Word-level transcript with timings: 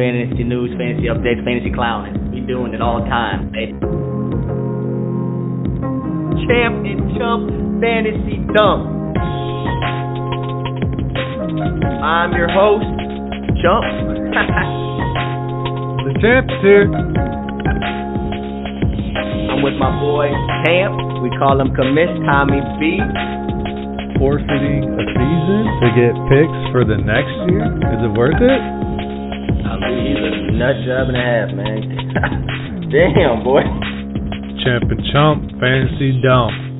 fantasy 0.00 0.48
news, 0.48 0.72
fantasy 0.80 1.12
updates, 1.12 1.44
fantasy 1.44 1.68
clowning. 1.76 2.32
We 2.32 2.40
doing 2.40 2.72
it 2.72 2.80
all 2.80 3.04
the 3.04 3.08
time, 3.12 3.52
baby. 3.52 3.76
Champ 6.48 6.80
and 6.88 7.04
Chump 7.20 7.52
Fantasy 7.84 8.40
Dump. 8.56 9.12
I'm 12.00 12.32
your 12.32 12.48
host, 12.48 12.88
Chump. 13.60 13.84
the 16.08 16.16
champ's 16.24 16.56
here. 16.64 16.88
I'm 19.52 19.60
with 19.60 19.76
my 19.76 19.92
boy 20.00 20.32
Champ. 20.64 20.96
We 21.20 21.28
call 21.36 21.60
him 21.60 21.76
Commish 21.76 22.16
Tommy 22.24 22.64
B. 22.80 23.04
Forfeiting 24.16 24.96
a 24.96 25.04
season 25.12 25.62
to 25.84 25.92
get 25.92 26.16
picks 26.32 26.60
for 26.72 26.88
the 26.88 26.96
next 26.96 27.36
year? 27.52 27.68
Is 27.68 28.00
it 28.00 28.16
worth 28.16 28.40
it? 28.40 28.80
I 29.82 29.88
he's 29.96 30.20
a 30.20 30.52
nut 30.52 30.76
job 30.84 31.08
and 31.08 31.16
a 31.16 31.24
half, 31.24 31.48
man. 31.56 32.90
Damn, 32.92 33.42
boy. 33.44 33.62
Champ 34.62 34.90
and 34.90 35.02
Chump 35.12 35.50
Fantasy 35.58 36.20
Dump. 36.20 36.70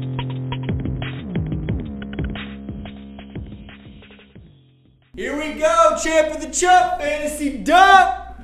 Here 5.20 5.36
we 5.36 5.58
go, 5.58 5.96
champ 6.02 6.34
of 6.34 6.40
the 6.40 6.50
chump 6.50 6.98
fantasy 6.98 7.58
dump. 7.58 8.38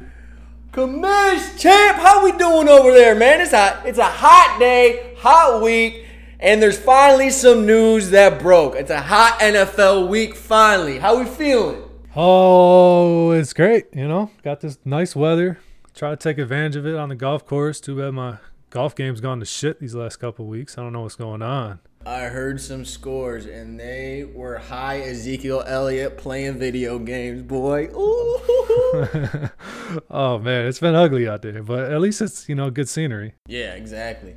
Commish 0.73 1.59
champ, 1.59 1.97
how 1.97 2.23
we 2.23 2.33
doing 2.33 2.69
over 2.69 2.93
there, 2.93 3.15
man? 3.15 3.41
It's 3.41 3.55
a 3.55 3.83
it's 3.87 3.99
a 3.99 4.05
hot 4.05 4.59
day, 4.59 5.15
hot 5.19 5.63
week, 5.63 6.05
and 6.39 6.61
there's 6.61 6.79
finally 6.79 7.31
some 7.31 7.65
news 7.65 8.11
that 8.11 8.41
broke. 8.41 8.75
It's 8.75 8.91
a 8.91 9.01
hot 9.01 9.39
NFL 9.41 10.09
week 10.09 10.35
finally. 10.35 10.99
How 10.99 11.19
we 11.19 11.25
feeling? 11.25 11.86
Oh, 12.19 13.33
it's 13.33 13.53
great. 13.53 13.89
You 13.93 14.09
know, 14.09 14.31
got 14.43 14.63
this 14.63 14.79
nice 14.87 15.15
weather. 15.15 15.59
Try 15.95 16.11
to 16.11 16.17
take 16.17 16.39
advantage 16.39 16.77
of 16.77 16.87
it 16.87 16.97
on 16.97 17.11
the 17.11 17.15
golf 17.15 17.45
course. 17.45 17.79
Too 17.79 17.99
bad 17.99 18.15
my 18.15 18.39
golf 18.71 18.97
game's 18.97 19.21
gone 19.21 19.39
to 19.41 19.45
shit 19.45 19.81
these 19.81 19.95
last 19.95 20.17
couple 20.17 20.47
weeks. 20.47 20.79
I 20.79 20.83
don't 20.83 20.95
know 20.95 21.03
what's 21.03 21.15
going 21.15 21.43
on. 21.43 21.81
I 22.07 22.23
heard 22.23 22.59
some 22.61 22.87
scores, 22.87 23.45
and 23.45 23.79
they 23.79 24.25
were 24.25 24.57
high 24.57 25.01
Ezekiel 25.01 25.63
Elliott 25.67 26.17
playing 26.17 26.59
video 26.59 26.99
games, 26.99 27.43
boy. 27.43 27.91
Oh 30.11 30.39
man, 30.39 30.67
it's 30.67 30.81
been 30.81 30.95
ugly 30.95 31.29
out 31.29 31.43
there, 31.43 31.63
but 31.63 31.93
at 31.93 32.01
least 32.01 32.21
it's 32.21 32.49
you 32.49 32.55
know 32.55 32.71
good 32.71 32.89
scenery. 32.89 33.35
Yeah, 33.47 33.75
exactly. 33.75 34.35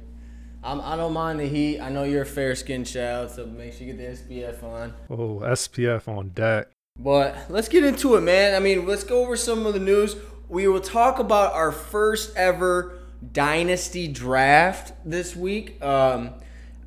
I'm, 0.64 0.82
I 0.82 0.96
don't 0.96 1.14
mind 1.14 1.40
the 1.40 1.48
heat. 1.48 1.80
I 1.80 1.90
know 1.90 2.04
you're 2.04 2.24
a 2.24 2.26
fair 2.26 2.56
skinned 2.56 2.86
child, 2.86 3.32
so 3.32 3.46
make 3.46 3.74
sure 3.74 3.88
you 3.88 3.94
get 3.94 4.28
the 4.28 4.36
SPF 4.36 4.64
on. 4.64 4.94
Oh, 5.10 5.42
SPF 5.44 6.08
on 6.08 6.30
deck. 6.30 6.68
But 7.00 7.46
let's 7.50 7.70
get 7.70 7.86
into 7.86 8.16
it, 8.16 8.22
man. 8.22 8.56
I 8.56 8.60
mean, 8.60 8.86
let's 8.86 9.06
go 9.06 9.22
over 9.22 9.38
some 9.38 9.66
of 9.66 9.74
the 9.74 9.80
news. 9.80 10.18
We 10.50 10.68
will 10.68 10.82
talk 10.82 11.20
about 11.20 11.54
our 11.54 11.72
first 11.72 12.36
ever 12.36 13.00
dynasty 13.32 14.08
draft 14.08 14.92
this 15.06 15.34
week. 15.34 15.82
Um, 15.84 16.32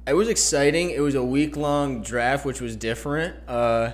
it 0.06 0.12
was 0.12 0.28
exciting. 0.28 0.90
It 0.90 1.00
was 1.00 1.14
a 1.14 1.24
week 1.24 1.56
long 1.56 2.02
draft, 2.02 2.44
which 2.44 2.60
was 2.60 2.76
different. 2.76 3.36
Uh, 3.48 3.92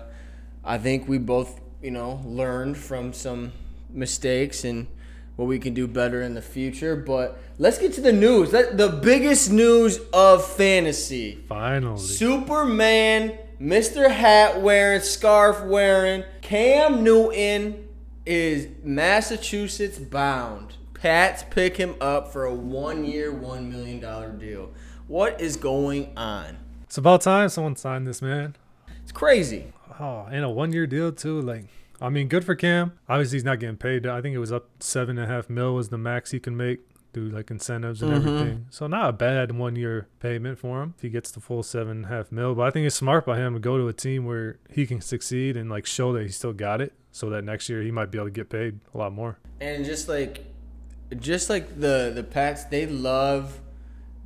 I 0.64 0.78
think 0.78 1.08
we 1.08 1.18
both, 1.18 1.60
you 1.80 1.92
know, 1.92 2.20
learned 2.24 2.76
from 2.76 3.12
some 3.12 3.52
mistakes 3.90 4.64
and 4.64 4.88
what 5.36 5.46
we 5.46 5.60
can 5.60 5.72
do 5.72 5.86
better 5.86 6.22
in 6.22 6.34
the 6.34 6.42
future. 6.42 6.96
But 6.96 7.38
let's 7.58 7.78
get 7.78 7.92
to 7.92 8.00
the 8.00 8.12
news. 8.12 8.50
The 8.50 9.00
biggest 9.02 9.52
news 9.52 10.00
of 10.12 10.44
fantasy. 10.44 11.36
Finally. 11.48 12.00
Superman, 12.00 13.38
Mr. 13.60 14.08
Hat 14.08 14.62
wearing, 14.62 15.00
scarf 15.00 15.64
wearing, 15.64 16.22
Cam 16.42 17.02
Newton 17.02 17.88
is 18.24 18.68
Massachusetts 18.84 19.98
bound. 19.98 20.76
Pats 20.94 21.44
pick 21.50 21.76
him 21.76 21.96
up 22.00 22.32
for 22.32 22.44
a 22.44 22.54
one 22.54 23.04
year, 23.04 23.32
$1 23.32 23.68
million 23.68 24.38
deal. 24.38 24.70
What 25.08 25.40
is 25.40 25.56
going 25.56 26.12
on? 26.16 26.58
It's 26.84 26.98
about 26.98 27.22
time 27.22 27.48
someone 27.48 27.74
signed 27.74 28.06
this, 28.06 28.22
man. 28.22 28.54
It's 29.02 29.10
crazy. 29.10 29.72
Oh, 29.98 30.28
and 30.30 30.44
a 30.44 30.48
one 30.50 30.72
year 30.72 30.86
deal 30.86 31.10
too. 31.10 31.40
Like, 31.40 31.64
I 32.00 32.10
mean, 32.10 32.28
good 32.28 32.44
for 32.44 32.54
Cam. 32.54 32.92
Obviously, 33.08 33.36
he's 33.36 33.44
not 33.44 33.58
getting 33.58 33.76
paid. 33.76 34.06
I 34.06 34.20
think 34.20 34.36
it 34.36 34.38
was 34.38 34.52
up 34.52 34.68
seven 34.78 35.18
and 35.18 35.28
a 35.28 35.34
half 35.34 35.50
mil 35.50 35.74
was 35.74 35.88
the 35.88 35.98
max 35.98 36.30
he 36.30 36.38
can 36.38 36.56
make 36.56 36.80
through 37.12 37.30
like 37.30 37.50
incentives 37.50 38.02
and 38.02 38.12
Mhm. 38.12 38.16
everything. 38.16 38.66
So 38.70 38.86
not 38.86 39.08
a 39.08 39.12
bad 39.12 39.52
one 39.52 39.76
year 39.76 40.08
payment 40.20 40.58
for 40.58 40.82
him 40.82 40.94
if 40.96 41.02
he 41.02 41.08
gets 41.08 41.30
the 41.30 41.40
full 41.40 41.62
seven 41.62 41.98
and 41.98 42.04
a 42.04 42.08
half 42.08 42.30
mil. 42.30 42.54
But 42.54 42.62
I 42.62 42.70
think 42.70 42.86
it's 42.86 42.96
smart 42.96 43.24
by 43.24 43.38
him 43.38 43.54
to 43.54 43.60
go 43.60 43.78
to 43.78 43.88
a 43.88 43.92
team 43.92 44.24
where 44.26 44.58
he 44.70 44.86
can 44.86 45.00
succeed 45.00 45.56
and 45.56 45.70
like 45.70 45.86
show 45.86 46.12
that 46.12 46.22
he 46.22 46.28
still 46.28 46.52
got 46.52 46.80
it, 46.80 46.92
so 47.10 47.30
that 47.30 47.44
next 47.44 47.68
year 47.68 47.82
he 47.82 47.90
might 47.90 48.10
be 48.10 48.18
able 48.18 48.26
to 48.26 48.32
get 48.32 48.50
paid 48.50 48.80
a 48.94 48.98
lot 48.98 49.12
more. 49.12 49.38
And 49.60 49.84
just 49.84 50.08
like 50.08 50.44
just 51.18 51.48
like 51.48 51.80
the 51.80 52.12
the 52.14 52.22
Pats, 52.22 52.64
they 52.64 52.86
love 52.86 53.60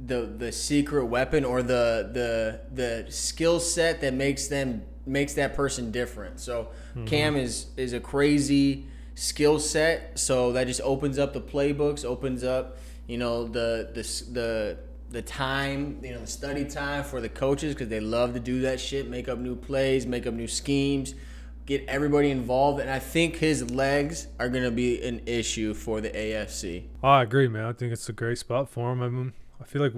the 0.04 0.22
the 0.36 0.50
secret 0.50 1.06
weapon 1.06 1.44
or 1.44 1.62
the 1.62 2.10
the 2.12 2.60
the 2.74 3.10
skill 3.12 3.60
set 3.60 4.00
that 4.00 4.12
makes 4.14 4.48
them 4.48 4.82
makes 5.06 5.34
that 5.34 5.54
person 5.54 5.92
different. 5.92 6.40
So 6.40 6.68
Cam 7.06 7.36
is 7.36 7.66
is 7.76 7.92
a 7.92 8.00
crazy 8.00 8.86
skill 9.14 9.58
set, 9.58 10.18
so 10.18 10.52
that 10.52 10.66
just 10.66 10.80
opens 10.82 11.18
up 11.18 11.32
the 11.32 11.40
playbooks, 11.40 12.04
opens 12.04 12.44
up 12.44 12.78
you 13.06 13.18
know 13.18 13.44
the 13.46 13.90
the 13.94 14.02
the 14.32 14.78
the 15.12 15.22
time, 15.22 16.00
you 16.02 16.12
know, 16.12 16.20
the 16.20 16.26
study 16.26 16.64
time 16.64 17.04
for 17.04 17.20
the 17.20 17.28
coaches 17.28 17.74
because 17.74 17.88
they 17.88 18.00
love 18.00 18.32
to 18.34 18.40
do 18.40 18.62
that 18.62 18.80
shit, 18.80 19.08
make 19.08 19.28
up 19.28 19.38
new 19.38 19.54
plays, 19.54 20.06
make 20.06 20.26
up 20.26 20.34
new 20.34 20.48
schemes, 20.48 21.14
get 21.66 21.84
everybody 21.86 22.30
involved. 22.30 22.80
And 22.80 22.90
I 22.90 22.98
think 22.98 23.36
his 23.36 23.70
legs 23.70 24.26
are 24.40 24.48
going 24.48 24.64
to 24.64 24.70
be 24.70 25.02
an 25.02 25.20
issue 25.26 25.74
for 25.74 26.00
the 26.00 26.10
AFC. 26.10 26.84
Oh, 27.02 27.08
I 27.08 27.22
agree, 27.22 27.46
man. 27.46 27.66
I 27.66 27.72
think 27.72 27.92
it's 27.92 28.08
a 28.08 28.12
great 28.12 28.38
spot 28.38 28.70
for 28.70 28.90
him. 28.90 29.02
I 29.02 29.08
mean, 29.08 29.32
I 29.60 29.64
feel 29.64 29.82
like 29.82 29.92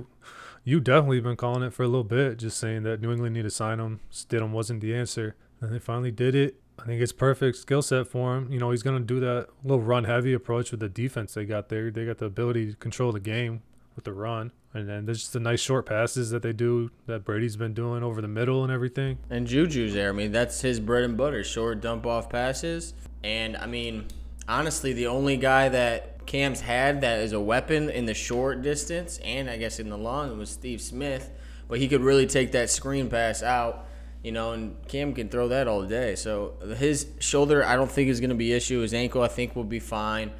you 0.65 0.81
definitely 0.81 1.21
been 1.21 1.37
calling 1.37 1.63
it 1.63 1.73
for 1.73 1.85
a 1.85 1.89
little 1.89 2.05
bit, 2.05 2.39
just 2.39 2.59
saying 2.59 2.83
that 2.83 3.01
New 3.01 3.13
England 3.13 3.35
need 3.35 3.43
to 3.43 3.51
sign 3.51 3.79
him. 3.79 4.01
Stidham 4.13 4.51
wasn't 4.51 4.81
the 4.81 4.95
answer, 4.95 5.37
and 5.61 5.73
they 5.73 5.79
finally 5.79 6.11
did 6.11 6.35
it. 6.35 6.61
I 6.79 6.87
think 6.87 7.01
it's 7.01 7.13
perfect 7.13 7.57
skill 7.57 7.83
set 7.83 8.09
for 8.09 8.37
him. 8.37 8.53
You 8.53 8.59
know, 8.59 8.71
he's 8.71 8.83
gonna 8.83 9.01
do 9.01 9.21
that 9.21 9.49
little 9.63 9.83
run 9.83 10.05
heavy 10.05 10.33
approach 10.33 10.71
with 10.71 10.81
the 10.81 10.89
defense 10.89 11.35
they 11.35 11.45
got 11.45 11.69
there. 11.69 11.91
They 11.91 12.05
got 12.05 12.19
the 12.19 12.27
ability 12.27 12.71
to 12.73 12.77
control 12.77 13.13
the 13.13 13.21
game 13.21 13.63
with 13.95 14.05
the 14.05 14.13
run, 14.13 14.51
and 14.73 14.89
then 14.89 15.07
there's 15.07 15.21
just 15.21 15.33
the 15.33 15.41
nice 15.41 15.61
short 15.61 15.87
passes 15.87 16.31
that 16.31 16.43
they 16.43 16.53
do 16.53 16.91
that 17.07 17.25
Brady's 17.25 17.57
been 17.57 17.75
doing 17.75 18.03
over 18.03 18.21
the 18.21 18.29
middle 18.29 18.65
and 18.65 18.73
everything. 18.73 19.19
And 19.31 19.47
Juju's 19.47 19.95
there. 19.95 20.09
I 20.09 20.13
mean, 20.13 20.33
that's 20.33 20.61
his 20.61 20.81
bread 20.81 21.05
and 21.05 21.17
butter, 21.17 21.45
short 21.45 21.81
dump 21.81 22.07
off 22.07 22.29
passes. 22.29 22.93
And 23.23 23.57
I 23.57 23.67
mean, 23.67 24.07
honestly, 24.49 24.93
the 24.93 25.07
only 25.07 25.37
guy 25.37 25.69
that 25.69 26.27
Cam's 26.27 26.61
had 26.61 27.01
that 27.03 27.21
is 27.21 27.33
a 27.33 27.41
weapon 27.41 27.89
in 27.91 28.07
the 28.07 28.15
short 28.15 28.63
distance 28.63 29.19
and 29.19 29.49
I 29.49 29.57
guess 29.57 29.79
in 29.79 29.91
the 29.91 29.99
long 29.99 30.37
was 30.39 30.51
Steve 30.51 30.81
Smith. 30.81 31.31
But 31.69 31.79
he 31.79 31.89
could 31.89 32.03
really 32.03 32.27
take 32.27 32.53
that 32.53 32.69
screen 32.69 33.09
pass 33.09 33.43
out, 33.43 33.87
you 34.25 34.33
know, 34.33 34.53
and 34.53 34.77
Cam 34.89 35.13
can 35.13 35.29
throw 35.29 35.49
that 35.49 35.69
all 35.69 35.85
day. 35.85 36.17
So 36.17 36.55
his 36.79 37.07
shoulder, 37.21 37.65
I 37.65 37.77
don't 37.77 37.91
think 37.91 38.09
is 38.09 38.21
going 38.21 38.31
to 38.31 38.37
be 38.37 38.53
issue. 38.53 38.81
His 38.81 38.95
ankle, 38.95 39.23
I 39.23 39.29
think, 39.29 39.55
will 39.55 39.65
be 39.65 39.79
fine. 39.79 40.33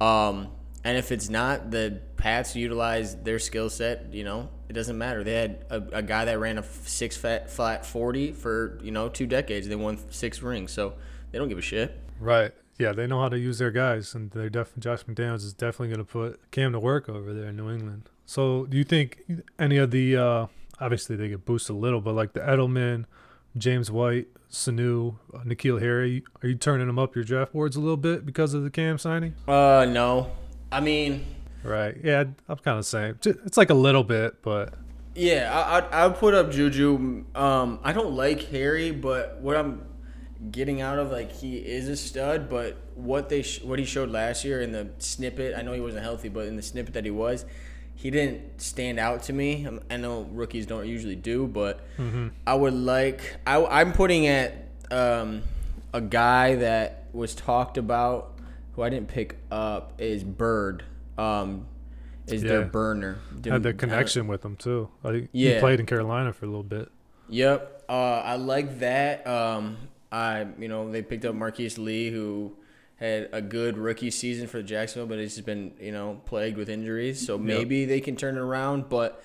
Um, 0.00 0.48
and 0.84 0.96
if 0.96 1.12
it's 1.12 1.28
not, 1.28 1.70
the 1.70 2.00
Pats 2.16 2.54
utilize 2.54 3.16
their 3.16 3.40
skill 3.40 3.68
set. 3.68 4.14
You 4.14 4.24
know, 4.24 4.48
it 4.68 4.72
doesn't 4.74 4.96
matter. 4.96 5.24
They 5.24 5.34
had 5.34 5.64
a, 5.70 5.82
a 5.92 6.02
guy 6.02 6.24
that 6.24 6.38
ran 6.38 6.58
a 6.58 6.62
six 6.62 7.16
fat 7.16 7.50
flat 7.50 7.84
forty 7.84 8.32
for 8.32 8.78
you 8.82 8.92
know 8.92 9.08
two 9.08 9.26
decades. 9.26 9.68
They 9.68 9.76
won 9.76 9.98
six 10.10 10.40
rings, 10.40 10.72
so 10.72 10.94
they 11.30 11.38
don't 11.38 11.48
give 11.48 11.58
a 11.58 11.62
shit. 11.62 11.98
Right. 12.20 12.52
Yeah, 12.78 12.92
they 12.92 13.06
know 13.06 13.20
how 13.20 13.28
to 13.28 13.38
use 13.38 13.58
their 13.58 13.70
guys, 13.70 14.14
and 14.14 14.30
they're 14.30 14.48
definitely 14.48 14.82
Josh 14.82 15.04
McDaniels 15.04 15.44
is 15.44 15.52
definitely 15.52 15.88
going 15.88 15.98
to 15.98 16.04
put 16.04 16.50
Cam 16.52 16.72
to 16.72 16.80
work 16.80 17.08
over 17.08 17.34
there 17.34 17.46
in 17.48 17.56
New 17.56 17.70
England. 17.70 18.08
So, 18.24 18.66
do 18.66 18.76
you 18.76 18.84
think 18.84 19.22
any 19.58 19.76
of 19.76 19.90
the 19.90 20.16
uh, 20.16 20.46
obviously 20.80 21.16
they 21.16 21.28
get 21.28 21.44
boosted 21.44 21.76
a 21.76 21.78
little, 21.78 22.00
but 22.00 22.14
like 22.14 22.32
the 22.32 22.40
Edelman, 22.40 23.04
James 23.56 23.90
White, 23.90 24.28
Sanu, 24.50 25.16
uh, 25.34 25.38
N'Keal 25.38 25.80
Harry, 25.80 26.24
are 26.42 26.48
you 26.48 26.54
turning 26.54 26.86
them 26.86 26.98
up 26.98 27.14
your 27.14 27.24
draft 27.24 27.52
boards 27.52 27.76
a 27.76 27.80
little 27.80 27.96
bit 27.96 28.24
because 28.24 28.54
of 28.54 28.62
the 28.62 28.70
Cam 28.70 28.98
signing? 28.98 29.34
Uh, 29.46 29.86
no. 29.88 30.30
I 30.70 30.80
mean, 30.80 31.24
Right. 31.62 31.96
Yeah, 32.02 32.24
I'm 32.48 32.56
kind 32.58 32.78
of 32.78 32.84
saying 32.86 33.18
it's 33.24 33.56
like 33.56 33.70
a 33.70 33.74
little 33.74 34.02
bit, 34.02 34.42
but 34.42 34.74
yeah, 35.14 35.50
I 35.52 35.78
I, 35.78 36.06
I 36.06 36.08
put 36.08 36.34
up 36.34 36.50
Juju. 36.50 37.24
Um, 37.34 37.78
I 37.84 37.92
don't 37.92 38.14
like 38.14 38.48
Harry, 38.48 38.90
but 38.90 39.38
what 39.40 39.56
I'm 39.56 39.82
getting 40.50 40.80
out 40.80 40.98
of 40.98 41.12
like 41.12 41.30
he 41.30 41.58
is 41.58 41.88
a 41.88 41.96
stud, 41.96 42.50
but 42.50 42.76
what 42.96 43.28
they 43.28 43.42
sh- 43.42 43.62
what 43.62 43.78
he 43.78 43.84
showed 43.84 44.10
last 44.10 44.44
year 44.44 44.60
in 44.60 44.72
the 44.72 44.90
snippet, 44.98 45.54
I 45.56 45.62
know 45.62 45.72
he 45.72 45.80
wasn't 45.80 46.02
healthy, 46.02 46.28
but 46.28 46.46
in 46.46 46.56
the 46.56 46.62
snippet 46.62 46.94
that 46.94 47.04
he 47.04 47.12
was, 47.12 47.44
he 47.94 48.10
didn't 48.10 48.60
stand 48.60 48.98
out 48.98 49.22
to 49.24 49.32
me. 49.32 49.66
Um, 49.66 49.80
I 49.90 49.96
know 49.96 50.22
rookies 50.32 50.66
don't 50.66 50.86
usually 50.86 51.16
do, 51.16 51.46
but 51.46 51.80
I 52.46 52.54
would 52.54 52.74
like 52.74 53.36
I, 53.46 53.64
I'm 53.64 53.92
putting 53.92 54.26
at 54.26 54.68
um, 54.90 55.42
a 55.92 56.00
guy 56.00 56.56
that 56.56 57.06
was 57.12 57.34
talked 57.34 57.78
about 57.78 58.38
who 58.74 58.82
I 58.82 58.88
didn't 58.90 59.08
pick 59.08 59.36
up 59.50 59.92
is 60.00 60.24
Byrd. 60.24 60.82
Um, 61.18 61.66
is 62.26 62.42
their 62.42 62.60
Yeah. 62.60 62.66
burner? 62.66 63.18
had 63.44 63.62
the 63.62 63.74
connection 63.74 64.26
with 64.28 64.44
him 64.44 64.56
too. 64.56 64.88
Like, 65.02 65.28
he 65.32 65.58
played 65.58 65.80
in 65.80 65.86
Carolina 65.86 66.32
for 66.32 66.46
a 66.46 66.48
little 66.48 66.62
bit. 66.62 66.88
Yep. 67.28 67.84
Uh, 67.88 67.92
I 68.24 68.36
like 68.36 68.78
that. 68.78 69.26
Um, 69.26 69.76
I 70.10 70.46
you 70.58 70.68
know 70.68 70.90
they 70.90 71.02
picked 71.02 71.24
up 71.24 71.34
Marquise 71.34 71.78
Lee 71.78 72.10
who 72.10 72.54
had 73.02 73.28
a 73.32 73.42
good 73.42 73.76
rookie 73.76 74.12
season 74.12 74.46
for 74.46 74.62
Jacksonville, 74.62 75.08
but 75.08 75.18
he's 75.18 75.34
just 75.34 75.46
been 75.46 75.74
you 75.80 75.92
know 75.92 76.20
plagued 76.24 76.56
with 76.56 76.68
injuries. 76.68 77.24
So 77.24 77.36
maybe 77.36 77.84
they 77.84 78.00
can 78.00 78.16
turn 78.16 78.36
it 78.36 78.40
around. 78.40 78.88
But 78.88 79.22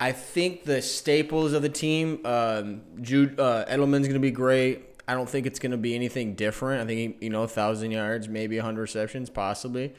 I 0.00 0.12
think 0.12 0.64
the 0.64 0.80
staples 0.80 1.52
of 1.52 1.62
the 1.62 1.68
team, 1.68 2.24
um, 2.24 2.80
Jude 3.00 3.38
uh, 3.38 3.66
Edelman's 3.66 4.06
going 4.06 4.14
to 4.14 4.18
be 4.18 4.30
great. 4.30 4.84
I 5.06 5.14
don't 5.14 5.28
think 5.28 5.46
it's 5.46 5.58
going 5.58 5.72
to 5.72 5.78
be 5.78 5.94
anything 5.94 6.34
different. 6.34 6.82
I 6.82 6.86
think 6.86 7.16
you 7.20 7.30
know, 7.30 7.42
a 7.42 7.48
thousand 7.48 7.90
yards, 7.90 8.28
maybe 8.28 8.58
hundred 8.58 8.82
receptions, 8.82 9.28
possibly. 9.28 9.94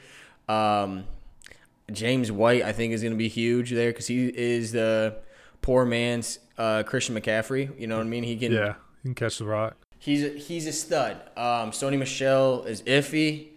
Um, 0.48 1.04
James 1.92 2.32
White, 2.32 2.62
I 2.62 2.72
think, 2.72 2.92
is 2.92 3.02
going 3.02 3.12
to 3.12 3.18
be 3.18 3.28
huge 3.28 3.70
there 3.70 3.90
because 3.90 4.06
he 4.08 4.26
is 4.26 4.72
the 4.72 5.16
poor 5.62 5.84
man's 5.84 6.40
uh, 6.58 6.82
Christian 6.82 7.14
McCaffrey. 7.14 7.78
You 7.78 7.86
know 7.86 7.96
what 7.96 8.06
I 8.06 8.08
mean? 8.08 8.24
He 8.24 8.36
can. 8.36 8.52
Yeah, 8.52 8.74
you 9.04 9.14
can 9.14 9.14
catch 9.14 9.38
the 9.38 9.44
rock. 9.44 9.76
He's 10.00 10.24
a, 10.24 10.28
he's 10.30 10.66
a 10.66 10.72
stud. 10.72 11.18
Um, 11.36 11.72
Sony 11.72 11.98
Michel 11.98 12.64
is 12.64 12.80
iffy. 12.82 13.48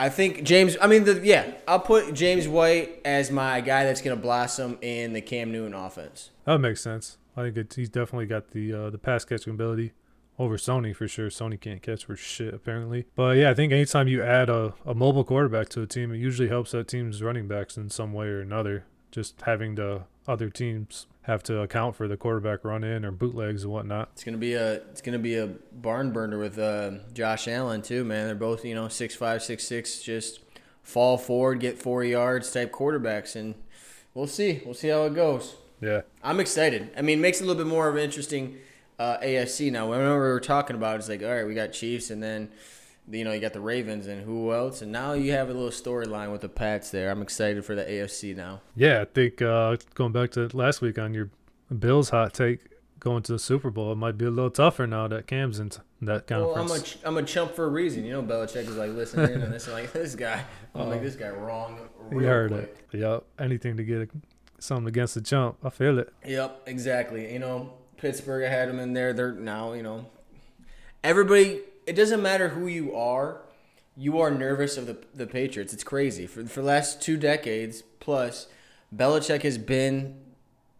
I 0.00 0.08
think 0.08 0.42
James. 0.42 0.76
I 0.80 0.88
mean, 0.88 1.04
the 1.04 1.20
yeah. 1.22 1.52
I'll 1.68 1.78
put 1.78 2.12
James 2.12 2.48
White 2.48 3.00
as 3.04 3.30
my 3.30 3.60
guy 3.60 3.84
that's 3.84 4.02
going 4.02 4.16
to 4.16 4.20
blossom 4.20 4.78
in 4.82 5.12
the 5.12 5.20
Cam 5.20 5.52
Newton 5.52 5.72
offense. 5.74 6.30
That 6.44 6.58
makes 6.58 6.80
sense. 6.82 7.18
I 7.36 7.42
think 7.42 7.56
it's, 7.56 7.76
he's 7.76 7.88
definitely 7.88 8.26
got 8.26 8.50
the 8.50 8.72
uh, 8.72 8.90
the 8.90 8.98
pass 8.98 9.24
catching 9.24 9.52
ability 9.54 9.92
over 10.40 10.56
Sony 10.56 10.96
for 10.96 11.06
sure. 11.06 11.28
Sony 11.28 11.60
can't 11.60 11.82
catch 11.82 12.04
for 12.04 12.16
shit 12.16 12.52
apparently. 12.52 13.06
But 13.14 13.36
yeah, 13.36 13.50
I 13.50 13.54
think 13.54 13.72
anytime 13.72 14.08
you 14.08 14.24
add 14.24 14.48
a, 14.48 14.74
a 14.84 14.94
mobile 14.94 15.22
quarterback 15.22 15.68
to 15.70 15.82
a 15.82 15.86
team, 15.86 16.12
it 16.12 16.18
usually 16.18 16.48
helps 16.48 16.72
that 16.72 16.88
team's 16.88 17.22
running 17.22 17.46
backs 17.46 17.76
in 17.76 17.90
some 17.90 18.12
way 18.12 18.26
or 18.26 18.40
another. 18.40 18.86
Just 19.12 19.40
having 19.42 19.76
the 19.76 20.02
other 20.26 20.50
teams 20.50 21.06
have 21.30 21.42
to 21.44 21.60
account 21.60 21.96
for 21.96 22.08
the 22.08 22.16
quarterback 22.16 22.64
run 22.64 22.84
in 22.84 23.04
or 23.04 23.12
bootlegs 23.12 23.62
and 23.62 23.72
whatnot. 23.72 24.10
It's 24.12 24.24
gonna 24.24 24.36
be 24.36 24.54
a 24.54 24.74
it's 24.90 25.00
gonna 25.00 25.18
be 25.18 25.36
a 25.36 25.46
barn 25.72 26.12
burner 26.12 26.38
with 26.38 26.58
uh, 26.58 26.92
Josh 27.12 27.48
Allen 27.48 27.82
too, 27.82 28.04
man. 28.04 28.26
They're 28.26 28.34
both 28.34 28.64
you 28.64 28.74
know 28.74 28.88
six 28.88 29.14
five 29.14 29.42
six 29.42 29.66
six, 29.66 30.02
just 30.02 30.40
fall 30.82 31.16
forward, 31.16 31.60
get 31.60 31.78
four 31.78 32.04
yards 32.04 32.52
type 32.52 32.72
quarterbacks, 32.72 33.36
and 33.36 33.54
we'll 34.14 34.26
see. 34.26 34.60
We'll 34.64 34.74
see 34.74 34.88
how 34.88 35.04
it 35.04 35.14
goes. 35.14 35.56
Yeah. 35.80 36.02
I'm 36.22 36.40
excited. 36.40 36.90
I 36.96 37.02
mean, 37.02 37.20
it 37.20 37.22
makes 37.22 37.40
it 37.40 37.44
a 37.44 37.46
little 37.46 37.62
bit 37.62 37.68
more 37.68 37.88
of 37.88 37.96
an 37.96 38.02
interesting 38.02 38.58
uh, 38.98 39.18
AFC 39.18 39.72
now. 39.72 39.88
Whenever 39.88 40.14
we 40.14 40.28
were 40.28 40.40
talking 40.40 40.76
about, 40.76 40.96
it, 40.96 40.98
it's 40.98 41.08
like, 41.08 41.22
all 41.22 41.34
right, 41.34 41.46
we 41.46 41.54
got 41.54 41.72
Chiefs, 41.72 42.10
and 42.10 42.22
then 42.22 42.50
you 43.08 43.24
know 43.24 43.32
you 43.32 43.40
got 43.40 43.52
the 43.52 43.60
Ravens, 43.60 44.06
and 44.06 44.24
who 44.24 44.52
else? 44.52 44.82
And 44.82 44.90
now 44.92 45.12
you 45.12 45.32
have 45.32 45.48
a 45.48 45.52
little 45.52 45.70
storyline 45.70 46.32
with 46.32 46.40
the 46.42 46.48
Pats 46.48 46.90
there. 46.90 47.10
I'm 47.10 47.22
excited 47.22 47.64
for 47.64 47.74
the 47.74 47.84
AFC 47.84 48.34
now. 48.36 48.60
Yeah, 48.76 49.02
I 49.02 49.04
think 49.04 49.40
uh, 49.42 49.76
going 49.94 50.12
back 50.12 50.30
to 50.32 50.48
last 50.56 50.80
week 50.80 50.98
on 50.98 51.14
your 51.14 51.30
Bills 51.76 52.10
hot 52.10 52.34
take 52.34 52.60
going 52.98 53.22
to 53.22 53.32
the 53.32 53.38
Super 53.38 53.70
Bowl, 53.70 53.90
it 53.92 53.96
might 53.96 54.18
be 54.18 54.26
a 54.26 54.30
little 54.30 54.50
tougher 54.50 54.86
now 54.86 55.08
that 55.08 55.26
Cam's 55.26 55.58
in 55.58 55.70
that 56.02 56.28
Well, 56.30 56.54
conference. 56.54 56.70
I'm 56.72 56.76
a 56.76 56.82
ch- 56.82 56.98
I'm 57.04 57.16
a 57.16 57.22
chump 57.22 57.54
for 57.54 57.64
a 57.64 57.68
reason. 57.68 58.04
You 58.04 58.12
know, 58.12 58.22
Belichick 58.22 58.68
is 58.68 58.76
like 58.76 58.90
listening, 58.90 59.40
and 59.42 59.52
this 59.52 59.66
like 59.68 59.92
this 59.94 60.14
guy. 60.14 60.44
I'm 60.74 60.88
like 60.88 61.00
this 61.02 61.16
guy 61.16 61.30
wrong. 61.30 61.78
you 62.10 62.18
real 62.18 62.28
heard 62.28 62.50
quick. 62.52 62.86
it. 62.92 62.98
Yep. 62.98 63.24
Anything 63.38 63.76
to 63.78 63.84
get 63.84 64.10
something 64.58 64.86
against 64.88 65.14
the 65.14 65.20
jump. 65.22 65.56
I 65.64 65.70
feel 65.70 65.98
it. 65.98 66.12
Yep, 66.26 66.62
exactly. 66.66 67.32
You 67.32 67.38
know, 67.38 67.72
Pittsburgh, 67.96 68.44
I 68.44 68.48
had 68.48 68.68
them 68.68 68.78
in 68.78 68.92
there. 68.92 69.12
They're 69.14 69.32
now, 69.32 69.72
you 69.72 69.82
know, 69.82 70.06
everybody. 71.02 71.60
It 71.86 71.94
doesn't 71.94 72.22
matter 72.22 72.50
who 72.50 72.66
you 72.66 72.94
are. 72.94 73.42
You 73.96 74.20
are 74.20 74.30
nervous 74.30 74.76
of 74.76 74.86
the 74.86 74.98
the 75.14 75.26
Patriots. 75.26 75.72
It's 75.72 75.84
crazy. 75.84 76.26
For 76.26 76.44
for 76.46 76.60
the 76.60 76.66
last 76.66 77.02
two 77.02 77.16
decades 77.16 77.82
plus, 77.98 78.46
Belichick 78.94 79.42
has 79.42 79.58
been 79.58 80.20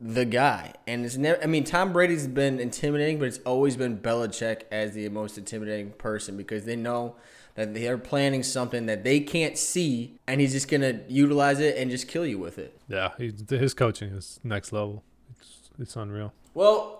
the 0.00 0.24
guy, 0.24 0.72
and 0.86 1.04
it's 1.04 1.16
never. 1.16 1.42
I 1.42 1.46
mean, 1.46 1.64
Tom 1.64 1.92
Brady's 1.92 2.26
been 2.26 2.58
intimidating, 2.58 3.18
but 3.18 3.28
it's 3.28 3.38
always 3.40 3.76
been 3.76 3.98
Belichick 3.98 4.62
as 4.70 4.94
the 4.94 5.08
most 5.10 5.36
intimidating 5.36 5.92
person 5.92 6.36
because 6.36 6.64
they 6.64 6.76
know 6.76 7.16
that 7.54 7.74
they 7.74 7.88
are 7.88 7.98
planning 7.98 8.42
something 8.42 8.86
that 8.86 9.04
they 9.04 9.20
can't 9.20 9.58
see, 9.58 10.18
and 10.26 10.40
he's 10.40 10.52
just 10.52 10.68
gonna 10.68 11.00
utilize 11.08 11.60
it 11.60 11.76
and 11.76 11.90
just 11.90 12.08
kill 12.08 12.24
you 12.24 12.38
with 12.38 12.58
it. 12.58 12.80
Yeah, 12.88 13.10
he, 13.18 13.34
his 13.48 13.74
coaching 13.74 14.10
is 14.10 14.40
next 14.42 14.72
level. 14.72 15.04
It's 15.38 15.70
it's 15.78 15.96
unreal. 15.96 16.32
Well, 16.54 16.99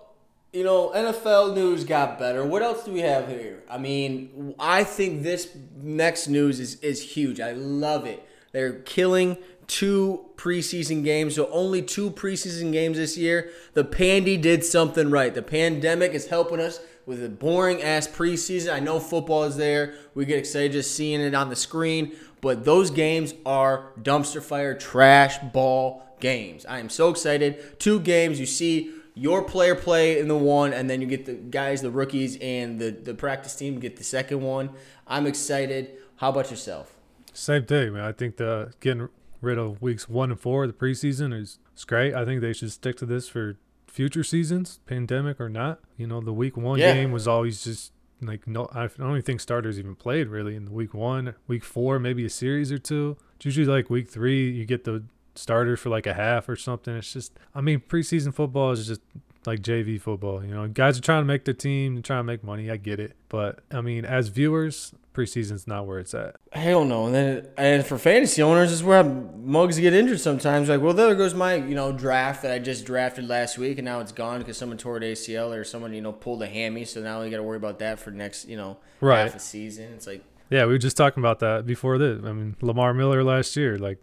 you 0.53 0.63
know, 0.63 0.91
NFL 0.93 1.55
news 1.55 1.85
got 1.85 2.19
better. 2.19 2.45
What 2.45 2.61
else 2.61 2.83
do 2.83 2.91
we 2.91 2.99
have 2.99 3.27
here? 3.27 3.63
I 3.69 3.77
mean, 3.77 4.53
I 4.59 4.83
think 4.83 5.23
this 5.23 5.55
next 5.81 6.27
news 6.27 6.59
is, 6.59 6.75
is 6.81 7.01
huge. 7.01 7.39
I 7.39 7.53
love 7.53 8.05
it. 8.05 8.25
They're 8.51 8.79
killing 8.79 9.37
two 9.67 10.25
preseason 10.35 11.05
games, 11.05 11.35
so 11.35 11.49
only 11.51 11.81
two 11.81 12.11
preseason 12.11 12.73
games 12.73 12.97
this 12.97 13.17
year. 13.17 13.51
The 13.73 13.85
Pandy 13.85 14.35
did 14.35 14.65
something 14.65 15.09
right. 15.09 15.33
The 15.33 15.41
pandemic 15.41 16.11
is 16.11 16.27
helping 16.27 16.59
us 16.59 16.81
with 17.05 17.23
a 17.23 17.29
boring 17.29 17.81
ass 17.81 18.07
preseason. 18.07 18.73
I 18.73 18.81
know 18.81 18.99
football 18.99 19.43
is 19.43 19.55
there. 19.55 19.95
We 20.13 20.25
get 20.25 20.37
excited 20.37 20.73
just 20.73 20.93
seeing 20.93 21.21
it 21.21 21.33
on 21.33 21.49
the 21.49 21.55
screen, 21.55 22.11
but 22.41 22.65
those 22.65 22.91
games 22.91 23.33
are 23.45 23.93
dumpster 24.01 24.41
fire, 24.41 24.75
trash 24.75 25.37
ball 25.53 26.05
games. 26.19 26.65
I 26.65 26.79
am 26.79 26.89
so 26.89 27.09
excited. 27.09 27.79
Two 27.79 28.01
games, 28.01 28.37
you 28.37 28.45
see 28.45 28.91
your 29.13 29.43
player 29.43 29.75
play 29.75 30.19
in 30.19 30.27
the 30.27 30.37
one, 30.37 30.73
and 30.73 30.89
then 30.89 31.01
you 31.01 31.07
get 31.07 31.25
the 31.25 31.33
guys, 31.33 31.81
the 31.81 31.91
rookies, 31.91 32.37
and 32.41 32.79
the, 32.79 32.91
the 32.91 33.13
practice 33.13 33.55
team 33.55 33.79
get 33.79 33.97
the 33.97 34.03
second 34.03 34.41
one. 34.41 34.69
I'm 35.07 35.27
excited. 35.27 35.91
How 36.17 36.29
about 36.29 36.49
yourself? 36.49 36.95
Same 37.33 37.65
thing, 37.65 37.93
man. 37.93 38.03
I 38.03 38.11
think 38.11 38.37
the 38.37 38.73
getting 38.79 39.09
rid 39.41 39.57
of 39.57 39.81
weeks 39.81 40.07
one 40.07 40.31
and 40.31 40.39
four 40.39 40.63
of 40.65 40.69
the 40.69 40.85
preseason 40.85 41.33
is, 41.33 41.59
is 41.75 41.83
great. 41.85 42.13
I 42.13 42.23
think 42.25 42.41
they 42.41 42.53
should 42.53 42.71
stick 42.71 42.95
to 42.97 43.05
this 43.05 43.27
for 43.27 43.57
future 43.87 44.23
seasons, 44.23 44.79
pandemic 44.85 45.41
or 45.41 45.49
not. 45.49 45.79
You 45.97 46.07
know, 46.07 46.21
the 46.21 46.33
week 46.33 46.55
one 46.55 46.79
Yeah. 46.79 46.93
game 46.93 47.11
was 47.11 47.27
always 47.27 47.63
just 47.63 47.91
like 48.21 48.47
no. 48.47 48.69
I 48.71 48.87
don't 48.87 49.09
even 49.11 49.21
think 49.23 49.41
starters 49.41 49.79
even 49.79 49.95
played 49.95 50.27
really 50.27 50.55
in 50.55 50.65
the 50.65 50.71
week 50.71 50.93
one, 50.93 51.33
week 51.47 51.63
four, 51.63 51.99
maybe 51.99 52.23
a 52.25 52.29
series 52.29 52.71
or 52.71 52.77
two. 52.77 53.17
It's 53.37 53.45
usually 53.45 53.65
like 53.67 53.89
week 53.89 54.09
three, 54.09 54.49
you 54.51 54.65
get 54.65 54.83
the 54.83 55.03
starters 55.35 55.79
for 55.79 55.89
like 55.89 56.05
a 56.07 56.13
half 56.13 56.47
or 56.49 56.55
something. 56.55 56.95
It's 56.95 57.13
just, 57.13 57.33
I 57.55 57.61
mean, 57.61 57.79
preseason 57.79 58.33
football 58.33 58.71
is 58.71 58.87
just 58.87 59.01
like 59.45 59.61
JV 59.61 59.99
football. 59.99 60.43
You 60.43 60.53
know, 60.53 60.67
guys 60.67 60.97
are 60.97 61.01
trying 61.01 61.21
to 61.21 61.25
make 61.25 61.45
their 61.45 61.53
team 61.53 61.95
and 61.95 62.05
trying 62.05 62.19
to 62.19 62.23
make 62.23 62.43
money. 62.43 62.69
I 62.69 62.77
get 62.77 62.99
it, 62.99 63.15
but 63.29 63.59
I 63.71 63.81
mean, 63.81 64.05
as 64.05 64.27
viewers, 64.27 64.93
preseason's 65.13 65.67
not 65.67 65.85
where 65.87 65.99
it's 65.99 66.13
at. 66.13 66.35
Hell 66.53 66.85
no. 66.85 67.07
And 67.07 67.15
then 67.15 67.47
and 67.57 67.85
for 67.85 67.97
fantasy 67.97 68.41
owners, 68.41 68.71
is 68.71 68.83
where 68.83 69.03
mugs 69.03 69.79
get 69.79 69.93
injured 69.93 70.19
sometimes. 70.19 70.69
Like, 70.69 70.79
well, 70.81 70.93
there 70.93 71.13
goes 71.15 71.33
my 71.33 71.55
you 71.55 71.75
know 71.75 71.91
draft 71.91 72.43
that 72.43 72.51
I 72.51 72.59
just 72.59 72.85
drafted 72.85 73.27
last 73.27 73.57
week, 73.57 73.77
and 73.77 73.85
now 73.85 73.99
it's 73.99 74.11
gone 74.11 74.39
because 74.39 74.57
someone 74.57 74.77
tore 74.77 74.97
an 74.97 75.03
ACL 75.03 75.55
or 75.57 75.63
someone 75.63 75.93
you 75.93 76.01
know 76.01 76.11
pulled 76.13 76.41
a 76.43 76.47
hammy. 76.47 76.85
So 76.85 77.01
now 77.01 77.21
we 77.23 77.29
got 77.29 77.37
to 77.37 77.43
worry 77.43 77.57
about 77.57 77.79
that 77.79 77.99
for 77.99 78.11
next 78.11 78.47
you 78.47 78.57
know 78.57 78.77
Right. 79.01 79.23
half 79.23 79.35
a 79.35 79.39
season. 79.39 79.91
It's 79.95 80.05
like 80.07 80.23
Yeah, 80.51 80.65
we 80.65 80.73
were 80.73 80.77
just 80.77 80.97
talking 80.97 81.21
about 81.21 81.39
that 81.39 81.65
before 81.65 81.97
this. 81.97 82.19
I 82.23 82.31
mean, 82.31 82.55
Lamar 82.61 82.93
Miller 82.93 83.23
last 83.23 83.55
year, 83.57 83.77
like 83.79 83.97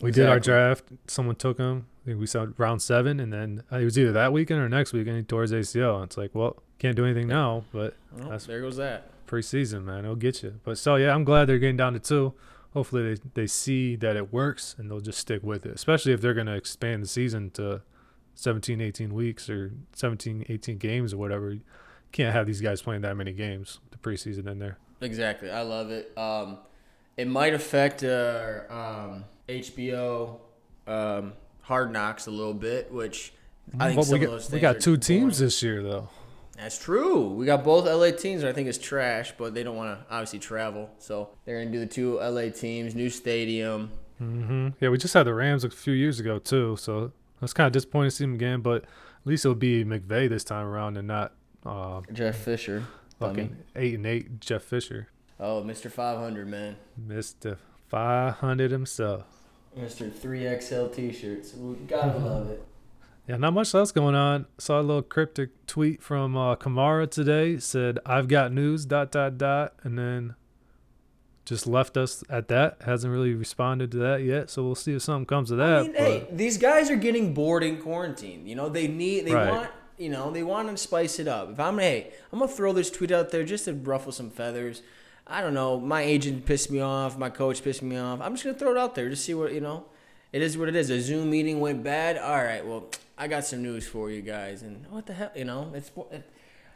we 0.00 0.10
did 0.10 0.28
our 0.28 0.40
draft, 0.40 0.84
someone 1.06 1.36
took 1.36 1.58
him. 1.58 1.86
I 2.02 2.06
think 2.06 2.20
we 2.20 2.26
saw 2.26 2.46
round 2.56 2.82
seven, 2.82 3.20
and 3.20 3.32
then 3.32 3.62
uh, 3.70 3.76
it 3.76 3.84
was 3.84 3.96
either 3.98 4.12
that 4.12 4.32
weekend 4.32 4.60
or 4.60 4.68
next 4.68 4.92
weekend 4.92 5.16
he 5.18 5.22
tore 5.22 5.42
his 5.42 5.52
ACL. 5.52 5.96
And 5.96 6.04
it's 6.04 6.16
like, 6.16 6.34
well, 6.34 6.60
can't 6.78 6.96
do 6.96 7.04
anything 7.04 7.28
now, 7.28 7.64
but 7.72 7.94
well, 8.12 8.24
That's- 8.24 8.46
there 8.46 8.60
goes 8.60 8.76
that. 8.78 9.08
preseason, 9.28 9.84
man, 9.84 10.00
it'll 10.00 10.16
get 10.16 10.42
you. 10.42 10.60
But 10.64 10.78
so 10.78 10.96
yeah, 10.96 11.14
I'm 11.14 11.22
glad 11.24 11.44
they're 11.46 11.58
getting 11.60 11.76
down 11.76 11.92
to 11.92 12.00
two. 12.00 12.34
Hopefully 12.74 13.14
they, 13.14 13.20
they 13.34 13.46
see 13.46 13.94
that 13.96 14.16
it 14.16 14.32
works 14.32 14.74
and 14.78 14.90
they'll 14.90 15.00
just 15.00 15.18
stick 15.18 15.42
with 15.42 15.64
it, 15.66 15.72
especially 15.74 16.12
if 16.12 16.20
they're 16.20 16.34
going 16.34 16.46
to 16.48 16.54
expand 16.56 17.02
the 17.02 17.06
season 17.06 17.50
to 17.50 17.82
17, 18.34 18.80
18 18.80 19.12
weeks 19.14 19.48
or 19.50 19.72
17, 19.94 20.46
18 20.48 20.78
games 20.78 21.12
or 21.14 21.18
whatever. 21.18 21.52
You 21.52 21.60
can't 22.12 22.32
have 22.34 22.46
these 22.46 22.60
guys 22.62 22.80
playing 22.82 23.02
that 23.02 23.16
many 23.16 23.32
games 23.32 23.78
the 23.90 23.98
preseason 23.98 24.46
in 24.48 24.58
there. 24.58 24.78
Exactly. 25.02 25.50
I 25.50 25.62
love 25.62 25.90
it. 25.90 26.16
Um, 26.16 26.58
it 27.16 27.28
might 27.28 27.52
affect 27.54 28.02
uh, 28.02 28.60
um, 28.70 29.24
HBO 29.60 30.38
um, 30.86 31.32
Hard 31.62 31.92
Knocks 31.92 32.26
a 32.26 32.30
little 32.30 32.54
bit, 32.54 32.92
which 32.92 33.32
I 33.78 33.86
think 33.88 33.96
But 33.96 34.04
some 34.04 34.18
we 34.18 34.24
of 34.24 34.30
got, 34.30 34.36
those 34.36 34.50
we 34.50 34.60
got 34.60 34.80
two 34.80 34.96
teams 34.96 35.38
boring. 35.38 35.46
this 35.46 35.62
year, 35.62 35.82
though. 35.82 36.08
That's 36.56 36.78
true. 36.78 37.28
We 37.28 37.46
got 37.46 37.64
both 37.64 37.86
LA 37.86 38.10
teams, 38.16 38.42
and 38.42 38.48
I 38.48 38.52
think 38.52 38.68
it's 38.68 38.78
trash, 38.78 39.32
but 39.38 39.54
they 39.54 39.62
don't 39.62 39.76
want 39.76 39.98
to 39.98 40.04
obviously 40.14 40.38
travel, 40.38 40.90
so 40.98 41.30
they're 41.44 41.58
gonna 41.60 41.72
do 41.72 41.80
the 41.80 41.86
two 41.86 42.18
LA 42.20 42.50
teams, 42.50 42.94
new 42.94 43.08
stadium. 43.10 43.90
Mm-hmm. 44.20 44.68
Yeah, 44.80 44.90
we 44.90 44.98
just 44.98 45.14
had 45.14 45.24
the 45.24 45.34
Rams 45.34 45.64
a 45.64 45.70
few 45.70 45.94
years 45.94 46.20
ago 46.20 46.38
too, 46.38 46.76
so 46.76 47.12
was 47.40 47.52
kind 47.52 47.66
of 47.66 47.72
disappointing 47.72 48.10
to 48.10 48.16
see 48.16 48.24
them 48.24 48.34
again. 48.34 48.60
But 48.60 48.82
at 48.84 48.88
least 49.26 49.44
it'll 49.44 49.54
be 49.56 49.84
McVay 49.84 50.28
this 50.28 50.44
time 50.44 50.66
around 50.66 50.96
and 50.96 51.08
not 51.08 51.32
uh, 51.66 52.02
Jeff 52.12 52.36
Fisher, 52.36 52.84
fucking 53.18 53.56
eight 53.74 53.94
and 53.94 54.06
eight 54.06 54.40
Jeff 54.40 54.62
Fisher, 54.62 55.08
Oh, 55.40 55.62
Mr. 55.64 55.90
500 55.90 56.46
man, 56.46 56.76
Mister 56.96 57.58
Five 57.88 58.34
Hundred 58.34 58.70
himself. 58.70 59.24
Mr. 59.78 60.10
3XL 60.10 60.94
T-shirts. 60.94 61.54
We 61.54 61.74
gotta 61.86 62.18
love 62.18 62.50
it. 62.50 62.64
Yeah, 63.28 63.36
not 63.36 63.52
much 63.54 63.74
else 63.74 63.92
going 63.92 64.14
on. 64.14 64.46
Saw 64.58 64.80
a 64.80 64.82
little 64.82 65.02
cryptic 65.02 65.66
tweet 65.66 66.02
from 66.02 66.36
uh, 66.36 66.56
Kamara 66.56 67.08
today. 67.10 67.58
Said, 67.58 67.98
"I've 68.04 68.26
got 68.28 68.52
news." 68.52 68.84
Dot 68.84 69.12
dot 69.12 69.38
dot, 69.38 69.74
and 69.84 69.96
then 69.98 70.34
just 71.44 71.66
left 71.66 71.96
us 71.96 72.24
at 72.28 72.48
that. 72.48 72.78
Hasn't 72.84 73.12
really 73.12 73.32
responded 73.34 73.90
to 73.92 73.98
that 73.98 74.22
yet. 74.22 74.50
So 74.50 74.62
we'll 74.64 74.74
see 74.74 74.94
if 74.94 75.02
something 75.02 75.26
comes 75.26 75.50
of 75.50 75.58
that. 75.58 75.78
I 75.78 75.82
mean, 75.82 75.94
hey, 75.94 76.26
these 76.32 76.58
guys 76.58 76.90
are 76.90 76.96
getting 76.96 77.32
bored 77.32 77.62
in 77.62 77.78
quarantine. 77.80 78.46
You 78.46 78.54
know, 78.56 78.68
they 78.68 78.86
need, 78.88 79.26
they 79.26 79.34
Right. 79.34 79.50
want, 79.50 79.70
you 79.98 80.08
know, 80.08 80.30
they 80.30 80.42
want 80.42 80.68
to 80.68 80.76
spice 80.76 81.18
it 81.18 81.26
up. 81.28 81.50
If 81.50 81.60
I'm, 81.60 81.78
hey, 81.78 82.12
I'm 82.32 82.38
gonna 82.40 82.50
throw 82.50 82.72
this 82.72 82.90
tweet 82.90 83.10
out 83.12 83.30
there 83.30 83.44
just 83.44 83.64
to 83.66 83.72
ruffle 83.72 84.12
some 84.12 84.30
feathers. 84.30 84.82
I 85.26 85.40
don't 85.40 85.54
know, 85.54 85.78
my 85.78 86.02
agent 86.02 86.46
pissed 86.46 86.70
me 86.70 86.80
off, 86.80 87.16
my 87.16 87.30
coach 87.30 87.62
pissed 87.62 87.82
me 87.82 87.96
off. 87.96 88.20
I'm 88.20 88.34
just 88.34 88.44
gonna 88.44 88.58
throw 88.58 88.72
it 88.72 88.78
out 88.78 88.94
there 88.94 89.08
to 89.08 89.16
see 89.16 89.34
what 89.34 89.52
you 89.52 89.60
know. 89.60 89.84
It 90.32 90.42
is 90.42 90.56
what 90.56 90.68
it 90.68 90.76
is. 90.76 90.90
A 90.90 91.00
Zoom 91.00 91.30
meeting 91.30 91.60
went 91.60 91.82
bad. 91.82 92.16
All 92.16 92.42
right, 92.42 92.66
well, 92.66 92.86
I 93.18 93.28
got 93.28 93.44
some 93.44 93.62
news 93.62 93.86
for 93.86 94.10
you 94.10 94.22
guys. 94.22 94.62
And 94.62 94.86
what 94.88 95.06
the 95.06 95.12
hell, 95.12 95.30
you 95.36 95.44
know, 95.44 95.70
it's 95.74 95.90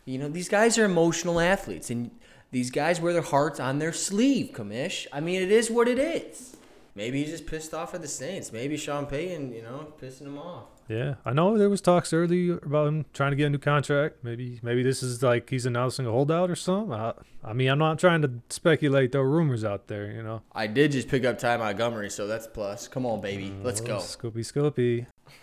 you 0.04 0.18
know 0.18 0.28
these 0.28 0.48
guys 0.48 0.78
are 0.78 0.84
emotional 0.84 1.40
athletes, 1.40 1.90
and 1.90 2.10
these 2.50 2.70
guys 2.70 3.00
wear 3.00 3.12
their 3.12 3.22
hearts 3.22 3.58
on 3.58 3.78
their 3.78 3.92
sleeve. 3.92 4.50
Commish, 4.52 5.06
I 5.12 5.20
mean, 5.20 5.42
it 5.42 5.50
is 5.50 5.70
what 5.70 5.88
it 5.88 5.98
is. 5.98 6.56
Maybe 6.96 7.20
he's 7.22 7.30
just 7.30 7.46
pissed 7.46 7.74
off 7.74 7.94
at 7.94 8.00
the 8.00 8.08
Saints. 8.08 8.52
Maybe 8.52 8.78
Sean 8.78 9.04
Payton, 9.04 9.52
you 9.52 9.62
know, 9.62 9.92
pissing 10.00 10.22
him 10.22 10.38
off. 10.38 10.64
Yeah, 10.88 11.16
I 11.26 11.34
know 11.34 11.58
there 11.58 11.68
was 11.68 11.82
talks 11.82 12.12
earlier 12.12 12.58
about 12.58 12.88
him 12.88 13.04
trying 13.12 13.32
to 13.32 13.36
get 13.36 13.46
a 13.46 13.50
new 13.50 13.58
contract. 13.58 14.22
Maybe 14.22 14.60
maybe 14.62 14.82
this 14.82 15.02
is 15.02 15.22
like 15.22 15.50
he's 15.50 15.66
announcing 15.66 16.06
a 16.06 16.10
holdout 16.10 16.48
or 16.48 16.56
something. 16.56 16.94
I, 16.94 17.12
I 17.44 17.52
mean, 17.52 17.68
I'm 17.68 17.78
not 17.78 17.98
trying 17.98 18.22
to 18.22 18.30
speculate. 18.48 19.12
There 19.12 19.20
are 19.20 19.28
rumors 19.28 19.62
out 19.62 19.88
there, 19.88 20.10
you 20.10 20.22
know. 20.22 20.42
I 20.54 20.68
did 20.68 20.92
just 20.92 21.08
pick 21.08 21.24
up 21.24 21.38
Ty 21.38 21.58
Montgomery, 21.58 22.08
so 22.08 22.26
that's 22.26 22.46
plus. 22.46 22.88
Come 22.88 23.04
on, 23.04 23.20
baby, 23.20 23.52
let's 23.62 23.82
go. 23.82 23.98
Scoopy, 23.98 24.38
Scoopy. 24.38 25.06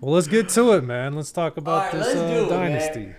well, 0.00 0.14
let's 0.14 0.26
get 0.26 0.48
to 0.50 0.72
it, 0.72 0.82
man. 0.82 1.14
Let's 1.14 1.30
talk 1.30 1.56
about 1.56 1.92
right, 1.92 2.02
this 2.02 2.16
uh, 2.16 2.46
it, 2.46 2.48
dynasty. 2.48 3.06
man. 3.06 3.16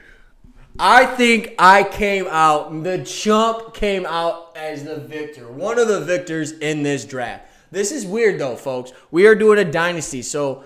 I 0.79 1.05
think 1.05 1.53
I 1.59 1.83
came 1.83 2.27
out, 2.27 2.83
the 2.83 3.03
chump 3.03 3.73
came 3.73 4.05
out 4.05 4.57
as 4.57 4.83
the 4.83 4.95
victor, 4.95 5.51
one 5.51 5.77
of 5.77 5.87
the 5.87 6.01
victors 6.01 6.53
in 6.53 6.83
this 6.83 7.05
draft. 7.05 7.50
This 7.71 7.91
is 7.93 8.05
weird 8.05 8.39
though, 8.39 8.57
folks. 8.57 8.91
We 9.11 9.25
are 9.27 9.35
doing 9.35 9.57
a 9.57 9.69
dynasty, 9.69 10.21
so 10.21 10.63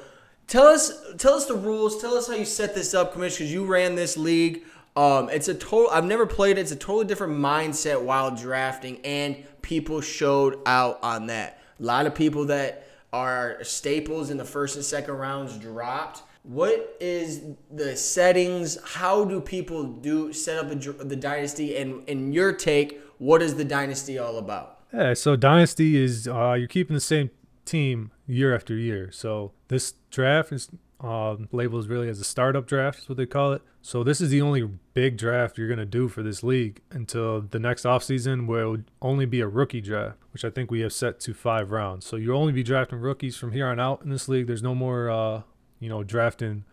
tell 0.47 0.65
us, 0.67 0.91
tell 1.17 1.35
us 1.35 1.45
the 1.45 1.53
rules. 1.53 2.01
Tell 2.01 2.15
us 2.15 2.27
how 2.27 2.33
you 2.33 2.45
set 2.45 2.73
this 2.73 2.93
up, 2.93 3.13
Commissioner. 3.13 3.45
Because 3.45 3.53
you 3.53 3.65
ran 3.65 3.95
this 3.95 4.17
league. 4.17 4.63
Um, 4.95 5.29
it's 5.29 5.47
a 5.47 5.53
total. 5.53 5.89
I've 5.91 6.05
never 6.05 6.25
played 6.25 6.57
it. 6.57 6.61
It's 6.61 6.71
a 6.71 6.75
totally 6.75 7.05
different 7.05 7.33
mindset 7.33 8.01
while 8.01 8.35
drafting, 8.35 8.99
and 9.05 9.43
people 9.61 10.01
showed 10.01 10.59
out 10.65 10.99
on 11.03 11.27
that. 11.27 11.59
A 11.79 11.83
lot 11.83 12.05
of 12.07 12.15
people 12.15 12.45
that 12.45 12.87
are 13.13 13.63
staples 13.63 14.29
in 14.29 14.37
the 14.37 14.45
first 14.45 14.75
and 14.75 14.83
second 14.83 15.13
rounds 15.15 15.57
dropped. 15.57 16.23
What 16.43 16.95
is 16.99 17.41
the 17.71 17.95
settings? 17.95 18.77
How 18.83 19.25
do 19.25 19.41
people 19.41 19.83
do 19.83 20.31
set 20.31 20.57
up 20.57 20.69
the 20.69 21.15
dynasty? 21.15 21.75
And 21.77 22.07
in 22.07 22.31
your 22.31 22.53
take, 22.53 23.01
what 23.17 23.41
is 23.41 23.55
the 23.55 23.65
dynasty 23.65 24.17
all 24.17 24.37
about? 24.37 24.74
Yeah, 24.93 25.13
so 25.13 25.35
dynasty 25.35 25.97
is 25.97 26.27
uh, 26.27 26.53
you're 26.53 26.67
keeping 26.67 26.93
the 26.93 27.01
same 27.01 27.29
team 27.65 28.11
year 28.27 28.55
after 28.55 28.75
year. 28.75 29.11
So 29.11 29.51
this 29.67 29.93
draft 30.09 30.51
is 30.51 30.69
um, 31.01 31.49
labeled 31.51 31.87
really 31.87 32.09
as 32.09 32.19
a 32.19 32.23
startup 32.23 32.65
draft, 32.65 32.99
is 32.99 33.09
what 33.09 33.17
they 33.17 33.25
call 33.25 33.53
it. 33.53 33.61
So 33.81 34.03
this 34.03 34.21
is 34.21 34.29
the 34.29 34.41
only 34.41 34.67
big 34.93 35.17
draft 35.17 35.57
you're 35.57 35.67
gonna 35.67 35.85
do 35.85 36.07
for 36.07 36.23
this 36.23 36.43
league 36.43 36.81
until 36.91 37.41
the 37.41 37.59
next 37.59 37.83
offseason, 37.83 38.47
where 38.47 38.63
it 38.63 38.69
would 38.69 38.91
only 39.01 39.25
be 39.25 39.41
a 39.41 39.47
rookie 39.47 39.81
draft, 39.81 40.17
which 40.31 40.45
I 40.45 40.49
think 40.49 40.71
we 40.71 40.79
have 40.81 40.93
set 40.93 41.19
to 41.21 41.33
five 41.33 41.71
rounds. 41.71 42.05
So 42.05 42.15
you'll 42.15 42.39
only 42.39 42.53
be 42.53 42.63
drafting 42.63 42.99
rookies 42.99 43.37
from 43.37 43.51
here 43.51 43.67
on 43.67 43.79
out 43.79 44.01
in 44.01 44.09
this 44.09 44.27
league. 44.27 44.47
There's 44.47 44.63
no 44.63 44.73
more, 44.73 45.09
uh, 45.09 45.41
you 45.79 45.89
know, 45.89 46.03
drafting 46.03 46.63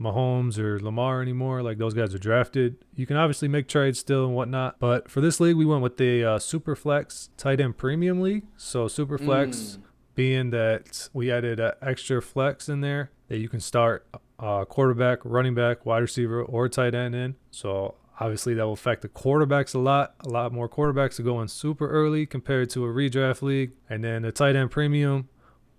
Mahomes 0.00 0.58
or 0.58 0.78
Lamar 0.80 1.22
anymore. 1.22 1.62
Like 1.62 1.78
those 1.78 1.94
guys 1.94 2.14
are 2.14 2.18
drafted. 2.18 2.76
You 2.94 3.06
can 3.06 3.16
obviously 3.16 3.48
make 3.48 3.68
trades 3.68 3.98
still 3.98 4.26
and 4.26 4.34
whatnot. 4.34 4.78
But 4.78 5.10
for 5.10 5.20
this 5.20 5.40
league, 5.40 5.56
we 5.56 5.64
went 5.64 5.82
with 5.82 5.96
the 5.96 6.24
uh, 6.24 6.38
Superflex 6.38 7.30
tight 7.36 7.60
end 7.60 7.76
premium 7.76 8.20
league. 8.20 8.44
So 8.56 8.88
super 8.88 9.18
Superflex 9.18 9.78
being 10.14 10.50
that 10.50 11.08
we 11.12 11.30
added 11.30 11.60
an 11.60 11.72
extra 11.82 12.20
flex 12.22 12.68
in 12.68 12.80
there 12.80 13.10
that 13.28 13.38
you 13.38 13.48
can 13.48 13.60
start 13.60 14.06
uh, 14.38 14.64
quarterback, 14.64 15.18
running 15.24 15.54
back, 15.54 15.84
wide 15.86 15.98
receiver, 15.98 16.42
or 16.42 16.68
tight 16.68 16.94
end 16.94 17.14
in. 17.14 17.36
So 17.50 17.94
obviously 18.20 18.54
that 18.54 18.64
will 18.64 18.72
affect 18.72 19.02
the 19.02 19.08
quarterbacks 19.08 19.74
a 19.74 19.78
lot. 19.78 20.14
A 20.24 20.28
lot 20.28 20.52
more 20.52 20.68
quarterbacks 20.68 21.18
are 21.20 21.24
going 21.24 21.48
super 21.48 21.88
early 21.88 22.26
compared 22.26 22.70
to 22.70 22.84
a 22.84 22.88
redraft 22.88 23.42
league. 23.42 23.72
And 23.88 24.04
then 24.04 24.22
the 24.22 24.32
tight 24.32 24.56
end 24.56 24.70
premium, 24.70 25.28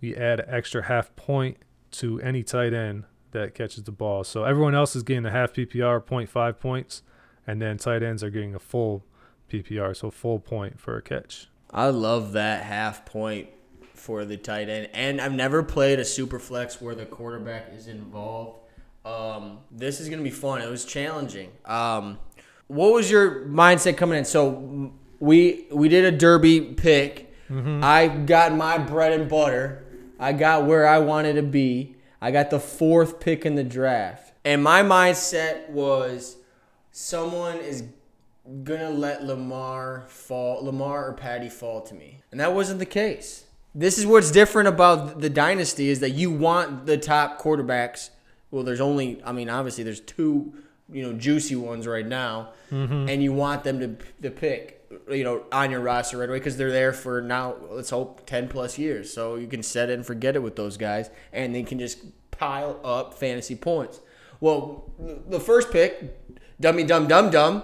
we 0.01 0.15
add 0.15 0.39
an 0.39 0.49
extra 0.49 0.83
half 0.83 1.15
point 1.15 1.57
to 1.91 2.19
any 2.21 2.43
tight 2.43 2.73
end 2.73 3.05
that 3.31 3.53
catches 3.53 3.83
the 3.83 3.91
ball. 3.91 4.23
So 4.23 4.43
everyone 4.43 4.75
else 4.75 4.95
is 4.95 5.03
getting 5.03 5.25
a 5.25 5.31
half 5.31 5.53
PPR, 5.53 6.03
0.5 6.03 6.59
points, 6.59 7.03
and 7.45 7.61
then 7.61 7.77
tight 7.77 8.03
ends 8.03 8.23
are 8.23 8.29
getting 8.29 8.55
a 8.55 8.59
full 8.59 9.03
PPR, 9.51 9.95
so 9.95 10.11
full 10.11 10.39
point 10.39 10.79
for 10.79 10.97
a 10.97 11.01
catch. 11.01 11.47
I 11.71 11.87
love 11.87 12.33
that 12.33 12.63
half 12.63 13.05
point 13.05 13.49
for 13.93 14.25
the 14.25 14.37
tight 14.37 14.69
end, 14.69 14.89
and 14.93 15.19
I've 15.19 15.33
never 15.33 15.63
played 15.63 15.99
a 15.99 16.05
super 16.05 16.39
flex 16.39 16.81
where 16.81 16.95
the 16.95 17.05
quarterback 17.05 17.73
is 17.73 17.87
involved. 17.87 18.59
Um, 19.05 19.59
this 19.71 19.99
is 19.99 20.09
gonna 20.09 20.21
be 20.21 20.29
fun. 20.29 20.61
It 20.61 20.69
was 20.69 20.85
challenging. 20.85 21.51
Um, 21.65 22.19
what 22.67 22.93
was 22.93 23.09
your 23.09 23.45
mindset 23.45 23.97
coming 23.97 24.19
in? 24.19 24.25
So 24.25 24.91
we 25.19 25.67
we 25.71 25.89
did 25.89 26.05
a 26.05 26.15
derby 26.15 26.61
pick. 26.61 27.33
I 27.49 28.09
got 28.09 28.53
my 28.53 28.77
bread 28.77 29.13
and 29.13 29.29
butter. 29.29 29.85
I 30.19 30.33
got 30.33 30.65
where 30.65 30.85
I 30.85 30.99
wanted 30.99 31.33
to 31.33 31.43
be. 31.43 31.95
I 32.21 32.31
got 32.31 32.49
the 32.49 32.59
fourth 32.59 33.19
pick 33.19 33.45
in 33.45 33.55
the 33.55 33.63
draft, 33.63 34.33
and 34.43 34.63
my 34.63 34.81
mindset 34.81 35.69
was 35.69 36.37
someone 36.91 37.57
is 37.57 37.83
gonna 38.63 38.89
let 38.89 39.23
Lamar 39.23 40.05
fall, 40.07 40.63
Lamar 40.63 41.09
or 41.09 41.13
Patty 41.13 41.49
fall 41.49 41.81
to 41.81 41.93
me, 41.93 42.21
and 42.31 42.39
that 42.39 42.53
wasn't 42.53 42.79
the 42.79 42.85
case. 42.85 43.45
This 43.75 43.99
is 43.99 44.05
what's 44.05 44.31
different 44.31 44.67
about 44.69 45.21
the 45.21 45.29
dynasty 45.29 45.89
is 45.89 45.99
that 45.99 46.11
you 46.11 46.31
want 46.31 46.87
the 46.87 46.97
top 46.97 47.39
quarterbacks. 47.39 48.09
Well, 48.49 48.63
there's 48.63 48.81
only, 48.81 49.21
I 49.23 49.31
mean, 49.33 49.49
obviously 49.49 49.83
there's 49.83 49.99
two, 49.99 50.53
you 50.91 51.03
know, 51.03 51.13
juicy 51.13 51.55
ones 51.55 51.85
right 51.85 52.07
now, 52.07 52.53
mm-hmm. 52.71 53.07
and 53.07 53.21
you 53.21 53.33
want 53.33 53.63
them 53.63 53.79
to 53.79 53.95
to 54.23 54.31
pick, 54.31 54.76
you 55.09 55.23
know, 55.23 55.43
on 55.51 55.71
your 55.71 55.81
roster 55.81 56.17
right 56.17 56.29
away 56.29 56.39
because 56.39 56.57
they're 56.57 56.71
there 56.71 56.93
for 56.93 57.21
now. 57.21 57.55
Let's 57.69 57.89
hope 57.89 58.25
ten 58.25 58.47
plus 58.47 58.77
years, 58.77 59.11
so 59.11 59.35
you 59.35 59.47
can 59.47 59.63
set 59.63 59.89
it 59.89 59.93
and 59.93 60.05
forget 60.05 60.35
it 60.35 60.43
with 60.43 60.55
those 60.55 60.77
guys, 60.77 61.09
and 61.33 61.53
they 61.53 61.63
can 61.63 61.79
just 61.79 61.99
pile 62.31 62.79
up 62.83 63.13
fantasy 63.13 63.55
points. 63.55 63.99
Well, 64.39 64.91
the 65.27 65.39
first 65.39 65.71
pick, 65.71 66.17
dummy 66.59 66.83
dum 66.83 67.07
dum 67.07 67.29
dum, 67.29 67.63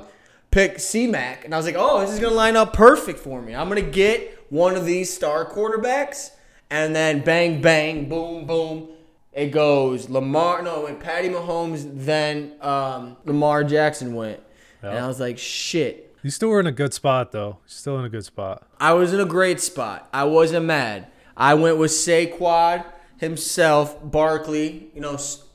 pick 0.51 0.79
C 0.79 1.07
Mac, 1.07 1.45
and 1.45 1.53
I 1.53 1.57
was 1.57 1.65
like, 1.65 1.75
oh, 1.77 2.01
this 2.01 2.11
is 2.11 2.19
gonna 2.19 2.35
line 2.35 2.55
up 2.55 2.73
perfect 2.73 3.19
for 3.19 3.41
me. 3.41 3.55
I'm 3.55 3.69
gonna 3.69 3.81
get 3.81 4.45
one 4.49 4.75
of 4.75 4.85
these 4.85 5.13
star 5.13 5.45
quarterbacks, 5.45 6.31
and 6.69 6.95
then 6.95 7.21
bang 7.21 7.61
bang, 7.61 8.09
boom 8.09 8.45
boom, 8.45 8.89
it 9.31 9.47
goes 9.51 10.09
Lamar. 10.09 10.61
No, 10.61 10.83
when 10.83 10.97
Patty 10.97 11.29
Mahomes, 11.29 11.89
then 12.05 12.53
um, 12.61 13.17
Lamar 13.25 13.63
Jackson 13.63 14.15
went, 14.15 14.41
and 14.81 14.97
I 14.97 15.07
was 15.07 15.19
like, 15.19 15.37
shit. 15.37 16.02
You 16.23 16.31
still 16.31 16.49
were 16.49 16.59
in 16.59 16.67
a 16.67 16.71
good 16.71 16.93
spot 16.93 17.31
though. 17.33 17.57
Still 17.65 17.99
in 17.99 18.05
a 18.05 18.09
good 18.09 18.25
spot. 18.25 18.65
I 18.79 18.93
was 18.93 19.13
in 19.13 19.19
a 19.19 19.25
great 19.25 19.59
spot. 19.59 20.09
I 20.13 20.23
wasn't 20.23 20.65
mad. 20.65 21.07
I 21.35 21.53
went 21.55 21.77
with 21.77 21.91
Saquon 21.91 22.85
himself, 23.17 23.97
Barkley. 24.09 24.89
You 24.95 25.01
know, 25.01 25.13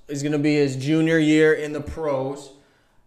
is 0.08 0.22
going 0.22 0.32
to 0.32 0.38
be 0.38 0.54
his 0.54 0.76
junior 0.76 1.18
year 1.18 1.54
in 1.54 1.72
the 1.72 1.80
pros. 1.80 2.52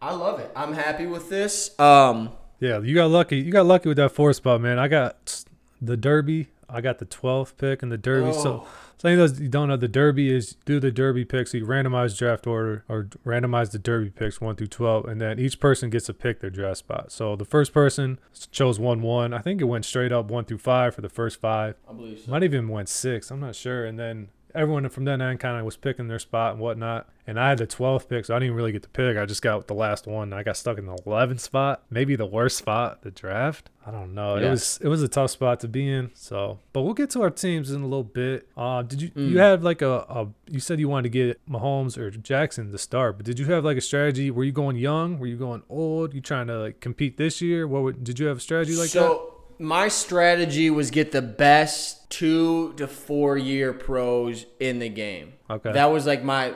I 0.01 0.13
love 0.13 0.39
it. 0.39 0.51
I'm 0.55 0.73
happy 0.73 1.05
with 1.05 1.29
this. 1.29 1.79
Um, 1.79 2.31
Yeah, 2.59 2.79
you 2.79 2.95
got 2.95 3.11
lucky. 3.11 3.37
You 3.37 3.51
got 3.51 3.65
lucky 3.65 3.89
with 3.89 3.97
that 3.97 4.11
four 4.11 4.33
spot, 4.33 4.61
man. 4.61 4.79
I 4.79 4.87
got 4.87 5.43
the 5.79 5.95
Derby. 5.97 6.47
I 6.67 6.81
got 6.81 6.99
the 6.99 7.05
12th 7.05 7.57
pick 7.57 7.83
in 7.83 7.89
the 7.89 7.97
Derby. 7.97 8.29
Oh. 8.29 8.43
so 8.43 8.67
any 9.07 9.13
of 9.13 9.19
those 9.19 9.39
you 9.39 9.49
don't 9.49 9.67
know, 9.67 9.77
the 9.77 9.87
Derby 9.87 10.33
is 10.33 10.55
do 10.65 10.79
the 10.79 10.91
Derby 10.91 11.25
picks. 11.25 11.53
You 11.53 11.65
randomize 11.65 12.17
draft 12.17 12.45
order 12.45 12.83
or 12.87 13.09
randomize 13.25 13.71
the 13.71 13.79
Derby 13.79 14.09
picks 14.09 14.39
one 14.39 14.55
through 14.55 14.67
12, 14.67 15.05
and 15.05 15.19
then 15.19 15.39
each 15.39 15.59
person 15.59 15.89
gets 15.89 16.05
to 16.05 16.13
pick 16.13 16.39
their 16.39 16.49
draft 16.49 16.77
spot. 16.77 17.11
So 17.11 17.35
the 17.35 17.45
first 17.45 17.73
person 17.73 18.19
chose 18.51 18.79
one 18.79 19.01
one. 19.01 19.33
I 19.33 19.39
think 19.39 19.61
it 19.61 19.65
went 19.65 19.85
straight 19.85 20.11
up 20.11 20.29
one 20.29 20.45
through 20.45 20.59
five 20.59 20.93
for 20.93 21.01
the 21.01 21.09
first 21.09 21.39
five. 21.39 21.75
I 21.89 21.93
believe 21.93 22.19
so. 22.19 22.31
Might 22.31 22.43
even 22.43 22.67
went 22.67 22.89
six. 22.89 23.31
I'm 23.31 23.39
not 23.39 23.55
sure. 23.55 23.85
And 23.85 23.97
then 23.97 24.29
everyone 24.55 24.87
from 24.89 25.05
then 25.05 25.21
on 25.21 25.37
kind 25.37 25.57
of 25.57 25.65
was 25.65 25.77
picking 25.77 26.07
their 26.07 26.19
spot 26.19 26.53
and 26.53 26.61
whatnot. 26.61 27.09
And 27.27 27.39
I 27.39 27.49
had 27.49 27.59
the 27.59 27.67
12th 27.67 28.09
pick, 28.09 28.25
so 28.25 28.35
I 28.35 28.39
didn't 28.39 28.55
really 28.55 28.71
get 28.71 28.83
to 28.83 28.89
pick. 28.89 29.17
I 29.17 29.25
just 29.25 29.41
got 29.41 29.67
the 29.67 29.75
last 29.75 30.07
one. 30.07 30.33
I 30.33 30.43
got 30.43 30.57
stuck 30.57 30.77
in 30.77 30.85
the 30.85 30.95
11th 30.95 31.39
spot, 31.39 31.83
maybe 31.89 32.15
the 32.15 32.25
worst 32.25 32.57
spot, 32.57 33.03
the 33.03 33.11
draft. 33.11 33.69
I 33.85 33.91
don't 33.91 34.13
know. 34.13 34.35
It 34.35 34.49
was 34.49 34.79
it 34.81 34.87
was 34.87 35.01
a 35.01 35.07
tough 35.07 35.31
spot 35.31 35.59
to 35.61 35.67
be 35.67 35.91
in. 35.91 36.11
So, 36.13 36.59
but 36.71 36.81
we'll 36.83 36.93
get 36.93 37.09
to 37.11 37.21
our 37.23 37.31
teams 37.31 37.71
in 37.71 37.81
a 37.81 37.85
little 37.85 38.03
bit. 38.03 38.47
Uh, 38.55 38.83
did 38.83 39.01
you 39.01 39.11
you 39.15 39.39
had 39.39 39.63
like 39.63 39.81
a, 39.81 40.05
a 40.07 40.27
you 40.47 40.59
said 40.59 40.79
you 40.79 40.87
wanted 40.87 41.03
to 41.03 41.09
get 41.09 41.45
Mahomes 41.49 41.97
or 41.97 42.11
Jackson 42.11 42.71
to 42.71 42.77
start, 42.77 43.17
but 43.17 43.25
did 43.25 43.39
you 43.39 43.45
have 43.47 43.65
like 43.65 43.77
a 43.77 43.81
strategy? 43.81 44.29
Were 44.29 44.43
you 44.43 44.51
going 44.51 44.75
young? 44.75 45.17
Were 45.17 45.25
you 45.25 45.37
going 45.37 45.63
old? 45.67 46.13
You 46.13 46.21
trying 46.21 46.47
to 46.47 46.59
like 46.59 46.79
compete 46.79 47.17
this 47.17 47.41
year? 47.41 47.67
What 47.67 47.81
would, 47.83 48.03
did 48.03 48.19
you 48.19 48.27
have 48.27 48.37
a 48.37 48.41
strategy 48.41 48.75
like 48.75 48.91
that? 48.91 49.30
My 49.61 49.87
strategy 49.87 50.69
was 50.71 50.89
get 50.89 51.11
the 51.11 51.21
best 51.21 52.09
two 52.09 52.73
to 52.73 52.87
four 52.87 53.37
year 53.37 53.71
pros 53.73 54.45
in 54.59 54.79
the 54.79 54.89
game. 54.89 55.33
Okay. 55.49 55.71
That 55.71 55.91
was 55.91 56.05
like 56.05 56.23
my 56.23 56.55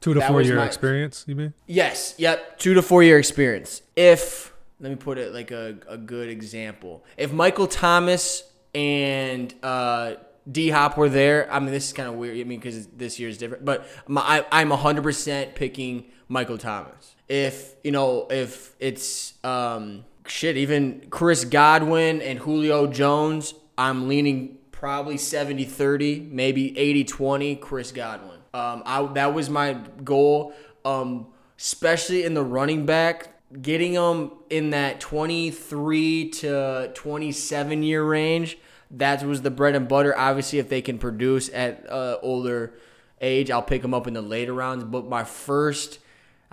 Two 0.00 0.12
to 0.12 0.20
four 0.20 0.42
year 0.42 0.56
my- 0.56 0.66
experience, 0.66 1.24
you 1.26 1.34
mean? 1.34 1.54
Yes. 1.66 2.14
Yep. 2.18 2.58
Two 2.58 2.74
to 2.74 2.82
four 2.82 3.02
year 3.02 3.18
experience. 3.18 3.80
If 3.96 4.52
let 4.78 4.90
me 4.90 4.96
put 4.96 5.16
it 5.16 5.32
like 5.32 5.50
a, 5.50 5.78
a 5.88 5.96
good 5.96 6.28
example. 6.28 7.04
If 7.16 7.32
Michael 7.32 7.66
Thomas 7.66 8.42
and 8.74 9.54
uh, 9.62 10.16
D 10.50 10.68
Hop 10.68 10.98
were 10.98 11.08
there, 11.08 11.50
I 11.50 11.58
mean 11.60 11.70
this 11.72 11.86
is 11.86 11.92
kind 11.94 12.08
of 12.10 12.16
weird. 12.16 12.36
I 12.38 12.44
mean 12.44 12.60
because 12.60 12.86
this 12.88 13.18
year 13.18 13.30
is 13.30 13.38
different, 13.38 13.64
but 13.64 13.86
my, 14.06 14.20
I, 14.20 14.60
I'm 14.60 14.68
100 14.68 15.00
percent 15.02 15.54
picking 15.54 16.10
Michael 16.28 16.58
Thomas. 16.58 17.16
If 17.26 17.74
you 17.82 17.92
know 17.92 18.26
if 18.28 18.74
it's 18.78 19.32
um, 19.42 20.04
shit, 20.26 20.56
even 20.56 21.06
Chris 21.10 21.44
Godwin 21.44 22.20
and 22.20 22.38
Julio 22.38 22.86
Jones, 22.86 23.54
I'm 23.76 24.08
leaning 24.08 24.58
probably 24.70 25.16
70 25.16 25.64
30, 25.64 26.28
maybe 26.30 26.76
80 26.78 27.04
20 27.04 27.56
Chris 27.56 27.92
Godwin. 27.92 28.38
Um, 28.52 28.82
I, 28.86 29.02
that 29.14 29.34
was 29.34 29.50
my 29.50 29.78
goal, 30.04 30.54
um, 30.84 31.26
especially 31.58 32.24
in 32.24 32.34
the 32.34 32.44
running 32.44 32.86
back, 32.86 33.40
getting 33.60 33.94
them 33.94 34.32
in 34.50 34.70
that 34.70 35.00
23 35.00 36.30
to 36.30 36.90
27 36.94 37.82
year 37.82 38.04
range. 38.04 38.58
That 38.90 39.24
was 39.24 39.42
the 39.42 39.50
bread 39.50 39.74
and 39.74 39.88
butter. 39.88 40.16
Obviously, 40.16 40.58
if 40.60 40.68
they 40.68 40.82
can 40.82 40.98
produce 40.98 41.50
at 41.52 41.90
uh, 41.90 42.18
older 42.22 42.74
age, 43.20 43.50
I'll 43.50 43.62
pick 43.62 43.82
them 43.82 43.92
up 43.94 44.06
in 44.06 44.14
the 44.14 44.22
later 44.22 44.52
rounds. 44.52 44.84
But 44.84 45.08
my 45.08 45.24
first 45.24 45.98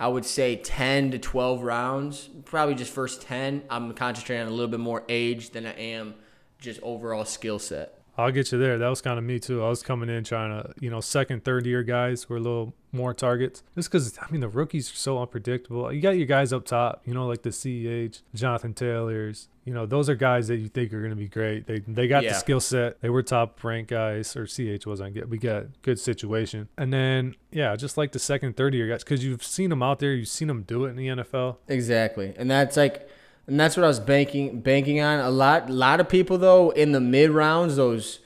I 0.02 0.08
would 0.08 0.24
say 0.24 0.56
10 0.56 1.12
to 1.12 1.18
12 1.20 1.62
rounds, 1.62 2.28
probably 2.44 2.74
just 2.74 2.92
first 2.92 3.22
10. 3.22 3.62
I'm 3.70 3.94
concentrating 3.94 4.44
on 4.44 4.48
a 4.48 4.50
little 4.50 4.68
bit 4.68 4.80
more 4.80 5.04
age 5.08 5.50
than 5.50 5.64
I 5.64 5.74
am 5.74 6.16
just 6.58 6.80
overall 6.82 7.24
skill 7.24 7.60
set. 7.60 8.01
I'll 8.16 8.30
get 8.30 8.52
you 8.52 8.58
there. 8.58 8.76
That 8.78 8.88
was 8.88 9.00
kind 9.00 9.18
of 9.18 9.24
me 9.24 9.38
too. 9.38 9.62
I 9.64 9.68
was 9.68 9.82
coming 9.82 10.08
in 10.10 10.22
trying 10.24 10.50
to, 10.62 10.74
you 10.80 10.90
know, 10.90 11.00
second, 11.00 11.44
third 11.44 11.64
year 11.64 11.82
guys 11.82 12.28
were 12.28 12.36
a 12.36 12.40
little 12.40 12.74
more 12.92 13.14
targets. 13.14 13.62
Just 13.74 13.90
because, 13.90 14.18
I 14.18 14.30
mean, 14.30 14.42
the 14.42 14.48
rookies 14.50 14.92
are 14.92 14.96
so 14.96 15.18
unpredictable. 15.18 15.90
You 15.90 16.02
got 16.02 16.18
your 16.18 16.26
guys 16.26 16.52
up 16.52 16.66
top, 16.66 17.00
you 17.06 17.14
know, 17.14 17.26
like 17.26 17.40
the 17.42 17.48
CEH, 17.48 18.20
Jonathan 18.34 18.74
Taylors. 18.74 19.48
You 19.64 19.72
know, 19.72 19.86
those 19.86 20.10
are 20.10 20.14
guys 20.14 20.48
that 20.48 20.56
you 20.56 20.68
think 20.68 20.92
are 20.92 20.98
going 20.98 21.10
to 21.10 21.16
be 21.16 21.28
great. 21.28 21.66
They 21.66 21.78
they 21.78 22.06
got 22.06 22.22
Yeah. 22.24 22.32
the 22.32 22.38
skill 22.38 22.60
set. 22.60 23.00
They 23.00 23.08
were 23.08 23.22
top 23.22 23.62
ranked 23.64 23.88
guys, 23.90 24.36
or 24.36 24.46
CH 24.46 24.84
wasn't. 24.86 25.14
good. 25.14 25.30
We 25.30 25.38
got 25.38 25.66
good 25.82 25.98
situation. 25.98 26.68
And 26.76 26.92
then, 26.92 27.34
yeah, 27.50 27.76
just 27.76 27.96
like 27.96 28.12
the 28.12 28.18
second, 28.18 28.56
third 28.58 28.74
year 28.74 28.88
guys, 28.88 29.04
because 29.04 29.24
you've 29.24 29.42
seen 29.44 29.70
them 29.70 29.82
out 29.82 30.00
there, 30.00 30.12
you've 30.12 30.28
seen 30.28 30.48
them 30.48 30.62
do 30.64 30.84
it 30.84 30.90
in 30.90 30.96
the 30.96 31.06
NFL. 31.08 31.56
Exactly, 31.68 32.34
and 32.36 32.50
that's 32.50 32.76
like, 32.76 33.08
and 33.46 33.58
that's 33.58 33.76
what 33.76 33.84
I 33.84 33.88
was 33.88 34.00
banking 34.00 34.60
banking 34.60 35.00
on. 35.00 35.20
A 35.20 35.30
lot, 35.30 35.68
a 35.68 35.72
lot 35.72 36.00
of 36.00 36.08
people 36.08 36.38
though 36.38 36.70
in 36.70 36.92
the 36.92 37.00
mid 37.00 37.30
rounds, 37.30 37.76
those 37.76 38.20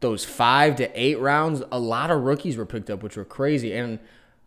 those 0.00 0.24
five 0.24 0.76
to 0.76 0.90
eight 1.00 1.18
rounds, 1.18 1.62
a 1.70 1.78
lot 1.78 2.10
of 2.10 2.22
rookies 2.22 2.56
were 2.56 2.66
picked 2.66 2.90
up, 2.90 3.02
which 3.02 3.16
were 3.16 3.24
crazy. 3.24 3.72
And 3.72 3.98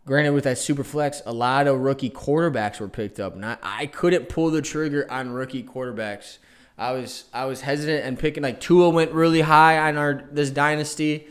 granted, 0.04 0.32
with 0.32 0.44
that 0.44 0.58
super 0.58 0.84
flex, 0.84 1.22
a 1.26 1.32
lot 1.32 1.66
of 1.66 1.80
rookie 1.80 2.10
quarterbacks 2.10 2.78
were 2.78 2.88
picked 2.88 3.18
up, 3.18 3.34
and 3.34 3.44
I, 3.44 3.56
I 3.62 3.86
couldn't 3.86 4.28
pull 4.28 4.50
the 4.50 4.62
trigger 4.62 5.10
on 5.10 5.30
rookie 5.30 5.62
quarterbacks. 5.62 6.38
I 6.78 6.92
was 6.92 7.24
I 7.32 7.46
was 7.46 7.62
hesitant 7.62 8.04
and 8.04 8.18
picking 8.18 8.42
like 8.42 8.60
Tua 8.60 8.90
went 8.90 9.12
really 9.12 9.40
high 9.40 9.78
on 9.88 9.96
our 9.96 10.28
this 10.30 10.50
dynasty. 10.50 11.26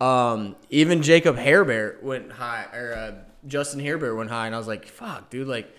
Um, 0.00 0.56
even 0.70 1.02
Jacob 1.02 1.36
Herbert 1.36 2.02
went 2.02 2.32
high, 2.32 2.66
or 2.72 2.92
uh, 2.94 3.14
Justin 3.46 3.80
Herbert 3.80 4.14
went 4.16 4.30
high, 4.30 4.46
and 4.46 4.54
I 4.54 4.58
was 4.58 4.68
like, 4.68 4.86
"Fuck, 4.86 5.30
dude!" 5.30 5.48
Like, 5.48 5.72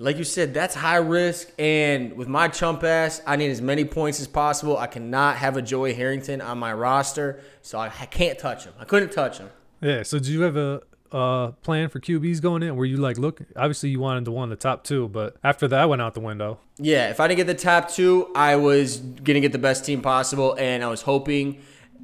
like 0.00 0.16
you 0.16 0.24
said, 0.24 0.54
that's 0.54 0.74
high 0.74 0.96
risk. 0.96 1.52
And 1.58 2.14
with 2.14 2.26
my 2.26 2.48
chump 2.48 2.82
ass, 2.82 3.20
I 3.26 3.36
need 3.36 3.50
as 3.50 3.60
many 3.60 3.84
points 3.84 4.18
as 4.18 4.26
possible. 4.26 4.78
I 4.78 4.86
cannot 4.86 5.36
have 5.36 5.58
a 5.58 5.62
Joey 5.62 5.92
Harrington 5.92 6.40
on 6.40 6.58
my 6.58 6.72
roster, 6.72 7.40
so 7.60 7.78
I, 7.78 7.92
I 8.00 8.06
can't 8.06 8.38
touch 8.38 8.64
him. 8.64 8.72
I 8.78 8.84
couldn't 8.86 9.12
touch 9.12 9.38
him. 9.38 9.50
Yeah. 9.82 10.02
So, 10.02 10.18
do 10.18 10.32
you 10.32 10.40
have 10.40 10.56
a 10.56 10.80
uh, 11.12 11.48
plan 11.62 11.90
for 11.90 12.00
QBs 12.00 12.40
going 12.40 12.62
in? 12.62 12.76
Where 12.76 12.86
you 12.86 12.96
like, 12.96 13.18
look, 13.18 13.42
obviously 13.54 13.90
you 13.90 14.00
wanted 14.00 14.24
to 14.24 14.32
one 14.32 14.48
the 14.48 14.56
top 14.56 14.84
two, 14.84 15.08
but 15.08 15.36
after 15.44 15.68
that 15.68 15.88
went 15.90 16.00
out 16.00 16.14
the 16.14 16.20
window. 16.20 16.58
Yeah, 16.78 17.10
if 17.10 17.20
I 17.20 17.28
didn't 17.28 17.36
get 17.36 17.46
the 17.46 17.62
top 17.62 17.90
two, 17.90 18.30
I 18.34 18.56
was 18.56 18.96
gonna 18.96 19.40
get 19.40 19.52
the 19.52 19.58
best 19.58 19.84
team 19.84 20.00
possible, 20.00 20.56
and 20.58 20.82
I 20.82 20.88
was 20.88 21.02
hoping. 21.02 21.60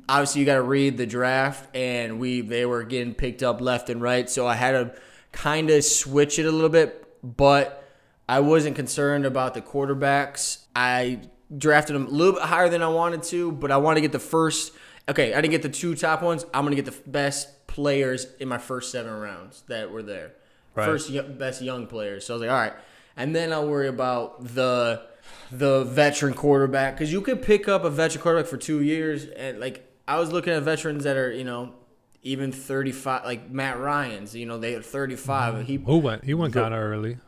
Obviously, 0.09 0.41
you 0.41 0.47
got 0.47 0.57
to 0.57 0.63
read 0.63 0.99
the 0.99 1.07
draft, 1.07 1.75
and 1.75 2.21
we 2.21 2.43
they 2.43 2.67
were 2.67 2.85
getting 2.85 3.15
picked 3.15 3.43
up 3.43 3.61
left 3.61 3.91
and 3.91 4.01
right, 4.03 4.29
so 4.29 4.47
I 4.47 4.55
had 4.55 4.73
to 4.73 4.95
kind 5.33 5.71
of 5.71 5.83
switch 5.83 6.39
it 6.39 6.47
a 6.47 6.51
little 6.53 6.69
bit, 6.69 7.09
but 7.25 7.86
I 8.29 8.41
wasn't 8.41 8.77
concerned 8.77 9.25
about 9.25 9.55
the 9.55 9.63
quarterbacks. 9.63 10.65
I 10.75 11.21
drafted 11.57 11.95
them 11.95 12.07
a 12.07 12.11
little 12.11 12.35
bit 12.35 12.43
higher 12.43 12.69
than 12.69 12.83
I 12.83 12.89
wanted 12.89 13.23
to, 13.25 13.53
but 13.53 13.71
I 13.71 13.77
want 13.77 13.97
to 13.97 14.01
get 14.01 14.13
the 14.13 14.19
first. 14.19 14.73
Okay, 15.09 15.33
I 15.33 15.41
didn't 15.41 15.53
get 15.53 15.63
the 15.63 15.69
two 15.69 15.95
top 15.95 16.23
ones. 16.23 16.45
I'm 16.53 16.65
gonna 16.65 16.77
get 16.77 16.87
the 16.87 17.11
best 17.11 17.67
players 17.67 18.27
in 18.41 18.49
my 18.49 18.59
first 18.59 18.91
seven 18.91 19.13
rounds 19.13 19.63
that 19.69 19.91
were 19.91 20.03
there. 20.03 20.33
Right. 20.75 20.85
First 20.85 21.11
best 21.39 21.63
young 21.63 21.87
players. 21.87 22.27
So 22.27 22.35
I 22.35 22.37
was 22.37 22.41
like, 22.43 22.51
all 22.51 22.57
right, 22.57 22.73
and 23.17 23.35
then 23.35 23.53
I'll 23.53 23.69
worry 23.69 23.89
about 23.89 24.55
the 24.55 25.03
the 25.51 25.85
veteran 25.85 26.35
quarterback 26.35 26.95
because 26.95 27.13
you 27.13 27.21
could 27.21 27.43
pick 27.43 27.69
up 27.69 27.85
a 27.85 27.91
veteran 27.91 28.23
quarterback 28.23 28.49
for 28.49 28.57
two 28.57 28.83
years 28.83 29.27
and 29.27 29.61
like 29.61 29.89
I 30.07 30.19
was 30.19 30.33
looking 30.33 30.53
at 30.53 30.63
veterans 30.63 31.05
that 31.05 31.17
are 31.17 31.33
you 31.33 31.45
know 31.45 31.75
even 32.23 32.53
35 32.53 33.25
like 33.25 33.51
Matt 33.51 33.79
Ryan's 33.79 34.35
you 34.35 34.47
know 34.47 34.59
they 34.59 34.73
had 34.73 34.85
35 34.85 35.67
he 35.67 35.77
Who 35.77 35.99
went? 35.99 36.25
He 36.25 36.35
went 36.35 36.55
kind 36.55 36.75
of 36.75 36.81
early. 36.81 37.19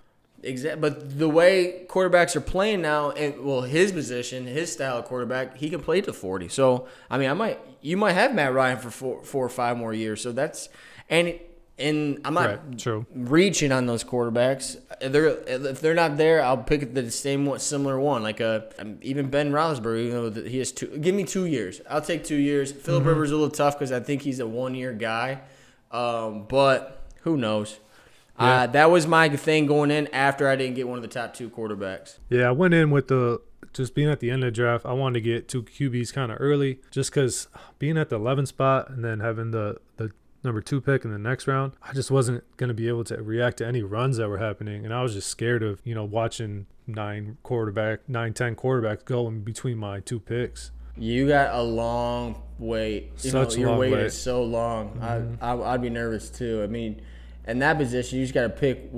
Exactly, 0.43 0.81
but 0.81 1.19
the 1.19 1.29
way 1.29 1.85
quarterbacks 1.89 2.37
are 2.37 2.41
playing 2.41 2.81
now, 2.81 3.11
and 3.11 3.45
well, 3.45 3.63
his 3.63 3.91
position, 3.91 4.47
his 4.47 4.73
style 4.73 4.99
of 4.99 5.05
quarterback, 5.07 5.57
he 5.57 5.69
can 5.69 5.81
play 5.81 6.01
to 6.01 6.13
forty. 6.13 6.47
So 6.49 6.87
I 7.11 7.19
mean, 7.19 7.29
I 7.29 7.35
might, 7.35 7.59
you 7.81 7.97
might 7.97 8.13
have 8.13 8.33
Matt 8.35 8.53
Ryan 8.55 8.79
for 8.79 8.91
four, 8.91 9.25
four 9.25 9.45
or 9.45 9.49
five 9.49 9.77
more 9.77 9.93
years. 9.93 10.21
So 10.23 10.31
that's 10.31 10.69
and 11.11 11.41
and 11.77 12.21
I'm 12.25 12.35
not 12.35 12.47
Right. 12.49 12.79
True. 12.79 13.05
reaching 13.15 13.73
on 13.73 13.87
those 13.87 14.05
quarterbacks. 14.05 14.77
If 15.01 15.11
They're 15.11 15.27
if 15.27 15.81
they're 15.81 15.95
not 15.95 16.17
there, 16.17 16.41
I'll 16.43 16.57
pick 16.57 16.95
the 16.95 17.11
same 17.11 17.45
one, 17.45 17.59
similar 17.59 17.99
one, 17.99 18.23
like 18.23 18.39
a 18.39 18.69
um, 18.79 18.99
even 19.03 19.31
Ben 19.31 19.51
Roethlisberger. 19.51 20.01
Even 20.07 20.35
though 20.35 20.43
he 20.49 20.59
has 20.59 20.71
two, 20.71 20.87
give 20.99 21.17
me 21.17 21.25
two 21.25 21.47
years. 21.47 21.81
I'll 21.91 22.01
take 22.01 22.23
two 22.23 22.37
years. 22.37 22.71
Philip 22.71 23.01
Mm-hmm. 23.01 23.09
Rivers 23.09 23.29
is 23.31 23.33
a 23.33 23.37
little 23.37 23.51
tough 23.51 23.77
because 23.77 23.91
I 23.91 23.99
think 24.01 24.23
he's 24.23 24.39
a 24.39 24.47
one 24.47 24.77
year 24.77 24.93
guy, 24.93 25.41
um, 25.91 26.45
but 26.49 27.05
who 27.23 27.37
knows. 27.37 27.81
Yeah. 28.39 28.63
Uh, 28.63 28.67
that 28.69 28.91
was 28.91 29.07
my 29.07 29.29
thing 29.31 29.67
going 29.67 29.91
in 29.91 30.07
after 30.09 30.49
I 30.49 30.57
didn't 30.57 30.77
get 30.77 30.87
one 30.89 30.97
of 30.99 31.03
the 31.03 31.09
top 31.09 31.35
two 31.35 31.51
quarterbacks. 31.51 32.19
Yeah, 32.31 32.49
I 32.49 32.53
went 32.53 32.75
in 32.75 32.91
with 32.91 33.09
the 33.09 33.41
just 33.73 33.95
being 33.95 34.09
at 34.09 34.21
the 34.21 34.31
end 34.31 34.43
of 34.45 34.49
the 34.49 34.53
draft. 34.53 34.87
I 34.87 34.93
wanted 34.93 35.15
to 35.15 35.21
get 35.21 35.49
two 35.49 35.63
QBs 35.63 36.13
kind 36.13 36.31
of 36.33 36.39
early, 36.41 36.81
just 36.91 37.11
because 37.11 37.49
being 37.79 37.99
at 37.99 38.09
the 38.09 38.17
11 38.17 38.47
spot 38.47 38.91
and 38.91 39.05
then 39.05 39.21
having 39.21 39.51
the 39.51 39.77
the 39.97 40.11
number 40.45 40.61
two 40.61 40.81
pick 40.81 41.05
in 41.05 41.11
the 41.11 41.19
next 41.19 41.47
round, 41.49 41.73
I 41.83 41.93
just 41.93 42.11
wasn't 42.11 42.45
gonna 42.57 42.75
be 42.75 42.89
able 42.89 43.05
to 43.05 43.21
react 43.23 43.59
to 43.59 43.67
any 43.67 43.83
runs 43.83 44.19
that 44.19 44.29
were 44.29 44.39
happening, 44.39 44.85
and 44.85 44.95
I 44.95 45.03
was 45.03 45.15
just 45.15 45.29
scared 45.29 45.63
of 45.63 45.81
you 45.85 45.95
know 45.95 46.05
watching 46.05 46.67
nine 46.87 47.39
quarterback, 47.43 48.09
nine 48.09 48.35
ten 48.35 48.55
quarterbacks 48.55 49.05
go 49.05 49.27
in 49.29 49.43
between 49.43 49.79
my 49.79 50.01
two 50.01 50.21
picks. 50.21 50.71
You 50.97 51.29
got 51.29 51.55
a 51.55 51.63
long 51.63 52.43
wait. 52.59 53.11
You 53.23 53.31
Such 53.31 53.55
know, 53.55 53.61
your 53.61 53.71
long 53.71 53.79
wait, 53.79 53.93
wait. 53.93 54.07
is 54.07 54.21
so 54.21 54.43
long. 54.43 54.99
I, 55.01 55.53
I 55.53 55.75
I'd 55.75 55.83
be 55.83 55.91
nervous 55.91 56.31
too. 56.31 56.61
I 56.63 56.67
mean, 56.67 57.03
in 57.49 57.59
that 57.61 57.79
position, 57.79 58.19
you 58.19 58.25
just 58.25 58.35
got 58.35 58.43
to 58.43 58.51
pick. 58.51 58.91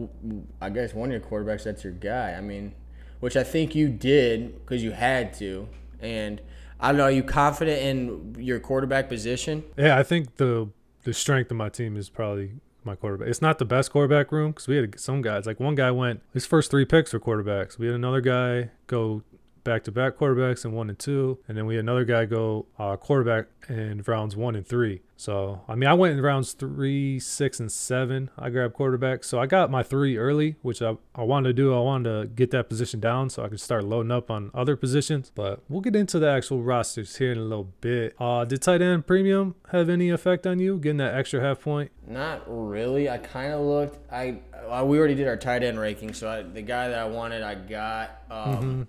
I 0.61 0.71
guess 0.71 0.93
one 0.93 1.11
of 1.11 1.13
your 1.13 1.21
quarterbacks. 1.21 1.65
That's 1.65 1.85
your 1.85 1.93
guy. 1.93 2.33
I 2.33 2.41
mean, 2.41 2.75
which 3.21 3.37
I 3.37 3.45
think 3.45 3.75
you 3.75 3.89
did 3.89 4.61
because 4.61 4.83
you 4.83 4.91
had 4.91 5.33
to. 5.35 5.69
And 6.01 6.41
I 6.81 6.89
don't 6.89 6.99
know. 6.99 7.05
Are 7.05 7.11
you 7.11 7.23
confident 7.23 7.83
in 7.83 8.35
your 8.43 8.59
quarterback 8.59 9.09
position? 9.09 9.65
Yeah, 9.77 9.99
I 9.99 10.03
think 10.03 10.37
the 10.37 10.69
the 11.05 11.15
strength 11.15 11.51
of 11.51 11.57
my 11.57 11.69
team 11.69 11.97
is 11.97 12.11
probably 12.11 12.53
my 12.85 12.95
quarterback. 12.95 13.29
It's 13.29 13.43
not 13.43 13.59
the 13.59 13.65
best 13.65 13.93
quarterback 13.93 14.33
room 14.33 14.51
because 14.51 14.67
we 14.67 14.77
had 14.77 14.99
some 14.99 15.23
guys. 15.23 15.47
Like 15.47 15.61
one 15.61 15.75
guy 15.75 15.91
went 15.91 16.23
his 16.33 16.47
first 16.47 16.71
three 16.71 16.85
picks 16.85 17.13
were 17.13 17.21
quarterbacks. 17.21 17.79
We 17.79 17.87
had 17.87 17.95
another 17.95 18.21
guy 18.21 18.71
go 18.87 19.23
back 19.65 19.85
to 19.85 19.93
back 19.93 20.17
quarterbacks 20.17 20.65
in 20.65 20.73
one 20.73 20.89
and 20.89 20.99
two, 20.99 21.39
and 21.49 21.57
then 21.57 21.67
we 21.67 21.77
had 21.77 21.85
another 21.85 22.05
guy 22.05 22.25
go 22.25 22.67
uh, 22.79 22.97
quarterback 22.97 23.47
in 23.69 24.03
rounds 24.07 24.37
one 24.37 24.57
and 24.57 24.67
three. 24.67 25.03
So 25.17 25.61
I 25.69 25.75
mean, 25.75 25.89
I 25.89 25.95
went 25.95 26.15
in 26.15 26.23
rounds 26.23 26.53
three, 26.53 27.21
six, 27.21 27.61
and 27.61 27.71
seven. 27.71 28.31
I 28.39 28.49
grabbed 28.49 28.75
quarterback, 28.75 29.23
so 29.23 29.39
I 29.39 29.47
got 29.47 29.71
my 29.71 29.83
three 29.83 30.17
early, 30.17 30.57
which 30.63 30.81
I, 30.81 30.97
I 31.15 31.23
wanted 31.25 31.51
to 31.51 31.53
do. 31.53 31.75
I 31.75 31.81
wanted 31.81 32.21
to 32.23 32.27
get 32.29 32.51
that 32.53 32.69
position 32.69 33.01
down 33.01 33.29
so 33.29 33.45
I 33.45 33.49
could 33.49 33.61
start 33.61 33.85
loading 33.85 34.11
up 34.11 34.31
on 34.31 34.51
other 34.55 34.77
positions. 34.77 35.31
But 35.35 35.63
we'll 35.69 35.83
get 35.83 35.95
into 35.95 36.19
the 36.19 36.31
actual 36.31 36.63
rosters 36.63 37.17
here 37.17 37.33
in 37.33 37.39
a 37.39 37.43
little 37.43 37.73
bit. 37.81 38.15
Uh, 38.19 38.45
did 38.45 38.63
tight 38.63 38.81
end 38.81 39.07
premium 39.07 39.57
have 39.73 39.91
any 39.91 40.09
effect 40.09 40.47
on 40.47 40.59
you 40.59 40.79
getting 40.79 40.99
that 40.99 41.15
extra 41.15 41.41
half 41.41 41.61
point? 41.61 41.91
Not 42.07 42.43
really. 42.47 43.11
I 43.11 43.19
kind 43.19 43.53
of 43.53 43.61
looked. 43.61 43.99
I 44.11 44.41
uh, 44.71 44.85
we 44.85 44.99
already 44.99 45.15
did 45.15 45.29
our 45.29 45.37
tight 45.37 45.63
end 45.63 45.79
ranking, 45.79 46.15
so 46.15 46.29
I, 46.29 46.43
the 46.43 46.63
guy 46.63 46.89
that 46.89 46.99
I 46.99 47.05
wanted, 47.07 47.43
I 47.43 47.55
got. 47.57 48.23
Um, 48.31 48.89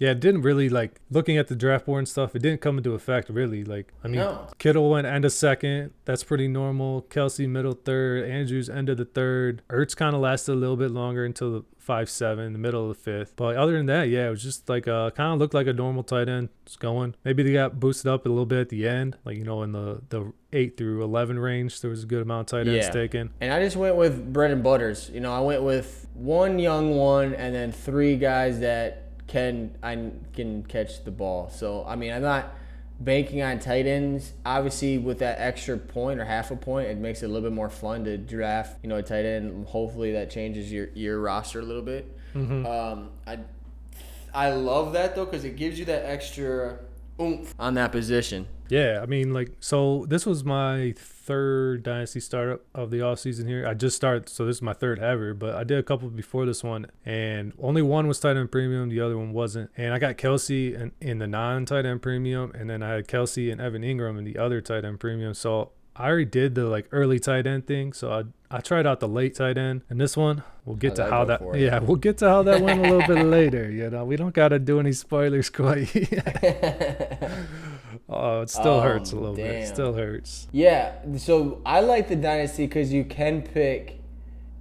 Yeah, 0.00 0.12
it 0.12 0.20
didn't 0.20 0.40
really 0.42 0.68
like 0.70 0.98
looking 1.10 1.36
at 1.36 1.48
the 1.48 1.54
draft 1.54 1.84
board 1.86 1.98
and 2.00 2.08
stuff. 2.08 2.34
It 2.34 2.40
didn't 2.40 2.62
come 2.62 2.78
into 2.78 2.94
effect 2.94 3.28
really. 3.28 3.62
Like 3.64 3.92
I 4.02 4.08
mean, 4.08 4.16
No. 4.20 4.48
Kittle 4.58 4.90
went 4.90 5.06
end 5.06 5.24
of 5.26 5.32
second. 5.32 5.92
That's 6.06 6.24
pretty 6.24 6.48
normal. 6.48 7.02
Kelce 7.02 7.46
middle 7.48 7.74
third. 7.74 8.24
Andrews 8.28 8.68
end 8.70 8.88
of 8.88 8.96
the 8.96 9.04
third. 9.04 9.62
Ertz 9.68 9.94
kind 9.94 10.16
of 10.16 10.22
lasted 10.22 10.52
a 10.52 10.54
little 10.54 10.76
bit 10.78 10.90
longer 10.90 11.24
until 11.24 11.52
the 11.52 11.64
five 11.78 12.08
seven, 12.08 12.52
the 12.54 12.58
middle 12.58 12.82
of 12.90 12.96
the 12.96 13.02
fifth. 13.02 13.34
But 13.36 13.56
other 13.56 13.72
than 13.72 13.86
that, 13.86 14.08
yeah, 14.08 14.26
it 14.28 14.30
was 14.30 14.42
just 14.42 14.68
like 14.70 14.88
uh 14.88 15.10
kind 15.10 15.34
of 15.34 15.38
looked 15.38 15.52
like 15.54 15.66
a 15.66 15.72
normal 15.74 16.02
tight 16.02 16.30
end. 16.30 16.48
It's 16.64 16.76
going. 16.76 17.14
Maybe 17.22 17.42
they 17.42 17.52
got 17.52 17.78
boosted 17.78 18.10
up 18.10 18.24
a 18.24 18.28
little 18.30 18.46
bit 18.46 18.58
at 18.60 18.68
the 18.70 18.88
end, 18.88 19.18
like 19.26 19.36
you 19.36 19.44
know 19.44 19.62
in 19.62 19.72
the 19.72 20.00
the 20.08 20.32
eight 20.54 20.78
through 20.78 21.04
eleven 21.04 21.38
range. 21.38 21.78
There 21.82 21.90
was 21.90 22.04
a 22.04 22.06
good 22.06 22.22
amount 22.22 22.50
of 22.50 22.58
tight 22.58 22.68
ends 22.72 22.86
Yeah. 22.86 22.90
taken. 22.92 23.30
And 23.42 23.52
I 23.52 23.62
just 23.62 23.76
went 23.76 23.96
with 23.96 24.32
bread 24.32 24.50
and 24.50 24.62
butters. 24.62 25.10
You 25.12 25.20
know, 25.20 25.34
I 25.34 25.40
went 25.40 25.62
with 25.62 26.06
one 26.14 26.58
young 26.58 26.96
one 26.96 27.34
and 27.34 27.54
then 27.54 27.70
three 27.70 28.16
guys 28.16 28.60
that 28.60 29.08
can 29.30 29.76
I 29.80 30.10
can 30.34 30.64
catch 30.64 31.04
the 31.04 31.12
ball. 31.12 31.50
So 31.50 31.84
I 31.86 31.94
mean, 31.94 32.12
I'm 32.12 32.22
not 32.22 32.52
banking 32.98 33.42
on 33.42 33.60
tight 33.60 33.86
ends. 33.86 34.32
Obviously, 34.44 34.98
with 34.98 35.20
that 35.20 35.38
extra 35.38 35.78
point 35.78 36.18
or 36.18 36.24
half 36.24 36.50
a 36.50 36.56
point, 36.56 36.88
it 36.88 36.98
makes 36.98 37.22
it 37.22 37.26
a 37.26 37.28
little 37.28 37.48
bit 37.48 37.54
more 37.54 37.70
fun 37.70 38.04
to 38.04 38.18
draft. 38.18 38.78
You 38.82 38.88
know, 38.88 38.96
a 38.96 39.02
tight 39.02 39.24
end. 39.24 39.66
Hopefully, 39.68 40.12
that 40.12 40.30
changes 40.30 40.72
your 40.72 40.88
your 40.94 41.20
roster 41.20 41.60
a 41.60 41.62
little 41.62 41.82
bit. 41.82 42.12
Um, 42.66 43.10
I 43.24 43.38
I 44.34 44.50
love 44.50 44.92
that 44.94 45.14
though 45.14 45.24
because 45.24 45.44
it 45.44 45.56
gives 45.56 45.78
you 45.78 45.84
that 45.86 46.04
extra 46.06 46.80
oomph 47.20 47.54
on 47.58 47.74
that 47.74 47.92
position. 47.92 48.48
Yeah, 48.70 49.00
I 49.02 49.06
mean, 49.06 49.34
like, 49.34 49.50
so 49.58 50.06
this 50.08 50.24
was 50.24 50.44
my 50.44 50.94
third 50.96 51.82
dynasty 51.82 52.20
startup 52.20 52.64
of 52.74 52.90
the 52.90 53.02
off 53.02 53.18
season 53.18 53.48
here. 53.48 53.66
I 53.66 53.74
just 53.74 53.96
started, 53.96 54.28
so 54.28 54.46
this 54.46 54.56
is 54.56 54.62
my 54.62 54.72
third 54.72 55.00
ever, 55.00 55.34
but 55.34 55.56
I 55.56 55.64
did 55.64 55.78
a 55.78 55.82
couple 55.82 56.08
before 56.08 56.46
this 56.46 56.62
one, 56.62 56.86
and 57.04 57.52
only 57.60 57.82
one 57.82 58.06
was 58.06 58.20
tight 58.20 58.36
end 58.36 58.52
premium, 58.52 58.88
the 58.88 59.00
other 59.00 59.18
one 59.18 59.32
wasn't. 59.32 59.70
And 59.76 59.92
I 59.92 59.98
got 59.98 60.16
Kelce 60.16 60.74
in, 60.74 60.92
in 61.00 61.18
the 61.18 61.26
non 61.26 61.66
tight 61.66 61.84
end 61.84 62.00
premium, 62.00 62.52
and 62.54 62.70
then 62.70 62.82
I 62.82 62.90
had 62.90 63.08
Kelce 63.08 63.50
and 63.50 63.60
Evan 63.60 63.82
Engram 63.82 64.16
in 64.18 64.24
the 64.24 64.38
other 64.38 64.60
tight 64.60 64.84
end 64.84 65.00
premium. 65.00 65.34
So 65.34 65.72
I 65.96 66.06
already 66.06 66.24
did 66.24 66.54
the 66.54 66.66
like 66.66 66.86
early 66.92 67.18
tight 67.18 67.46
end 67.46 67.66
thing, 67.66 67.92
so 67.92 68.12
I 68.12 68.24
I 68.56 68.60
tried 68.60 68.86
out 68.86 69.00
the 69.00 69.08
late 69.08 69.34
tight 69.34 69.58
end, 69.58 69.82
and 69.90 70.00
this 70.00 70.16
one 70.16 70.44
we'll 70.64 70.76
get 70.76 70.96
How'd 70.96 71.06
to 71.08 71.10
how 71.10 71.24
that 71.24 71.58
yeah 71.58 71.78
we'll 71.80 71.96
get 71.96 72.18
to 72.18 72.28
how 72.28 72.42
that 72.44 72.62
went 72.62 72.78
a 72.78 72.82
little 72.82 73.14
bit 73.14 73.24
later. 73.26 73.70
You 73.70 73.90
know, 73.90 74.04
we 74.04 74.16
don't 74.16 74.34
gotta 74.34 74.58
do 74.58 74.78
any 74.80 74.92
spoilers 74.92 75.50
quite. 75.50 75.90
oh, 78.08 78.42
it 78.42 78.50
still 78.50 78.74
oh, 78.74 78.80
hurts 78.80 79.12
a 79.12 79.16
little 79.16 79.36
bit. 79.36 79.46
It 79.46 79.68
still 79.68 79.94
hurts. 79.94 80.48
Yeah, 80.52 80.94
so 81.16 81.60
I 81.64 81.80
like 81.80 82.08
the 82.08 82.16
dynasty 82.16 82.66
because 82.66 82.92
you 82.92 83.04
can 83.04 83.42
pick 83.42 84.00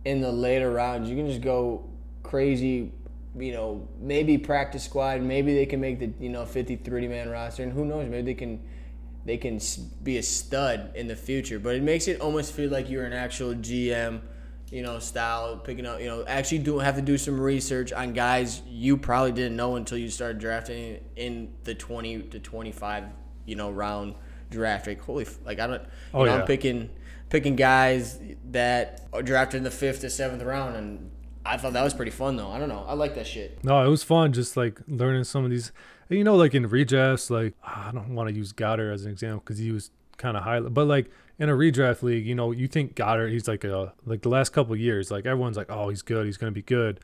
in 0.06 0.22
the 0.22 0.32
later 0.32 0.72
rounds. 0.72 1.10
You 1.10 1.16
can 1.16 1.28
just 1.28 1.42
go 1.42 1.90
crazy, 2.24 2.92
you 3.38 3.52
know, 3.52 3.88
maybe 4.00 4.38
practice 4.38 4.84
squad. 4.84 5.22
Maybe 5.22 5.54
they 5.54 5.66
can 5.66 5.80
make 5.80 6.00
the 6.00 6.12
you 6.20 6.30
know 6.30 6.46
53 6.46 7.08
man 7.08 7.30
roster, 7.30 7.64
and 7.64 7.74
who 7.74 7.86
knows? 7.86 8.10
Maybe 8.10 8.34
they 8.34 8.34
can 8.34 8.62
they 9.26 9.38
can 9.38 9.60
be 10.04 10.18
a 10.18 10.24
stud 10.24 10.92
in 10.96 11.08
the 11.08 11.16
future. 11.16 11.60
But 11.60 11.76
it 11.76 11.84
makes 11.84 12.08
it 12.08 12.22
almost 12.22 12.54
feel 12.54 12.70
like 12.70 12.90
you're 12.90 13.06
an 13.06 13.14
actual 13.14 13.54
GM. 13.54 14.22
You 14.72 14.84
know, 14.84 15.00
style 15.00 15.58
picking 15.58 15.88
up. 15.88 16.00
You 16.00 16.06
know, 16.06 16.24
actually 16.28 16.60
do 16.60 16.78
have 16.78 16.96
to 16.96 17.02
do 17.02 17.18
some 17.18 17.42
research 17.42 17.92
on 17.92 18.14
guys 18.14 18.62
you 18.68 18.98
probably 18.98 19.32
didn't 19.32 19.56
know 19.56 19.78
until 19.78 19.98
you 19.98 20.12
started 20.12 20.38
drafting 20.38 21.00
in 21.16 21.52
the 21.64 21.74
20 21.74 22.22
to 22.22 22.40
25, 22.40 23.06
you 23.50 23.56
know, 23.56 23.70
round 23.72 24.16
draft. 24.50 24.88
Like 24.88 25.02
holy, 25.02 25.26
f- 25.26 25.40
like 25.46 25.60
I 25.60 25.68
don't. 25.68 25.82
You 25.82 25.88
Oh, 26.14 26.20
know, 26.26 26.34
yeah. 26.36 26.40
I'm 26.42 26.46
picking 26.48 26.90
picking 27.30 27.56
guys 27.56 28.20
that 28.52 29.02
are 29.14 29.22
drafted 29.22 29.58
in 29.58 29.64
the 29.64 29.72
fifth 29.72 30.04
or 30.04 30.10
seventh 30.10 30.42
round, 30.44 30.76
and 30.76 31.12
I 31.46 31.58
thought 31.58 31.74
that 31.74 31.84
was 31.84 31.94
pretty 31.94 32.12
fun 32.12 32.38
though. 32.38 32.50
I 32.50 32.60
don't 32.60 32.70
know. 32.70 32.86
I 32.88 32.94
like 32.94 33.16
that 33.16 33.28
shit. 33.28 33.64
No, 33.64 33.84
it 33.86 33.90
was 33.90 34.04
fun 34.04 34.32
just 34.34 34.56
like 34.56 34.80
learning 34.88 35.24
some 35.26 35.44
of 35.44 35.52
these. 35.52 35.72
You 36.10 36.24
know, 36.24 36.36
like 36.36 36.56
in 36.56 36.68
redrafts, 36.68 37.30
like 37.30 37.54
I 37.64 37.92
don't 37.94 38.16
want 38.16 38.30
to 38.30 38.36
use 38.36 38.52
Goedert 38.54 38.94
as 38.94 39.06
an 39.06 39.12
example 39.12 39.42
because 39.46 39.60
he 39.60 39.72
was 39.72 39.92
kind 40.18 40.36
of 40.36 40.44
high, 40.44 40.60
but 40.60 40.86
like 40.88 41.12
in 41.38 41.48
a 41.50 41.54
redraft 41.54 42.02
league, 42.02 42.26
you 42.26 42.34
know, 42.36 42.52
you 42.52 42.68
think 42.68 42.96
Goedert, 42.96 43.30
he's 43.32 43.48
like 43.48 43.64
a 43.64 43.94
like 44.06 44.24
the 44.24 44.30
last 44.30 44.50
couple 44.50 44.74
of 44.74 44.80
years, 44.80 45.12
like 45.12 45.26
everyone's 45.28 45.56
like, 45.56 45.70
oh, 45.70 45.90
he's 45.90 46.02
good, 46.02 46.26
he's 46.26 46.36
gonna 46.38 46.52
be 46.52 46.64
good, 46.64 47.00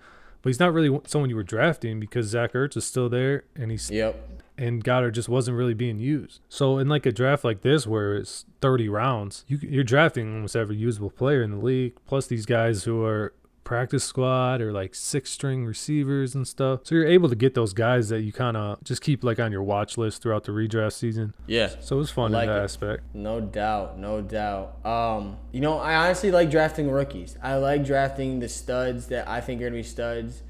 but 0.46 0.50
he's 0.52 0.60
not 0.60 0.72
really 0.76 0.96
someone 1.08 1.32
you 1.32 1.36
were 1.36 1.42
drafting 1.42 2.00
because 2.00 2.28
Zach 2.28 2.54
Ertz 2.54 2.78
is 2.78 2.86
still 2.86 3.10
there 3.10 3.46
and 3.56 3.72
he's 3.72 3.90
Yep. 3.90 4.16
and 4.60 4.84
Goedert 4.84 5.14
just 5.14 5.28
wasn't 5.28 5.58
really 5.58 5.74
being 5.74 5.98
used. 5.98 6.40
So 6.50 6.78
in 6.78 6.88
like 6.88 7.08
a 7.08 7.12
draft 7.12 7.44
like 7.44 7.62
this 7.64 7.88
where 7.88 8.16
it's 8.16 8.46
30 8.62 8.88
rounds, 8.88 9.44
you, 9.48 9.58
you're 9.58 9.84
drafting 9.84 10.32
almost 10.36 10.56
every 10.56 10.76
usable 10.76 11.10
player 11.10 11.42
in 11.42 11.50
the 11.50 11.58
league. 11.58 11.94
Plus 12.06 12.28
these 12.28 12.46
guys 12.46 12.84
who 12.84 13.04
are 13.04 13.34
practice 13.66 14.04
squad 14.06 14.62
or 14.62 14.72
like 14.72 14.96
six 14.96 15.30
string 15.32 15.66
receivers 15.66 16.34
and 16.36 16.48
stuff. 16.48 16.82
So 16.84 16.96
you're 16.96 17.06
able 17.08 17.28
to 17.28 17.36
get 17.36 17.54
those 17.56 17.74
guys 17.74 18.08
that 18.10 18.22
you 18.22 18.32
kind 18.32 18.56
of 18.56 18.82
just 18.84 19.02
keep 19.02 19.24
like 19.26 19.40
on 19.40 19.52
your 19.52 19.64
watch 19.64 19.98
list 19.98 20.22
throughout 20.22 20.46
the 20.46 20.54
redraft 20.54 20.94
season. 20.94 21.34
Yeah. 21.48 21.70
So 21.82 21.98
it 21.98 22.00
was 22.00 22.12
fun 22.12 22.32
Like 22.32 22.44
in 22.48 22.54
that 22.54 22.62
it. 22.62 22.64
aspect. 22.64 23.04
No 23.14 23.42
doubt, 23.42 24.00
no 24.00 24.22
doubt. 24.22 24.86
Um, 24.86 25.36
you 25.52 25.60
know, 25.60 25.78
I 25.80 25.96
honestly 25.96 26.32
like 26.32 26.50
drafting 26.50 26.90
rookies. 26.90 27.38
I 27.44 27.56
like 27.58 27.84
drafting 27.84 28.40
the 28.40 28.48
studs 28.48 29.08
that 29.08 29.28
I 29.28 29.42
think 29.42 29.60
are 29.62 29.66
gonna 29.66 29.76
be 29.76 29.84
studs. 29.84 30.44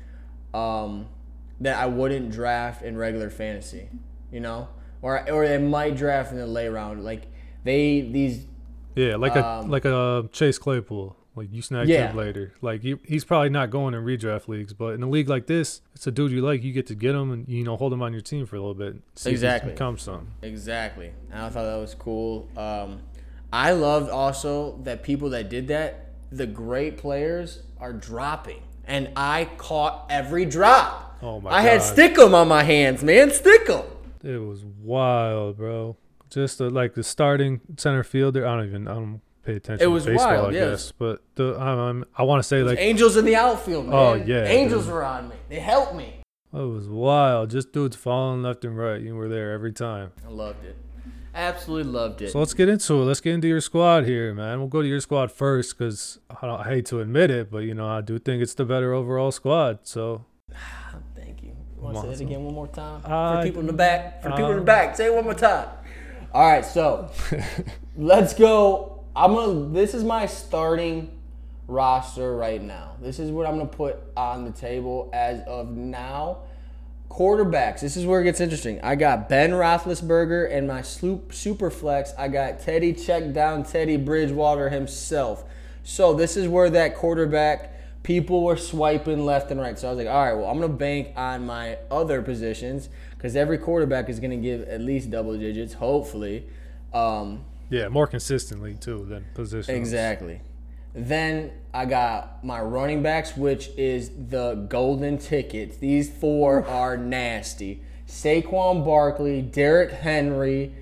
Um, 0.54 1.08
that 1.62 1.78
I 1.78 1.86
wouldn't 1.86 2.32
draft 2.32 2.84
in 2.84 2.97
regular 2.97 3.30
fantasy. 3.30 3.89
You 4.32 4.41
know, 4.41 4.67
or 5.01 5.30
or 5.32 5.47
they 5.47 5.58
might 5.58 5.95
draft 5.95 6.32
in 6.32 6.38
the 6.38 6.45
lay 6.47 6.67
round. 6.67 7.04
Like 7.06 7.23
they 7.63 8.01
these 8.01 8.45
Yeah, 8.95 9.15
like 9.15 9.36
a 9.36 9.45
Um, 9.45 9.69
like 9.69 9.86
a 9.86 10.28
Chase 10.34 10.58
Claypool. 10.58 11.15
Like 11.36 11.50
you 11.52 11.62
snag 11.62 11.88
Yeah. 11.89 12.10
him 12.12 12.17
later. 12.17 12.54
Like 12.62 12.82
he, 12.82 12.95
he's 13.04 13.26
probably 13.26 13.50
not 13.50 13.69
going 13.69 13.93
in 13.93 14.04
redraft 14.04 14.48
leagues, 14.48 14.74
but 14.74 14.93
in 14.93 15.04
a 15.04 15.10
league 15.10 15.28
like 15.28 15.48
this, 15.48 15.82
it's 15.93 16.08
a 16.08 16.12
dude 16.12 16.32
you 16.32 16.41
like. 16.41 16.63
You 16.63 16.71
get 16.71 16.88
to 16.88 16.95
get 16.95 17.13
him 17.13 17.32
and 17.32 17.48
you 17.50 17.63
know 17.63 17.76
hold 17.76 17.91
him 17.91 18.02
on 18.02 18.13
your 18.13 18.21
team 18.21 18.45
for 18.45 18.56
a 18.56 18.60
little 18.60 18.74
bit. 18.74 18.95
See 19.15 19.32
Exactly. 19.32 19.71
If 19.71 19.76
becomes 19.76 20.02
something. 20.04 20.28
Exactly. 20.41 21.12
And 21.32 21.41
I 21.41 21.50
thought 21.50 21.63
that 21.65 21.76
was 21.78 21.93
cool. 21.95 22.48
Um, 22.56 23.02
I 23.52 23.71
loved 23.71 24.10
also 24.10 24.78
that 24.84 25.04
people 25.04 25.30
that 25.32 25.50
did 25.50 25.67
that, 25.67 26.12
the 26.32 26.48
great 26.48 26.98
players 26.98 27.63
are 27.80 27.93
dropping. 27.93 28.62
And 28.88 29.10
I 29.15 29.50
caught 29.58 30.06
every 30.10 30.45
drop. 30.45 31.17
Oh 31.21 31.41
my 31.41 31.50
I 31.52 31.62
had 31.62 31.80
God. 31.80 31.95
Stickum 31.98 32.34
on 32.34 32.48
my 32.48 32.63
hands, 32.63 33.04
man. 33.04 33.30
Stickum. 33.30 33.86
It 34.24 34.38
was 34.38 34.63
wild, 34.63 35.58
bro. 35.58 35.98
Just 36.30 36.58
the, 36.58 36.69
like 36.69 36.93
the 36.95 37.04
starting 37.04 37.62
center 37.78 38.04
fielder. 38.04 38.45
I 38.45 38.56
don't 38.58 38.67
even. 38.67 38.88
I 38.88 38.93
don't 38.95 39.21
pay 39.45 39.55
attention. 39.55 39.84
It 39.84 39.91
was 39.91 40.05
to 40.05 40.12
baseball, 40.12 40.27
wild, 40.27 40.47
I 40.47 40.51
yes. 40.58 40.69
guess. 40.69 40.91
But 40.97 41.21
the 41.36 41.62
um, 41.62 42.05
I 42.17 42.23
want 42.23 42.39
to 42.39 42.47
say 42.47 42.63
like 42.63 42.79
Angels 42.79 43.15
in 43.15 43.25
the 43.25 43.36
outfield, 43.36 43.86
man. 43.86 43.95
Oh, 43.95 44.13
yeah, 44.15 44.43
Angels 44.45 44.86
dude. 44.86 44.93
were 44.93 45.03
on 45.03 45.29
me. 45.29 45.36
They 45.49 45.60
helped 45.60 45.95
me. 45.95 46.21
it 46.53 46.58
was 46.58 46.88
wild. 46.88 47.51
Just 47.51 47.71
dudes 47.71 47.95
falling 47.95 48.41
left 48.41 48.65
and 48.65 48.77
right. 48.77 49.01
You 49.01 49.15
were 49.15 49.29
there 49.29 49.51
every 49.51 49.71
time. 49.71 50.12
I 50.25 50.29
loved 50.29 50.65
it. 50.65 50.77
Absolutely 51.34 51.91
loved 51.91 52.21
it. 52.21 52.31
So 52.31 52.39
let's 52.39 52.53
get 52.53 52.69
into 52.69 52.93
it. 52.93 53.05
Let's 53.05 53.19
get 53.19 53.34
into 53.34 53.49
your 53.49 53.60
squad 53.60 54.05
here, 54.05 54.34
man. 54.34 54.60
We'll 54.60 54.69
go 54.69 54.81
to 54.81 54.88
your 54.88 55.01
squad 55.01 55.34
first 55.34 55.77
because 55.77 56.17
I, 56.29 56.47
don't- 56.47 56.62
I 56.62 56.63
hate 56.63 56.86
to 56.88 57.01
admit 57.01 57.29
it, 57.29 57.51
but 57.51 57.60
you 57.60 57.73
know 57.73 57.88
I 57.88 57.99
do 57.99 58.17
think 58.19 58.41
it's 58.41 58.53
the 58.53 58.63
better 58.63 58.93
overall 58.93 59.31
squad. 59.31 59.79
So 59.84 60.23
Thank 61.13 61.43
you. 61.43 61.49
You 61.49 61.81
want 61.81 61.97
to 61.97 62.01
say 62.03 62.08
that 62.08 62.21
again 62.21 62.43
one 62.45 62.53
more 62.53 62.67
time? 62.67 63.01
Uh, 63.03 63.41
for 63.41 63.43
people 63.43 63.60
in 63.60 63.67
the 63.67 63.73
back. 63.73 64.23
For 64.23 64.29
people 64.29 64.45
in 64.45 64.53
the 64.53 64.60
um, 64.60 64.65
back. 64.65 64.95
Say 64.95 65.08
it 65.08 65.13
one 65.13 65.25
more 65.25 65.34
time. 65.34 65.67
All 66.34 66.47
right, 66.49 66.65
so 66.65 67.10
let's 67.97 68.34
go. 68.34 68.94
I'm 69.15 69.34
gonna. 69.34 69.69
This 69.69 69.93
is 69.93 70.04
my 70.04 70.25
starting 70.25 71.10
roster 71.67 72.36
right 72.36 72.62
now. 72.62 72.95
This 73.01 73.17
is 73.19 73.32
what 73.32 73.47
I'm 73.47 73.58
gonna 73.58 73.69
put 73.69 73.97
on 74.17 74.43
the 74.43 74.51
table 74.51 75.10
as 75.13 75.41
of 75.47 75.71
now. 75.71 76.39
Quarterbacks. 77.10 77.80
This 77.80 77.95
is 77.95 78.06
where 78.06 78.19
it 78.19 78.25
gets 78.25 78.41
interesting. 78.41 78.82
I 78.82 78.95
got 78.95 79.30
Ben 79.30 79.51
Roethlisberger 79.51 80.51
and 80.51 80.67
my 80.67 80.82
sloop 80.82 81.34
super 81.34 81.69
flex. 81.69 82.13
I 82.17 82.28
got 82.28 82.60
Teddy 82.60 82.91
check 82.93 83.32
down 83.32 83.63
Teddy 83.63 83.95
Bridgewater 83.95 84.69
himself. 84.69 85.45
So 85.84 86.13
this 86.13 86.36
is 86.36 86.47
where 86.47 86.69
that 86.71 86.95
quarterback 86.95 88.04
people 88.04 88.43
were 88.43 88.58
swiping 88.58 89.23
left 89.23 89.49
and 89.49 89.62
right. 89.62 89.80
So 89.80 89.88
I 89.88 89.91
was 89.91 89.97
like, 89.99 90.08
all 90.08 90.25
right, 90.25 90.34
well 90.34 90.49
I'm 90.49 90.60
gonna 90.60 90.73
bank 90.73 91.13
on 91.15 91.45
my 91.45 91.78
other 91.89 92.21
positions 92.21 92.89
because 93.12 93.36
every 93.38 93.60
quarterback 93.60 94.10
is 94.10 94.19
gonna 94.19 94.36
give 94.36 94.63
at 94.63 94.82
least 94.82 95.10
double 95.10 95.38
digits, 95.38 95.73
hopefully. 95.73 96.47
Um, 96.91 97.45
yeah, 97.69 97.88
more 97.89 98.08
consistently 98.08 98.75
too 98.75 99.06
than 99.06 99.25
position. 99.34 99.75
Exactly. 99.75 100.41
Then 100.93 101.51
I 101.73 101.86
got 101.86 102.43
my 102.43 102.62
running 102.62 103.04
backs, 103.04 103.36
which 103.36 103.69
is 103.75 104.10
the 104.30 104.56
golden 104.69 105.17
tickets. 105.17 105.78
These 105.78 106.10
four 106.10 106.65
are 106.65 106.95
nasty. 106.95 107.84
Saquon 108.08 108.86
Barkley, 108.86 109.41
Derrick 109.41 109.91
Henry, 109.91 110.73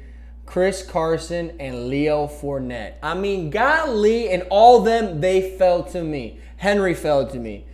Chris 0.46 0.84
Carson, 0.86 1.56
and 1.60 1.88
Leo 1.88 2.28
Fournette. 2.28 2.96
I 3.02 3.16
mean, 3.16 3.50
golly, 3.50 4.30
and 4.30 4.44
all 4.52 4.82
them, 4.82 5.20
they 5.22 5.58
fell 5.58 5.84
to 5.86 6.04
me. 6.04 6.38
Henry 6.58 6.94
fell 6.94 7.28
to 7.28 7.40
me. 7.40 7.66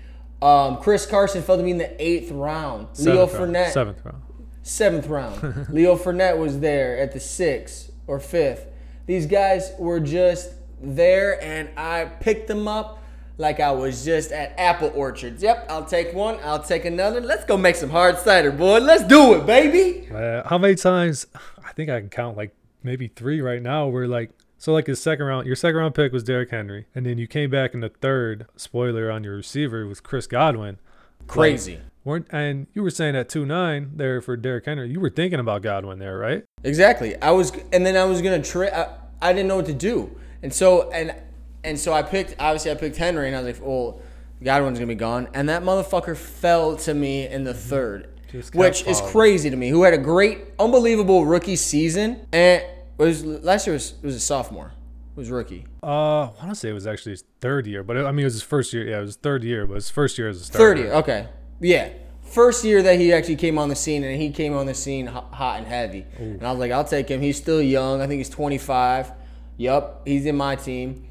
Um, 0.41 0.77
Chris 0.77 1.05
Carson 1.05 1.41
fell 1.41 1.57
to 1.57 1.63
me 1.63 1.71
in 1.71 1.77
the 1.77 2.01
eighth 2.01 2.31
round. 2.31 2.87
Leo 2.99 3.27
Seventh 3.27 3.33
round. 3.33 3.55
Fournette, 3.55 3.71
Seventh 3.73 4.05
round. 4.05 4.21
seventh 4.61 5.07
round. 5.07 5.69
Leo 5.73 5.97
Fournette 5.97 6.37
was 6.37 6.59
there 6.61 6.97
at 6.97 7.11
the 7.11 7.19
sixth 7.19 7.91
or 8.07 8.19
fifth. 8.21 8.67
These 9.09 9.25
guys 9.25 9.73
were 9.79 9.99
just 9.99 10.51
there, 10.79 11.43
and 11.43 11.67
I 11.75 12.05
picked 12.05 12.47
them 12.47 12.67
up 12.67 13.01
like 13.39 13.59
I 13.59 13.71
was 13.71 14.05
just 14.05 14.31
at 14.31 14.53
apple 14.55 14.91
orchards. 14.93 15.41
Yep, 15.41 15.65
I'll 15.67 15.83
take 15.83 16.13
one. 16.13 16.37
I'll 16.43 16.61
take 16.61 16.85
another. 16.85 17.19
Let's 17.19 17.43
go 17.43 17.57
make 17.57 17.75
some 17.75 17.89
hard 17.89 18.19
cider, 18.19 18.51
boy. 18.51 18.77
Let's 18.77 19.03
do 19.03 19.33
it, 19.33 19.47
baby. 19.47 20.07
Uh, 20.13 20.47
how 20.47 20.59
many 20.59 20.75
times? 20.75 21.25
I 21.65 21.73
think 21.73 21.89
I 21.89 21.99
can 21.99 22.09
count 22.09 22.37
like 22.37 22.53
maybe 22.83 23.07
three 23.07 23.41
right 23.41 23.63
now. 23.63 23.87
Where 23.87 24.07
like 24.07 24.29
so 24.59 24.73
like 24.73 24.85
his 24.85 25.01
second 25.01 25.25
round, 25.25 25.47
your 25.47 25.55
second 25.55 25.77
round 25.77 25.95
pick 25.95 26.13
was 26.13 26.21
Derrick 26.21 26.51
Henry, 26.51 26.85
and 26.93 27.03
then 27.03 27.17
you 27.17 27.25
came 27.25 27.49
back 27.49 27.73
in 27.73 27.79
the 27.79 27.89
third. 27.89 28.45
Spoiler 28.57 29.09
on 29.09 29.23
your 29.23 29.37
receiver 29.37 29.87
was 29.87 29.99
Chris 29.99 30.27
Godwin. 30.27 30.77
Crazy. 31.25 31.79
Weren't 32.03 32.27
and 32.31 32.67
you 32.73 32.83
were 32.83 32.89
saying 32.89 33.15
at 33.15 33.29
two 33.29 33.45
nine 33.45 33.91
there 33.95 34.21
for 34.21 34.35
Derrick 34.37 34.65
Henry. 34.65 34.89
You 34.89 34.99
were 34.99 35.09
thinking 35.09 35.39
about 35.39 35.61
Godwin 35.61 35.99
there, 35.99 36.17
right? 36.17 36.43
Exactly. 36.63 37.19
I 37.21 37.31
was, 37.31 37.51
and 37.71 37.85
then 37.85 37.95
I 37.95 38.05
was 38.05 38.21
gonna 38.21 38.41
trade. 38.41 38.71
I, 38.71 38.95
I 39.21 39.33
didn't 39.33 39.47
know 39.47 39.57
what 39.57 39.65
to 39.67 39.73
do, 39.73 40.17
and 40.41 40.53
so 40.53 40.89
and 40.91 41.15
and 41.63 41.79
so 41.79 41.93
I 41.93 42.03
picked. 42.03 42.35
Obviously, 42.39 42.71
I 42.71 42.75
picked 42.75 42.97
Henry, 42.97 43.27
and 43.27 43.35
I 43.35 43.41
was 43.41 43.59
like, 43.59 43.67
"Well, 43.67 44.01
Godwin's 44.43 44.79
gonna 44.79 44.87
be 44.87 44.95
gone," 44.95 45.27
and 45.33 45.49
that 45.49 45.63
motherfucker 45.63 46.15
fell 46.15 46.77
to 46.77 46.93
me 46.93 47.27
in 47.27 47.43
the 47.43 47.53
third, 47.53 48.07
which 48.53 48.85
is 48.87 49.01
crazy 49.01 49.49
to 49.49 49.55
me. 49.55 49.69
Who 49.69 49.83
had 49.83 49.93
a 49.93 49.97
great, 49.97 50.39
unbelievable 50.57 51.25
rookie 51.25 51.57
season, 51.57 52.25
and 52.31 52.63
was 52.97 53.25
last 53.25 53.67
year 53.67 53.73
was 53.73 53.95
was 54.01 54.15
a 54.15 54.19
sophomore, 54.19 54.71
was 55.15 55.29
rookie. 55.29 55.65
Uh, 55.83 56.23
I 56.23 56.31
want 56.39 56.49
to 56.49 56.55
say 56.55 56.69
it 56.69 56.73
was 56.73 56.87
actually 56.87 57.13
his 57.13 57.23
third 57.41 57.67
year, 57.67 57.83
but 57.83 57.97
I 57.97 58.11
mean 58.11 58.21
it 58.21 58.25
was 58.25 58.33
his 58.33 58.43
first 58.43 58.71
year. 58.73 58.87
Yeah, 58.87 58.97
it 58.97 59.01
was 59.01 59.09
his 59.09 59.15
third 59.17 59.43
year, 59.43 59.67
but 59.67 59.75
his 59.75 59.89
first 59.89 60.17
year 60.17 60.29
as 60.29 60.41
a 60.41 60.45
starter. 60.45 60.59
Third 60.59 60.77
year, 60.77 60.93
okay, 60.93 61.27
yeah. 61.59 61.89
first 62.23 62.63
year 62.63 62.81
that 62.83 62.99
he 62.99 63.11
actually 63.13 63.35
came 63.35 63.57
on 63.57 63.69
the 63.69 63.75
scene, 63.75 64.03
and 64.03 64.21
he 64.21 64.31
came 64.31 64.53
on 64.53 64.65
the 64.65 64.73
scene 64.73 65.07
hot 65.07 65.57
and 65.57 65.67
heavy. 65.67 66.05
And 66.17 66.45
I 66.45 66.51
was 66.51 66.59
like, 66.59 66.71
I'll 66.71 66.83
take 66.83 67.09
him. 67.09 67.21
He's 67.21 67.37
still 67.37 67.61
young. 67.61 68.01
I 68.01 68.07
think 68.07 68.19
he's 68.19 68.29
25. 68.29 69.11
Yup, 69.57 70.07
he's 70.07 70.25
in 70.25 70.37
my 70.37 70.55
team. 70.55 71.05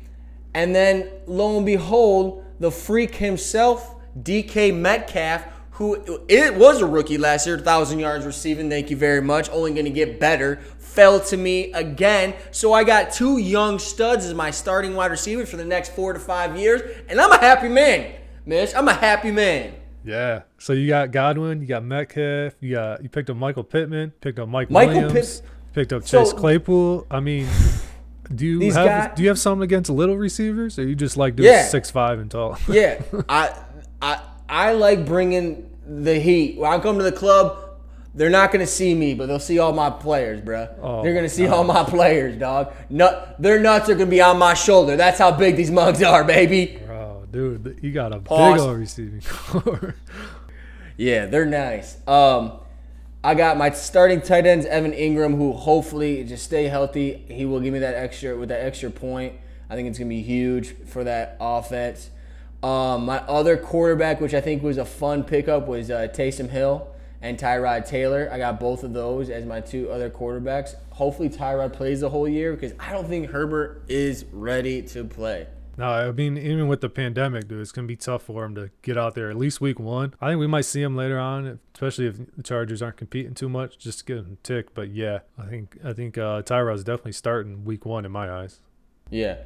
And 0.55 0.75
then 0.75 1.09
lo 1.27 1.57
and 1.57 1.67
behold, 1.67 2.45
the 2.61 2.71
freak 2.71 3.15
himself, 3.15 3.95
DK 4.21 4.75
Metcalf, 4.75 5.45
who 5.73 6.23
it 6.27 6.57
was 6.57 6.81
a 6.81 6.87
rookie 6.87 7.19
last 7.19 7.47
year, 7.47 7.57
thousand 7.59 8.01
yards 8.01 8.27
receiving. 8.27 8.69
Thank 8.69 8.91
you 8.91 8.97
very 8.97 9.23
much. 9.23 9.49
Only 9.51 9.73
going 9.73 9.85
to 9.85 9.93
get 9.93 10.19
better. 10.19 10.57
Fell 10.79 11.21
to 11.21 11.37
me 11.37 11.71
again. 11.73 12.35
So 12.51 12.73
I 12.73 12.83
got 12.83 13.13
two 13.13 13.39
young 13.39 13.79
studs 13.79 14.25
as 14.25 14.35
my 14.35 14.51
starting 14.51 14.95
wide 14.95 15.13
receiver 15.13 15.47
for 15.47 15.57
the 15.57 15.65
next 15.65 15.93
four 15.93 16.13
to 16.13 16.19
five 16.19 16.57
years, 16.57 16.83
and 17.09 17.21
I'm 17.21 17.31
a 17.31 17.39
happy 17.39 17.69
man, 17.69 18.13
Mish. 18.45 18.75
I'm 18.75 18.89
a 18.89 18.95
happy 18.95 19.31
man. 19.31 19.75
Yeah. 20.05 20.43
So 20.59 20.73
you 20.73 20.89
got 20.89 21.11
Godwin, 21.11 21.61
you 21.61 21.67
got 21.67 21.85
Metcalf, 21.85 22.55
you 22.61 22.75
got 22.75 23.03
you 23.03 23.09
picked 23.09 23.31
up 23.31 23.37
Michael 23.37 23.65
Pittman, 23.65 24.13
picked 24.21 24.39
up 24.39 24.49
Mike 24.49 24.71
Michael 24.71 24.95
Williams, 25.03 25.41
Pitt- 25.41 25.51
picked 25.75 25.93
up 25.93 26.07
So- 26.07 26.25
Chase 26.25 26.33
Claypool. 26.33 27.07
I 27.11 27.21
mean, 27.21 27.47
do 28.35 28.47
you 28.47 28.73
have 28.73 28.87
guy- 28.87 29.15
do 29.15 29.23
you 29.23 29.29
have 29.29 29.39
something 29.39 29.65
against 29.65 29.91
little 29.91 30.17
receivers, 30.17 30.79
or 30.79 30.83
you 30.87 30.95
just 30.95 31.17
like 31.17 31.37
doing 31.37 31.49
Yeah. 31.51 31.65
six 31.67 31.91
five 31.91 32.19
and 32.19 32.31
tall? 32.31 32.57
Yeah, 32.69 33.01
I 33.29 33.51
I 34.01 34.21
I 34.49 34.73
like 34.73 35.05
bringing 35.05 35.69
the 35.87 36.15
heat. 36.19 36.59
When 36.59 36.71
I 36.71 36.79
come 36.79 36.97
to 36.99 37.05
the 37.05 37.13
club, 37.13 37.57
they're 38.15 38.31
not 38.31 38.51
gonna 38.53 38.67
see 38.67 38.95
me, 38.95 39.15
but 39.15 39.27
they'll 39.27 39.39
see 39.39 39.59
all 39.59 39.73
my 39.73 39.91
players, 39.91 40.41
bruh. 40.41 40.69
Oh, 40.83 41.03
they're 41.03 41.15
gonna 41.15 41.29
see 41.29 41.47
all 41.47 41.65
my 41.65 41.85
players, 41.85 42.37
dog. 42.39 42.73
Nut, 42.91 43.37
their 43.39 43.59
nuts 43.61 43.89
are 43.89 43.95
gonna 43.95 44.07
be 44.07 44.21
on 44.23 44.39
my 44.39 44.55
shoulder. 44.55 44.97
That's 44.97 45.19
how 45.19 45.31
big 45.33 45.57
these 45.57 45.71
mugs 45.71 46.03
are, 46.03 46.25
baby. 46.25 46.79
Dude, 47.31 47.79
you 47.83 47.93
got 47.93 48.15
a 48.15 48.21
Pause. 48.21 48.55
big 48.61 48.69
old 48.69 48.79
receiving 48.79 49.21
core. 49.27 49.95
Yeah, 50.97 51.27
they're 51.27 51.45
nice. 51.47 51.97
Um, 52.09 52.53
I 53.23 53.35
got 53.35 53.57
my 53.57 53.71
starting 53.71 54.21
tight 54.21 54.47
ends, 54.47 54.65
Evan 54.67 54.93
Engram, 54.93 55.37
who 55.37 55.53
hopefully 55.53 56.25
just 56.25 56.45
stay 56.45 56.65
healthy. 56.65 57.25
He 57.29 57.45
will 57.45 57.61
give 57.61 57.73
me 57.73 57.81
that 57.81 57.95
extra 57.95 58.37
with 58.37 58.49
that 58.49 58.65
extra 58.65 58.91
point. 58.91 59.35
I 59.69 59.75
think 59.75 59.89
it's 59.89 59.99
gonna 59.99 60.09
be 60.09 60.23
huge 60.23 60.75
for 60.87 61.05
that 61.05 61.37
offense. 61.41 62.11
Um, 62.63 63.05
my 63.05 63.19
other 63.21 63.57
quarterback, 63.57 64.21
which 64.21 64.35
I 64.35 64.41
think 64.41 64.63
was 64.63 64.79
a 64.79 64.85
fun 64.85 65.23
pickup, 65.25 65.69
was 65.69 65.91
uh, 65.91 66.09
Taysom 66.13 66.49
Hill 66.51 66.89
and 67.21 67.39
Tyrod 67.39 67.87
Taylor. 67.87 68.29
I 68.33 68.39
got 68.39 68.59
both 68.59 68.83
of 68.83 68.93
those 68.93 69.31
as 69.31 69.45
my 69.45 69.61
two 69.61 69.91
other 69.91 70.11
quarterbacks. 70.11 70.75
Hopefully 70.91 71.29
Tyrod 71.29 71.73
plays 71.73 72.01
the 72.01 72.09
whole 72.11 72.29
year 72.29 72.55
because 72.55 72.73
I 72.81 72.93
don't 72.93 73.07
think 73.07 73.31
Herbert 73.31 73.85
is 73.89 74.25
ready 74.33 74.83
to 74.83 75.05
play. 75.05 75.47
No, 75.79 75.87
I 75.87 76.11
mean 76.11 76.37
even 76.37 76.67
with 76.67 76.81
the 76.81 76.89
pandemic, 76.89 77.47
dude, 77.47 77.61
it's 77.61 77.71
gonna 77.71 77.87
be 77.87 77.95
tough 77.97 78.25
for 78.25 78.45
him 78.45 78.57
to 78.57 78.71
get 78.83 78.99
out 78.99 79.15
there 79.15 79.31
at 79.31 79.37
least 79.37 79.61
week 79.61 79.79
one. 79.79 80.13
I 80.21 80.31
think 80.31 80.41
we 80.41 80.49
might 80.49 80.65
see 80.65 80.83
him 80.83 80.97
later 80.97 81.21
on, 81.21 81.61
especially 81.73 82.07
if 82.07 82.37
the 82.37 82.43
Chargers 82.43 82.83
aren't 82.83 82.97
competing 82.97 83.33
too 83.33 83.49
much, 83.49 83.79
just 83.79 84.01
to 84.01 84.05
get 84.05 84.17
him 84.17 84.39
tick. 84.43 84.75
But 84.75 84.91
yeah, 84.91 85.21
I 85.39 85.47
think 85.47 85.79
I 85.85 85.93
think 85.93 86.19
uh, 86.19 86.43
Tyrod's 86.43 86.83
definitely 86.83 87.13
starting 87.13 87.65
week 87.65 87.87
one 87.87 88.05
in 88.05 88.11
my 88.11 88.29
eyes. 88.29 88.59
Yeah. 89.09 89.37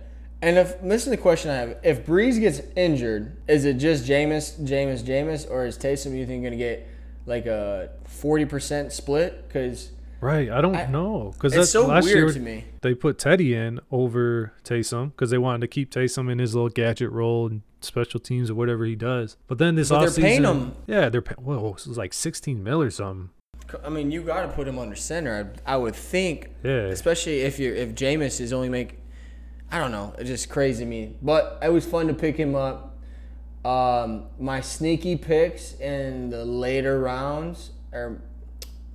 And 0.41 0.59
if 0.59 0.81
this 0.81 1.05
is 1.05 1.11
the 1.11 1.19
question 1.19 1.51
I 1.51 1.57
have: 1.57 1.77
If 1.85 2.07
Brees 2.07 2.41
gets 2.41 2.63
injured, 2.77 3.37
is 3.47 3.67
it 3.67 3.75
just 3.75 4.07
Jameis, 4.07 4.59
Jameis, 4.59 5.03
Jameis, 5.03 5.49
or 5.49 5.67
is 5.67 5.77
Taysom 5.77 6.17
you 6.17 6.27
think 6.27 6.43
going 6.43 6.53
to 6.53 6.57
get 6.57 6.89
like 7.27 7.45
a 7.45 7.91
forty 8.05 8.47
percent 8.47 8.91
split? 8.93 9.47
Because 9.47 9.91
Right, 10.23 10.49
I 10.51 10.61
don't 10.61 10.77
I- 10.77 10.87
know 10.87 11.33
because 11.35 11.55
it's 11.55 11.71
so 11.71 11.87
last 11.89 12.05
weird 12.05 12.17
year 12.17 12.33
to 12.33 12.39
me. 12.41 12.65
they 12.81 12.95
put 12.95 13.19
Teddy 13.19 13.55
in 13.55 13.81
over 13.91 14.53
Taysom 14.65 15.11
because 15.11 15.31
they 15.31 15.37
wanted 15.39 15.63
to 15.63 15.67
keep 15.69 15.91
Taysom 15.91 16.31
in 16.31 16.39
his 16.39 16.55
little 16.55 16.69
gadget 16.71 17.11
role 17.11 17.49
and 17.49 17.63
special 17.81 18.21
teams 18.21 18.49
or 18.49 18.55
whatever 18.55 18.85
he 18.85 18.95
does. 18.95 19.37
But 19.49 19.59
then 19.59 19.75
this 19.75 19.89
But 19.89 20.15
they're 20.15 20.25
paying 20.25 20.45
him- 20.45 20.73
yeah, 20.87 21.09
they're 21.09 21.23
pay- 21.23 21.35
whoa, 21.35 21.73
this 21.73 21.87
was 21.89 21.99
like 21.99 22.13
sixteen 22.15 22.63
mil 22.63 22.81
or 22.81 22.91
something. 22.91 23.31
I 23.85 23.89
mean, 23.89 24.11
you 24.13 24.23
got 24.23 24.43
to 24.43 24.49
put 24.49 24.69
him 24.69 24.79
under 24.79 24.95
center. 24.95 25.53
I, 25.67 25.75
I 25.75 25.77
would 25.77 25.97
think, 25.97 26.51
Yeah, 26.63 26.87
especially 26.87 27.41
if 27.41 27.59
you're 27.59 27.75
if 27.75 27.95
Jameis 27.95 28.41
is 28.41 28.53
only 28.53 28.69
make. 28.69 28.99
I 29.73 29.79
don't 29.79 29.91
know. 29.91 30.15
It's 30.19 30.29
just 30.29 30.49
crazy 30.51 30.85
to 30.85 30.89
me. 30.89 31.17
But 31.21 31.59
it 31.63 31.73
was 31.73 31.85
fun 31.85 32.07
to 32.07 32.15
pick 32.15 32.37
him 32.37 32.55
up. 32.55 32.99
Um, 33.65 34.25
my 34.39 34.61
sneaky 34.61 35.17
picks 35.17 35.73
in 35.81 36.31
the 36.31 36.45
later 36.45 37.01
rounds 37.01 37.71
are 37.93 38.21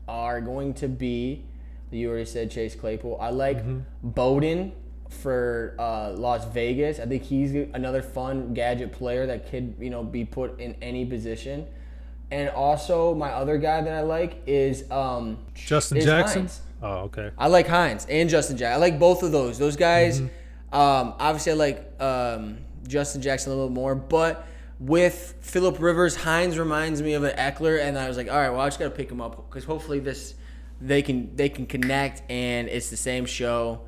are 0.07 0.41
going 0.41 0.73
to 0.75 0.87
be. 0.87 1.45
You 1.91 2.09
already 2.09 2.25
said 2.25 2.51
Chase 2.51 2.75
Claypool. 2.75 3.17
I 3.21 3.29
like 3.29 3.63
Bowden 4.03 4.73
for 5.09 5.75
uh, 5.79 6.11
Las 6.11 6.45
Vegas. 6.45 6.99
I 6.99 7.05
think 7.05 7.23
he's 7.23 7.53
another 7.73 8.01
fun 8.01 8.53
gadget 8.53 8.91
player 8.91 9.25
that 9.27 9.49
could 9.49 9.75
you 9.79 9.89
know 9.89 10.03
be 10.03 10.25
put 10.25 10.59
in 10.59 10.75
any 10.81 11.05
position. 11.05 11.65
And 12.29 12.49
also 12.49 13.15
my 13.15 13.29
other 13.29 13.57
guy 13.57 13.81
that 13.81 13.93
I 13.93 14.01
like 14.01 14.41
is 14.45 14.89
um, 14.91 15.37
Justin 15.53 15.99
is 15.99 16.05
Jackson. 16.05 16.41
Hines. 16.41 16.61
Oh, 16.81 16.95
okay. 17.05 17.31
I 17.37 17.47
like 17.47 17.67
Hines 17.67 18.05
and 18.09 18.29
Justin 18.29 18.57
Jackson. 18.57 18.73
I 18.73 18.85
like 18.85 18.99
both 18.99 19.23
of 19.23 19.31
those. 19.31 19.57
Those 19.57 19.77
guys. 19.77 20.19
Mm-hmm. 20.19 20.75
Um, 20.75 21.13
obviously, 21.19 21.53
I 21.53 21.55
like 21.55 22.01
um, 22.01 22.57
Justin 22.87 23.21
Jackson 23.21 23.53
a 23.53 23.55
little 23.55 23.71
more, 23.71 23.95
but 23.95 24.45
with 24.79 25.35
Philip 25.41 25.79
Rivers, 25.79 26.15
Hines 26.15 26.59
reminds 26.59 27.01
me 27.01 27.13
of 27.13 27.23
an 27.23 27.35
Ekeler, 27.35 27.81
and 27.81 27.97
I 27.97 28.07
was 28.07 28.17
like, 28.17 28.29
all 28.29 28.37
right, 28.37 28.49
well, 28.49 28.59
I 28.59 28.67
just 28.67 28.79
gotta 28.79 28.91
pick 28.91 29.09
him 29.09 29.21
up 29.21 29.49
because 29.49 29.63
hopefully 29.63 29.99
this 29.99 30.35
they 30.79 31.01
can 31.01 31.35
they 31.35 31.49
can 31.49 31.65
connect, 31.65 32.21
and 32.29 32.67
it's 32.67 32.89
the 32.89 32.97
same 32.97 33.25
show. 33.25 33.81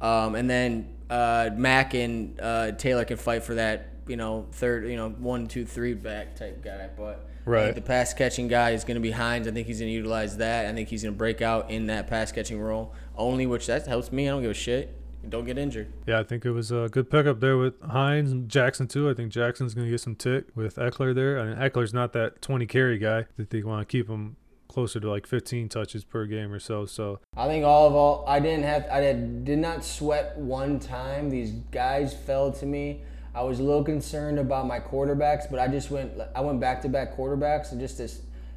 Um, 0.00 0.34
and 0.34 0.48
then 0.48 0.94
uh, 1.10 1.50
Mack 1.54 1.94
and 1.94 2.38
uh, 2.40 2.72
Taylor 2.72 3.04
can 3.04 3.16
fight 3.16 3.42
for 3.42 3.54
that, 3.54 3.88
you 4.06 4.16
know, 4.16 4.46
third, 4.52 4.88
you 4.88 4.96
know, 4.96 5.08
one, 5.10 5.46
two, 5.46 5.64
three 5.64 5.94
back 5.94 6.36
type 6.36 6.62
guy, 6.62 6.88
but. 6.96 7.30
Right. 7.46 7.72
the 7.72 7.80
pass 7.80 8.12
catching 8.12 8.48
guy 8.48 8.72
is 8.72 8.82
going 8.82 8.96
to 8.96 9.00
be 9.00 9.12
Hines. 9.12 9.46
I 9.46 9.52
think 9.52 9.68
he's 9.68 9.78
going 9.78 9.88
to 9.88 9.94
utilize 9.94 10.38
that. 10.38 10.66
I 10.66 10.72
think 10.72 10.88
he's 10.88 11.04
going 11.04 11.14
to 11.14 11.16
break 11.16 11.42
out 11.42 11.70
in 11.70 11.86
that 11.86 12.08
pass 12.08 12.32
catching 12.32 12.60
role 12.60 12.92
only, 13.14 13.46
which 13.46 13.68
that 13.68 13.86
helps 13.86 14.10
me. 14.10 14.26
I 14.26 14.32
don't 14.32 14.42
give 14.42 14.50
a 14.50 14.54
shit. 14.54 14.95
Don't 15.28 15.44
get 15.44 15.58
injured. 15.58 15.92
Yeah, 16.06 16.20
I 16.20 16.22
think 16.24 16.44
it 16.44 16.52
was 16.52 16.70
a 16.70 16.88
good 16.90 17.10
pickup 17.10 17.40
there 17.40 17.56
with 17.56 17.80
Hines 17.82 18.32
and 18.32 18.48
Jackson 18.48 18.86
too. 18.86 19.10
I 19.10 19.14
think 19.14 19.32
Jackson's 19.32 19.74
gonna 19.74 19.90
get 19.90 20.00
some 20.00 20.14
tick 20.14 20.46
with 20.54 20.76
Ekeler 20.76 21.14
there. 21.14 21.40
I 21.40 21.44
mean, 21.44 21.56
Ekeler's 21.56 21.94
not 21.94 22.12
that 22.12 22.42
20 22.42 22.66
carry 22.66 22.98
guy. 22.98 23.26
that 23.36 23.50
they 23.50 23.62
want 23.62 23.86
to 23.86 23.90
keep 23.90 24.08
him 24.08 24.36
closer 24.68 25.00
to 25.00 25.10
like 25.10 25.26
15 25.26 25.68
touches 25.68 26.04
per 26.04 26.26
game 26.26 26.52
or 26.52 26.58
so. 26.58 26.86
So 26.86 27.20
I 27.36 27.46
think 27.46 27.64
all 27.64 27.86
of 27.86 27.94
all, 27.94 28.24
I 28.26 28.40
didn't 28.40 28.64
have, 28.64 28.86
I 28.90 29.00
did, 29.00 29.44
did 29.44 29.58
not 29.58 29.84
sweat 29.84 30.36
one 30.36 30.78
time. 30.78 31.30
These 31.30 31.52
guys 31.70 32.14
fell 32.14 32.52
to 32.52 32.66
me. 32.66 33.02
I 33.34 33.42
was 33.42 33.60
a 33.60 33.62
little 33.62 33.84
concerned 33.84 34.38
about 34.38 34.66
my 34.66 34.80
quarterbacks, 34.80 35.50
but 35.50 35.60
I 35.60 35.68
just 35.68 35.90
went, 35.90 36.12
I 36.34 36.40
went 36.40 36.60
back 36.60 36.82
to 36.82 36.88
back 36.88 37.16
quarterbacks 37.16 37.72
and 37.72 37.80
just 37.80 37.98
to 37.98 38.08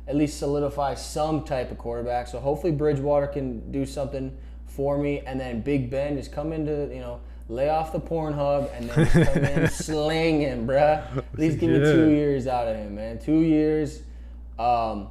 at 0.07 0.15
least 0.15 0.39
solidify 0.39 0.95
some 0.95 1.43
type 1.43 1.71
of 1.71 1.77
quarterback. 1.77 2.27
So 2.27 2.39
hopefully 2.39 2.71
Bridgewater 2.73 3.27
can 3.27 3.71
do 3.71 3.85
something 3.85 4.35
for 4.79 4.97
me, 4.97 5.19
and 5.25 5.37
then 5.37 5.59
Big 5.59 5.91
Ben 5.91 6.15
just 6.15 6.31
come 6.31 6.53
into, 6.53 6.89
you 6.89 7.01
know, 7.01 7.19
lay 7.49 7.67
off 7.67 7.91
the 7.91 7.99
Pornhub 7.99 8.71
and 8.73 8.89
then 8.89 9.05
just 9.11 9.33
come 9.33 9.43
in 9.43 9.67
slinging, 9.71 10.65
bruh. 10.65 11.17
At 11.17 11.37
least 11.37 11.59
give 11.59 11.69
me 11.69 11.79
two 11.79 12.09
years 12.11 12.47
out 12.47 12.65
of 12.65 12.77
him, 12.77 12.95
man. 12.95 13.19
Two 13.19 13.41
years. 13.41 14.03
Um, 14.57 15.09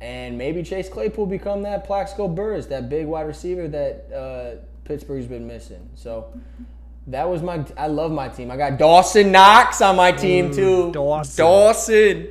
and 0.00 0.38
maybe 0.38 0.62
Chase 0.62 0.88
Claypool 0.88 1.26
become 1.26 1.62
that 1.62 1.84
Plaxico 1.84 2.28
Burress, 2.28 2.66
that 2.66 2.88
big 2.88 3.04
wide 3.08 3.26
receiver 3.26 3.66
that 3.66 4.12
uh, 4.14 4.64
Pittsburgh's 4.84 5.26
been 5.26 5.48
missing. 5.48 5.90
So 5.96 6.32
that 7.08 7.28
was 7.28 7.42
my. 7.42 7.64
I 7.76 7.88
love 7.88 8.12
my 8.12 8.28
team. 8.28 8.52
I 8.52 8.56
got 8.56 8.78
Dawson 8.78 9.32
Knox 9.32 9.82
on 9.82 9.96
my 9.96 10.12
team 10.12 10.54
too. 10.54 10.92
Dawson. 10.92 11.36
Dawson. 11.36 12.28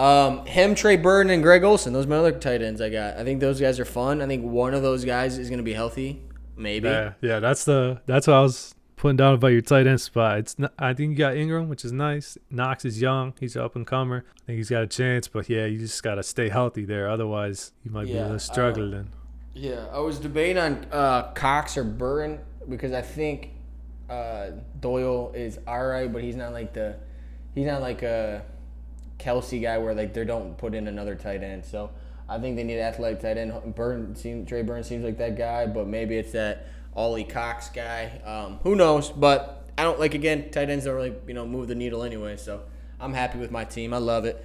Um, 0.00 0.46
him, 0.46 0.74
Trey 0.74 0.96
Burton, 0.96 1.30
and 1.30 1.42
Greg 1.42 1.62
Olsen. 1.62 1.92
Those 1.92 2.06
are 2.06 2.08
my 2.08 2.16
other 2.16 2.32
tight 2.32 2.62
ends 2.62 2.80
I 2.80 2.88
got. 2.88 3.16
I 3.18 3.24
think 3.24 3.40
those 3.40 3.60
guys 3.60 3.78
are 3.78 3.84
fun. 3.84 4.22
I 4.22 4.26
think 4.26 4.44
one 4.44 4.72
of 4.74 4.82
those 4.82 5.04
guys 5.04 5.36
is 5.38 5.48
going 5.50 5.58
to 5.58 5.64
be 5.64 5.74
healthy. 5.74 6.22
Maybe. 6.56 6.88
yeah, 6.88 7.12
yeah, 7.20 7.40
that's 7.40 7.64
the 7.64 8.00
that's 8.06 8.26
what 8.26 8.34
I 8.34 8.40
was 8.42 8.74
putting 8.96 9.16
down 9.16 9.34
about 9.34 9.48
your 9.48 9.62
tight 9.62 9.86
end 9.86 10.00
spot. 10.00 10.38
It's 10.38 10.58
not, 10.58 10.72
I 10.78 10.92
think 10.94 11.12
you 11.12 11.16
got 11.16 11.36
Ingram, 11.36 11.68
which 11.70 11.84
is 11.86 11.92
nice. 11.92 12.36
Knox 12.50 12.84
is 12.84 13.00
young. 13.00 13.32
He's 13.40 13.56
an 13.56 13.62
up 13.62 13.76
and 13.76 13.86
comer. 13.86 14.24
I 14.28 14.46
think 14.46 14.56
he's 14.58 14.68
got 14.70 14.82
a 14.82 14.86
chance, 14.86 15.26
but 15.28 15.48
yeah, 15.48 15.64
you 15.66 15.78
just 15.78 16.02
gotta 16.02 16.22
stay 16.22 16.48
healthy 16.50 16.84
there. 16.84 17.08
Otherwise, 17.08 17.72
you 17.82 17.90
might 17.90 18.06
be 18.06 18.12
Yeah, 18.12 18.22
little 18.24 18.38
struggling. 18.38 18.90
then. 18.90 19.10
Yeah, 19.54 19.86
I 19.92 20.00
was 20.00 20.18
debating 20.18 20.58
on 20.58 20.86
uh, 20.92 21.32
Cox 21.32 21.76
or 21.78 21.84
Burton 21.84 22.40
because 22.68 22.92
I 22.92 23.00
think 23.02 23.50
uh, 24.10 24.50
Doyle 24.80 25.32
is 25.34 25.58
all 25.66 25.86
right, 25.86 26.12
but 26.12 26.22
he's 26.22 26.36
not 26.36 26.52
like 26.52 26.72
the 26.74 26.96
he's 27.54 27.66
not 27.66 27.80
like 27.80 28.02
a 28.02 28.42
Kelce 29.20 29.60
guy 29.60 29.78
where 29.78 29.94
like 29.94 30.14
they 30.14 30.24
don't 30.24 30.56
put 30.58 30.74
in 30.74 30.88
another 30.88 31.14
tight 31.14 31.42
end. 31.42 31.64
So 31.64 31.90
I 32.28 32.38
think 32.38 32.56
they 32.56 32.64
need 32.64 32.78
an 32.78 32.84
athletic 32.84 33.20
tight 33.20 33.36
end. 33.38 33.74
Burn 33.74 34.14
seems 34.16 34.48
Trey 34.48 34.62
Burton 34.62 34.84
seems 34.84 35.04
like 35.04 35.18
that 35.18 35.36
guy, 35.36 35.66
but 35.66 35.86
maybe 35.86 36.16
it's 36.16 36.32
that 36.32 36.66
Alie-Cox 36.96 37.70
guy. 37.70 38.20
Um, 38.24 38.58
who 38.62 38.74
knows? 38.76 39.10
But 39.10 39.68
I 39.78 39.82
don't 39.84 39.98
like 40.00 40.14
again 40.14 40.50
tight 40.50 40.70
ends 40.70 40.84
don't 40.84 40.94
really 40.94 41.14
you 41.26 41.34
know 41.34 41.46
move 41.46 41.68
the 41.68 41.74
needle 41.74 42.02
anyway. 42.02 42.36
So 42.36 42.62
I'm 42.98 43.14
happy 43.14 43.38
with 43.38 43.50
my 43.50 43.64
team. 43.64 43.94
I 43.94 43.98
love 43.98 44.24
it. 44.24 44.44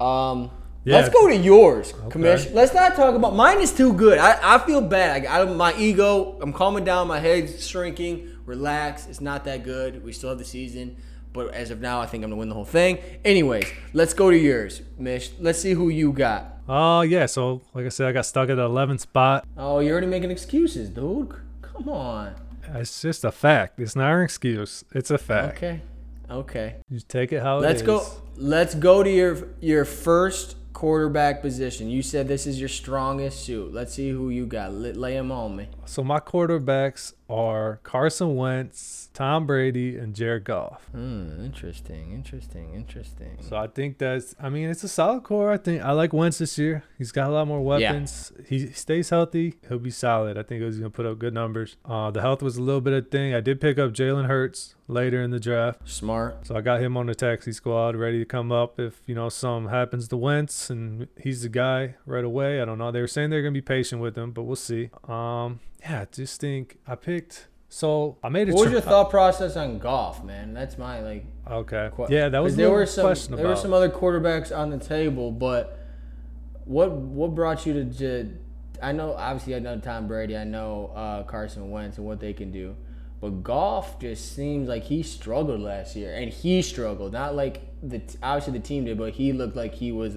Um, 0.00 0.50
Yeah. 0.84 0.96
Let's 0.96 1.08
go 1.08 1.26
to 1.26 1.36
yours, 1.36 1.92
Commish. 1.92 2.52
Let's 2.54 2.72
not 2.72 2.94
talk 2.94 3.14
about 3.16 3.34
mine. 3.34 3.60
Is 3.60 3.72
too 3.72 3.92
good. 3.92 4.18
I, 4.18 4.54
I 4.54 4.58
feel 4.64 4.80
bad. 4.80 5.26
I, 5.26 5.40
I, 5.40 5.44
my 5.44 5.74
ego. 5.76 6.38
I'm 6.40 6.52
calming 6.52 6.84
down. 6.84 7.08
My 7.08 7.18
head's 7.18 7.66
shrinking. 7.66 8.30
Relax. 8.46 9.08
It's 9.08 9.20
not 9.20 9.44
that 9.46 9.64
good. 9.64 10.04
We 10.04 10.12
still 10.12 10.28
have 10.28 10.38
the 10.38 10.44
season, 10.44 10.96
But 11.36 11.54
as 11.54 11.70
of 11.70 11.80
now, 11.80 12.00
I 12.00 12.06
think 12.06 12.24
I'm 12.24 12.30
gonna 12.30 12.38
win 12.38 12.48
the 12.48 12.54
whole 12.54 12.64
thing. 12.64 12.98
Anyways, 13.24 13.70
let's 13.92 14.14
go 14.14 14.30
to 14.30 14.36
yours, 14.36 14.82
Mish. 14.98 15.30
Let's 15.38 15.60
see 15.60 15.72
who 15.72 15.88
you 15.88 16.12
got. 16.12 16.54
Oh 16.68 17.02
yeah, 17.02 17.26
so 17.26 17.62
like 17.74 17.86
I 17.86 17.90
said, 17.90 18.08
I 18.08 18.12
got 18.12 18.26
stuck 18.26 18.48
at 18.48 18.56
the 18.56 18.68
11th 18.68 19.00
spot. 19.00 19.46
Oh, 19.56 19.78
you're 19.78 19.92
already 19.92 20.08
making 20.08 20.30
excuses, 20.32 20.88
dude. 20.88 21.34
Come 21.62 21.88
on. 21.88 22.34
It's 22.74 23.00
just 23.00 23.24
a 23.24 23.30
fact. 23.30 23.78
It's 23.78 23.94
not 23.94 24.12
an 24.12 24.22
excuse. 24.22 24.84
It's 24.92 25.10
a 25.12 25.18
fact. 25.18 25.58
Okay. 25.58 25.80
Okay. 26.28 26.74
You 26.90 26.96
just 26.96 27.08
take 27.08 27.32
it 27.32 27.42
how 27.42 27.58
Let's 27.58 27.82
it 27.82 27.84
is. 27.84 27.86
go. 27.86 28.06
Let's 28.36 28.74
go 28.74 29.02
to 29.04 29.10
your 29.10 29.48
your 29.60 29.84
first 29.84 30.56
quarterback 30.72 31.40
position. 31.40 31.88
You 31.88 32.02
said 32.02 32.28
this 32.28 32.46
is 32.46 32.58
your 32.60 32.68
strongest 32.68 33.44
suit. 33.44 33.72
Let's 33.72 33.94
see 33.94 34.10
who 34.10 34.30
you 34.30 34.44
got. 34.46 34.74
Lay 34.74 35.14
them 35.14 35.30
on 35.30 35.56
me. 35.56 35.68
So 35.84 36.02
my 36.02 36.18
quarterbacks 36.20 37.14
are 37.30 37.80
Carson 37.82 38.36
Wentz, 38.36 38.76
Tom 39.16 39.46
Brady, 39.46 39.96
and 39.96 40.14
Jared 40.14 40.44
Goff. 40.44 40.90
Hmm. 40.92 41.42
Interesting. 41.42 42.12
Interesting. 42.12 42.74
Interesting. 42.74 43.38
So 43.40 43.56
I 43.56 43.66
think 43.66 43.96
that's. 43.96 44.34
I 44.38 44.50
mean, 44.50 44.68
it's 44.68 44.84
a 44.84 44.88
solid 44.88 45.22
core. 45.22 45.50
I 45.50 45.56
think 45.56 45.80
I 45.80 45.92
like 45.92 46.12
Wentz 46.12 46.36
this 46.36 46.58
year. 46.58 46.84
He's 46.98 47.12
got 47.12 47.30
a 47.30 47.32
lot 47.32 47.48
more 47.48 47.62
weapons. 47.62 48.30
Yeah. 48.36 48.44
He 48.46 48.66
stays 48.72 49.08
healthy. 49.08 49.54
He'll 49.70 49.78
be 49.78 49.90
solid. 49.90 50.36
I 50.36 50.42
think 50.42 50.62
he's 50.62 50.76
gonna 50.76 50.90
put 50.90 51.06
up 51.06 51.18
good 51.18 51.32
numbers. 51.32 51.78
Uh, 51.86 52.10
the 52.10 52.20
health 52.20 52.42
was 52.42 52.58
a 52.58 52.62
little 52.62 52.82
bit 52.82 52.92
of 52.92 53.06
a 53.06 53.08
thing. 53.08 53.34
I 53.34 53.40
did 53.40 53.58
pick 53.58 53.78
up 53.78 53.92
Jalen 53.92 54.26
Hurts 54.26 54.74
later 54.86 55.22
in 55.22 55.30
the 55.30 55.40
draft. 55.40 55.88
Smart. 55.88 56.46
So 56.46 56.54
I 56.54 56.60
got 56.60 56.82
him 56.82 56.98
on 56.98 57.06
the 57.06 57.14
taxi 57.14 57.52
squad, 57.52 57.96
ready 57.96 58.18
to 58.18 58.26
come 58.26 58.52
up 58.52 58.78
if 58.78 59.00
you 59.06 59.14
know 59.14 59.30
something 59.30 59.70
happens 59.72 60.08
to 60.08 60.18
Wentz, 60.18 60.68
and 60.68 61.08
he's 61.18 61.40
the 61.40 61.48
guy 61.48 61.94
right 62.04 62.24
away. 62.24 62.60
I 62.60 62.66
don't 62.66 62.76
know. 62.76 62.92
They 62.92 63.00
were 63.00 63.06
saying 63.06 63.30
they're 63.30 63.40
gonna 63.40 63.52
be 63.52 63.62
patient 63.62 64.02
with 64.02 64.18
him, 64.18 64.32
but 64.32 64.42
we'll 64.42 64.56
see. 64.56 64.90
Um, 65.08 65.60
yeah, 65.80 66.04
just 66.12 66.38
think 66.38 66.76
I 66.86 66.96
picked. 66.96 67.46
So 67.76 68.16
I 68.22 68.30
made 68.30 68.48
a. 68.48 68.52
What 68.54 68.60
was 68.60 68.68
tr- 68.68 68.72
your 68.72 68.80
thought 68.80 69.10
process 69.10 69.54
on 69.54 69.78
Goff, 69.78 70.24
man? 70.24 70.54
That's 70.54 70.78
my 70.78 71.02
like. 71.02 71.26
Okay. 71.46 71.90
que- 71.94 72.06
Yeah, 72.08 72.30
that 72.30 72.38
was 72.38 72.54
a 72.54 72.56
there 72.56 72.70
were 72.70 72.86
some 72.86 73.04
question 73.04 73.36
there 73.36 73.46
were 73.46 73.54
some 73.54 73.74
other 73.74 73.90
quarterbacks 73.90 74.50
on 74.50 74.70
the 74.70 74.78
table, 74.78 75.30
but 75.30 75.78
what 76.64 76.90
what 76.92 77.34
brought 77.34 77.66
you 77.66 77.84
to? 77.84 78.32
I 78.82 78.92
know 78.92 79.12
obviously 79.12 79.56
I 79.56 79.58
know 79.58 79.78
Tom 79.78 80.08
Brady, 80.08 80.38
I 80.38 80.44
know 80.44 80.90
uh, 80.94 81.24
Carson 81.24 81.70
Wentz 81.70 81.98
and 81.98 82.06
what 82.06 82.18
they 82.18 82.32
can 82.32 82.50
do, 82.50 82.74
but 83.20 83.42
Goff 83.42 84.00
just 84.00 84.34
seems 84.34 84.70
like 84.70 84.84
he 84.84 85.02
struggled 85.02 85.60
last 85.60 85.96
year, 85.96 86.14
and 86.14 86.32
he 86.32 86.62
struggled. 86.62 87.12
Not 87.12 87.36
like 87.36 87.60
the 87.82 88.00
obviously 88.22 88.54
the 88.58 88.66
team 88.66 88.86
did, 88.86 88.96
but 88.96 89.12
he 89.12 89.34
looked 89.34 89.54
like 89.54 89.74
he 89.74 89.92
was 89.92 90.16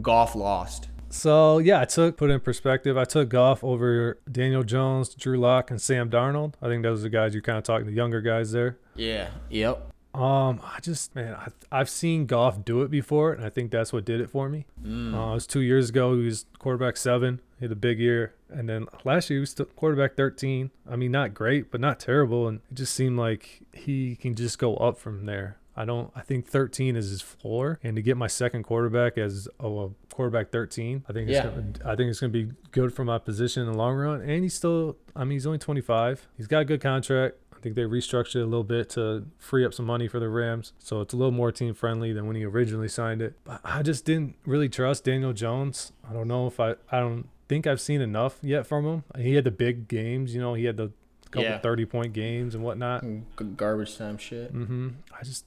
Goff 0.00 0.34
lost. 0.34 0.88
So 1.10 1.58
yeah, 1.58 1.80
I 1.80 1.84
took 1.84 2.16
put 2.16 2.30
in 2.30 2.40
perspective. 2.40 2.96
I 2.96 3.04
took 3.04 3.28
Goff 3.28 3.64
over 3.64 4.18
Daniel 4.30 4.62
Jones, 4.62 5.14
Drew 5.14 5.38
Lock, 5.38 5.70
and 5.70 5.80
Sam 5.80 6.10
Darnold. 6.10 6.54
I 6.60 6.66
think 6.66 6.82
those 6.82 7.00
are 7.00 7.02
the 7.04 7.10
guys 7.10 7.34
you're 7.34 7.42
kind 7.42 7.58
of 7.58 7.64
talking 7.64 7.86
the 7.86 7.92
younger 7.92 8.20
guys 8.20 8.52
there. 8.52 8.78
Yeah. 8.94 9.30
Yep. 9.50 9.92
Um, 10.14 10.60
I 10.64 10.80
just 10.80 11.14
man, 11.14 11.34
I, 11.34 11.48
I've 11.70 11.88
seen 11.88 12.26
Goff 12.26 12.64
do 12.64 12.82
it 12.82 12.90
before, 12.90 13.32
and 13.32 13.44
I 13.44 13.50
think 13.50 13.70
that's 13.70 13.92
what 13.92 14.04
did 14.04 14.20
it 14.20 14.30
for 14.30 14.48
me. 14.48 14.66
Mm. 14.82 15.14
Uh, 15.14 15.30
it 15.30 15.34
was 15.34 15.46
two 15.46 15.60
years 15.60 15.90
ago. 15.90 16.16
He 16.16 16.24
was 16.24 16.46
quarterback 16.58 16.96
seven. 16.96 17.40
He 17.58 17.64
had 17.64 17.72
a 17.72 17.76
big 17.76 17.98
year, 17.98 18.34
and 18.48 18.68
then 18.68 18.86
last 19.04 19.30
year 19.30 19.38
he 19.38 19.40
was 19.40 19.50
still 19.50 19.66
quarterback 19.66 20.16
thirteen. 20.16 20.70
I 20.90 20.96
mean, 20.96 21.12
not 21.12 21.34
great, 21.34 21.70
but 21.70 21.80
not 21.80 22.00
terrible, 22.00 22.48
and 22.48 22.60
it 22.70 22.74
just 22.74 22.94
seemed 22.94 23.18
like 23.18 23.60
he 23.72 24.16
can 24.16 24.34
just 24.34 24.58
go 24.58 24.76
up 24.76 24.98
from 24.98 25.26
there. 25.26 25.58
I 25.78 25.84
don't. 25.84 26.10
I 26.16 26.20
think 26.22 26.46
13 26.46 26.96
is 26.96 27.08
his 27.10 27.20
floor, 27.22 27.78
and 27.82 27.94
to 27.96 28.02
get 28.02 28.16
my 28.16 28.26
second 28.26 28.64
quarterback 28.64 29.16
as 29.16 29.48
a, 29.60 29.66
a 29.68 29.90
quarterback 30.12 30.50
13, 30.50 31.04
I 31.08 31.12
think 31.12 31.28
it's 31.28 31.36
Yeah. 31.36 31.44
gonna, 31.50 31.72
I 31.84 31.94
think 31.96 32.10
it's 32.10 32.20
gonna 32.20 32.32
be 32.32 32.50
good 32.72 32.92
for 32.92 33.04
my 33.04 33.18
position 33.18 33.62
in 33.66 33.70
the 33.72 33.78
long 33.78 33.94
run. 33.96 34.20
And 34.20 34.42
he's 34.42 34.54
still. 34.54 34.96
I 35.14 35.20
mean, 35.24 35.32
he's 35.32 35.46
only 35.46 35.58
25. 35.58 36.26
He's 36.36 36.46
got 36.48 36.60
a 36.62 36.64
good 36.64 36.80
contract. 36.80 37.36
I 37.56 37.60
think 37.60 37.74
they 37.74 37.82
restructured 37.82 38.36
it 38.36 38.42
a 38.42 38.44
little 38.44 38.62
bit 38.62 38.88
to 38.90 39.26
free 39.38 39.64
up 39.64 39.74
some 39.74 39.84
money 39.86 40.06
for 40.06 40.20
the 40.20 40.28
Rams, 40.28 40.72
so 40.78 41.00
it's 41.00 41.12
a 41.12 41.16
little 41.16 41.32
more 41.32 41.50
team 41.50 41.74
friendly 41.74 42.12
than 42.12 42.26
when 42.26 42.36
he 42.36 42.44
originally 42.44 42.86
signed 42.88 43.20
it. 43.22 43.34
But 43.44 43.60
I 43.64 43.82
just 43.82 44.04
didn't 44.04 44.36
really 44.46 44.68
trust 44.68 45.04
Daniel 45.04 45.32
Jones. 45.32 45.92
I 46.08 46.12
don't 46.12 46.28
know 46.28 46.46
if 46.46 46.60
I. 46.60 46.74
I 46.92 47.00
don't 47.00 47.28
think 47.48 47.66
I've 47.66 47.80
seen 47.80 48.00
enough 48.00 48.38
yet 48.42 48.66
from 48.66 48.84
him. 48.84 49.04
He 49.16 49.34
had 49.34 49.44
the 49.44 49.50
big 49.50 49.88
games, 49.88 50.34
you 50.34 50.40
know. 50.40 50.54
He 50.54 50.64
had 50.66 50.76
the 50.76 50.92
couple 51.30 51.42
Yeah. 51.48 51.58
30 51.58 51.84
point 51.86 52.12
games 52.12 52.54
and 52.54 52.62
whatnot. 52.64 53.04
Garbage 53.56 53.96
time 53.98 54.18
shit. 54.18 54.54
Mm-hmm. 54.54 54.88
I 55.18 55.24
just 55.24 55.44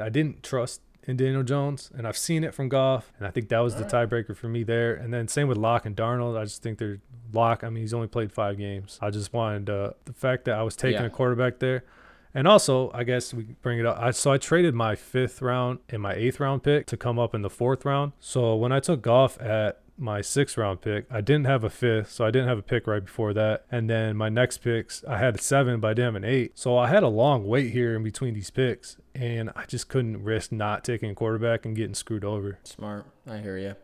I 0.00 0.08
didn't 0.08 0.42
trust 0.42 0.80
in 1.04 1.16
Daniel 1.16 1.42
Jones, 1.42 1.90
and 1.96 2.06
I've 2.06 2.16
seen 2.16 2.44
it 2.44 2.54
from 2.54 2.68
Goff, 2.68 3.12
and 3.18 3.26
I 3.26 3.30
think 3.30 3.48
that 3.48 3.58
was 3.58 3.74
the 3.74 3.84
tiebreaker 3.84 4.36
for 4.36 4.48
me 4.48 4.62
there. 4.62 4.94
And 4.94 5.12
then 5.12 5.26
same 5.28 5.48
with 5.48 5.58
Lock 5.58 5.84
and 5.84 5.96
Darnold. 5.96 6.38
I 6.38 6.44
just 6.44 6.62
think 6.62 6.78
they're 6.78 7.00
Lock. 7.32 7.64
I 7.64 7.70
mean, 7.70 7.82
he's 7.82 7.92
only 7.94 8.06
played 8.08 8.32
five 8.32 8.56
games. 8.58 8.98
I 9.02 9.10
just 9.10 9.32
wanted 9.32 9.68
uh, 9.68 9.90
the 10.04 10.12
fact 10.12 10.44
that 10.44 10.54
I 10.56 10.62
was 10.62 10.76
taking 10.76 11.00
Yeah. 11.00 11.06
a 11.06 11.10
quarterback 11.10 11.58
there. 11.58 11.84
And 12.34 12.46
also, 12.48 12.90
I 12.94 13.04
guess 13.04 13.34
we 13.34 13.42
bring 13.62 13.78
it 13.78 13.84
up. 13.84 13.98
I, 13.98 14.10
so 14.12 14.32
I 14.32 14.38
traded 14.38 14.74
my 14.74 14.94
fifth 14.94 15.42
round 15.42 15.80
and 15.90 16.00
my 16.00 16.14
eighth 16.14 16.40
round 16.40 16.62
pick 16.62 16.86
to 16.86 16.96
come 16.96 17.18
up 17.18 17.34
in 17.34 17.42
the 17.42 17.50
fourth 17.50 17.84
round. 17.84 18.12
So 18.20 18.54
when 18.56 18.72
I 18.72 18.80
took 18.80 19.02
Goff 19.02 19.38
at 19.40 19.80
my 20.02 20.20
sixth 20.20 20.58
round 20.58 20.80
pick, 20.80 21.06
I 21.10 21.20
didn't 21.20 21.46
have 21.46 21.64
a 21.64 21.70
fifth, 21.70 22.10
so 22.10 22.26
I 22.26 22.30
didn't 22.30 22.48
have 22.48 22.58
a 22.58 22.62
pick 22.62 22.86
right 22.86 23.04
before 23.04 23.32
that. 23.32 23.64
And 23.70 23.88
then 23.88 24.16
my 24.16 24.28
next 24.28 24.58
picks, 24.58 25.04
I 25.04 25.18
had 25.18 25.36
a 25.36 25.38
seven, 25.38 25.80
but 25.80 25.88
I 25.88 25.94
didn't 25.94 26.14
have 26.14 26.22
an 26.22 26.28
eight. 26.28 26.58
So 26.58 26.76
I 26.76 26.88
had 26.88 27.02
a 27.02 27.08
long 27.08 27.46
wait 27.46 27.72
here 27.72 27.94
in 27.94 28.02
between 28.02 28.34
these 28.34 28.50
picks, 28.50 28.96
and 29.14 29.50
I 29.56 29.64
just 29.66 29.88
couldn't 29.88 30.22
risk 30.22 30.52
not 30.52 30.84
taking 30.84 31.10
a 31.10 31.14
quarterback 31.14 31.64
and 31.64 31.76
getting 31.76 31.94
screwed 31.94 32.24
over. 32.24 32.58
Smart. 32.64 33.06
I 33.26 33.38
hear 33.38 33.56
you. 33.56 33.76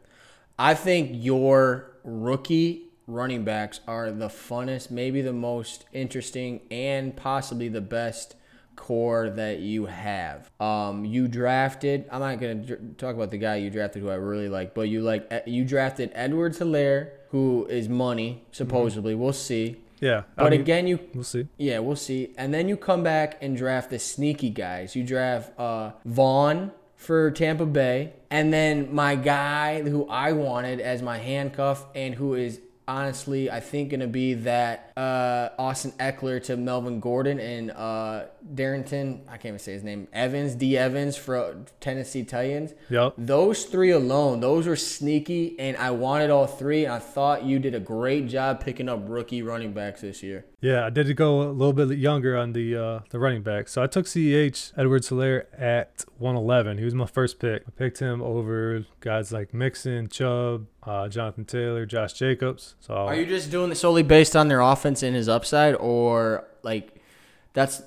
I 0.59 0.75
think 0.75 1.11
your 1.13 1.93
rookie 2.03 2.89
running 3.07 3.45
backs 3.45 3.81
are 3.87 4.11
the 4.11 4.29
funnest, 4.29 4.91
maybe 4.91 5.23
the 5.23 5.33
most 5.33 5.87
interesting, 5.93 6.61
and 6.71 7.17
possibly 7.17 7.69
the 7.69 7.81
best 7.81 8.35
core 8.79 9.29
that 9.31 9.59
you 9.59 9.87
have. 9.87 10.51
Um, 10.61 11.05
you 11.05 11.29
drafted. 11.29 12.07
I'm 12.11 12.21
not 12.21 12.41
gonna 12.41 12.55
dr- 12.55 12.97
talk 12.97 13.15
about 13.15 13.31
the 13.31 13.37
guy 13.39 13.57
you 13.57 13.69
drafted 13.71 14.03
who 14.03 14.09
I 14.09 14.15
really 14.15 14.49
like, 14.49 14.73
but 14.75 14.89
you 14.89 15.03
like 15.03 15.27
eh, 15.31 15.41
you 15.47 15.65
drafted 15.65 16.11
Edwards 16.15 16.59
Helaire, 16.61 17.11
who 17.31 17.67
is 17.69 17.89
money 17.89 18.45
supposedly. 18.53 19.15
We'll 19.15 19.33
see. 19.35 19.77
Yeah, 20.01 20.23
I 20.37 20.45
But 20.45 20.53
mean, 20.53 20.61
again, 20.61 20.87
you 20.87 21.01
we'll 21.13 21.25
see. 21.25 21.49
yeah, 21.57 21.81
we'll 21.81 21.97
see. 21.97 22.33
And 22.39 22.55
then 22.55 22.69
you 22.69 22.77
come 22.77 23.03
back 23.03 23.37
and 23.43 23.57
draft 23.57 23.91
the 23.91 23.99
sneaky 23.99 24.51
guys. 24.51 24.95
You 24.95 25.03
draft 25.03 25.59
uh, 25.59 25.91
Vaughn 26.05 26.71
for 26.95 27.31
Tampa 27.33 27.67
Bay, 27.67 28.13
and 28.31 28.53
then 28.53 28.95
my 28.95 29.17
guy 29.17 29.83
who 29.83 30.07
I 30.09 30.33
wanted 30.33 30.81
as 30.81 31.03
my 31.03 31.19
handcuff 31.19 31.85
and 31.97 32.15
who 32.15 32.35
is 32.35 32.61
honestly 32.87 33.51
I 33.51 33.61
think 33.61 33.91
gonna 33.91 34.07
be 34.07 34.33
that 34.35 34.88
uh, 34.99 35.51
Austin 35.61 35.93
Ekeler 35.93 36.43
to 36.43 36.57
Melvin 36.57 36.99
Gordon 36.99 37.39
and 37.39 37.71
uh, 37.71 38.25
Darrynton. 38.53 39.21
I 39.29 39.33
can't 39.33 39.47
even 39.47 39.59
say 39.61 39.73
his 39.73 39.85
name. 39.85 40.09
Evans, 40.13 40.57
D. 40.57 40.77
Evans 40.77 41.17
for 41.17 41.65
Tennessee 41.79 42.25
Titans. 42.25 42.75
Yep. 42.91 43.15
Those 43.17 43.65
three 43.67 43.91
alone, 43.91 44.41
those 44.41 44.67
were 44.67 44.75
sneaky, 44.75 45.55
and 45.61 45.77
I 45.77 45.93
wanted 45.93 46.31
all 46.31 46.49
three. 46.49 46.89
I 46.89 46.99
thought 46.99 47.45
you 47.45 47.61
did 47.61 47.77
a 47.77 47.81
great 47.81 48.27
job 48.27 48.61
picking 48.61 48.89
up 48.89 49.01
rookie 49.05 49.41
running 49.41 49.73
backs 49.73 50.01
this 50.01 50.21
year. 50.21 50.47
Yeah, 50.61 50.85
I 50.85 50.91
did 50.91 51.15
go 51.17 51.43
a 51.43 51.53
little 51.53 51.73
bit 51.73 51.97
younger 51.97 52.37
on 52.37 52.53
the 52.53 52.77
uh, 52.77 53.01
the 53.11 53.21
running 53.21 53.43
back. 53.43 53.69
So 53.69 53.81
I 53.81 53.87
took 53.87 54.07
CEH 54.07 54.73
Edwards 54.77 55.09
Helaire 55.09 55.45
at 55.57 56.05
111. 56.17 56.79
He 56.79 56.85
was 56.85 56.95
my 56.95 57.07
first 57.07 57.39
pick. 57.39 57.63
I 57.69 57.71
picked 57.71 58.01
him 58.01 58.21
over 58.21 58.85
guys 58.99 59.31
like 59.31 59.55
Mixon, 59.55 60.09
Chubb, 60.09 60.67
uh, 60.83 61.07
Jonathan 61.07 61.45
Taylor, 61.45 61.87
Josh 61.87 62.15
Jacobs. 62.15 62.75
So 62.81 62.95
Are 62.95 63.15
you 63.15 63.27
just 63.27 63.51
doing 63.51 63.69
this 63.69 63.81
solely 63.81 64.03
based 64.03 64.35
on 64.35 64.49
their 64.49 64.61
offense 64.61 64.88
and 65.03 65.15
his 65.15 65.29
upside, 65.29 65.75
or 65.77 66.45
like 66.63 66.95
that's, 67.53 67.83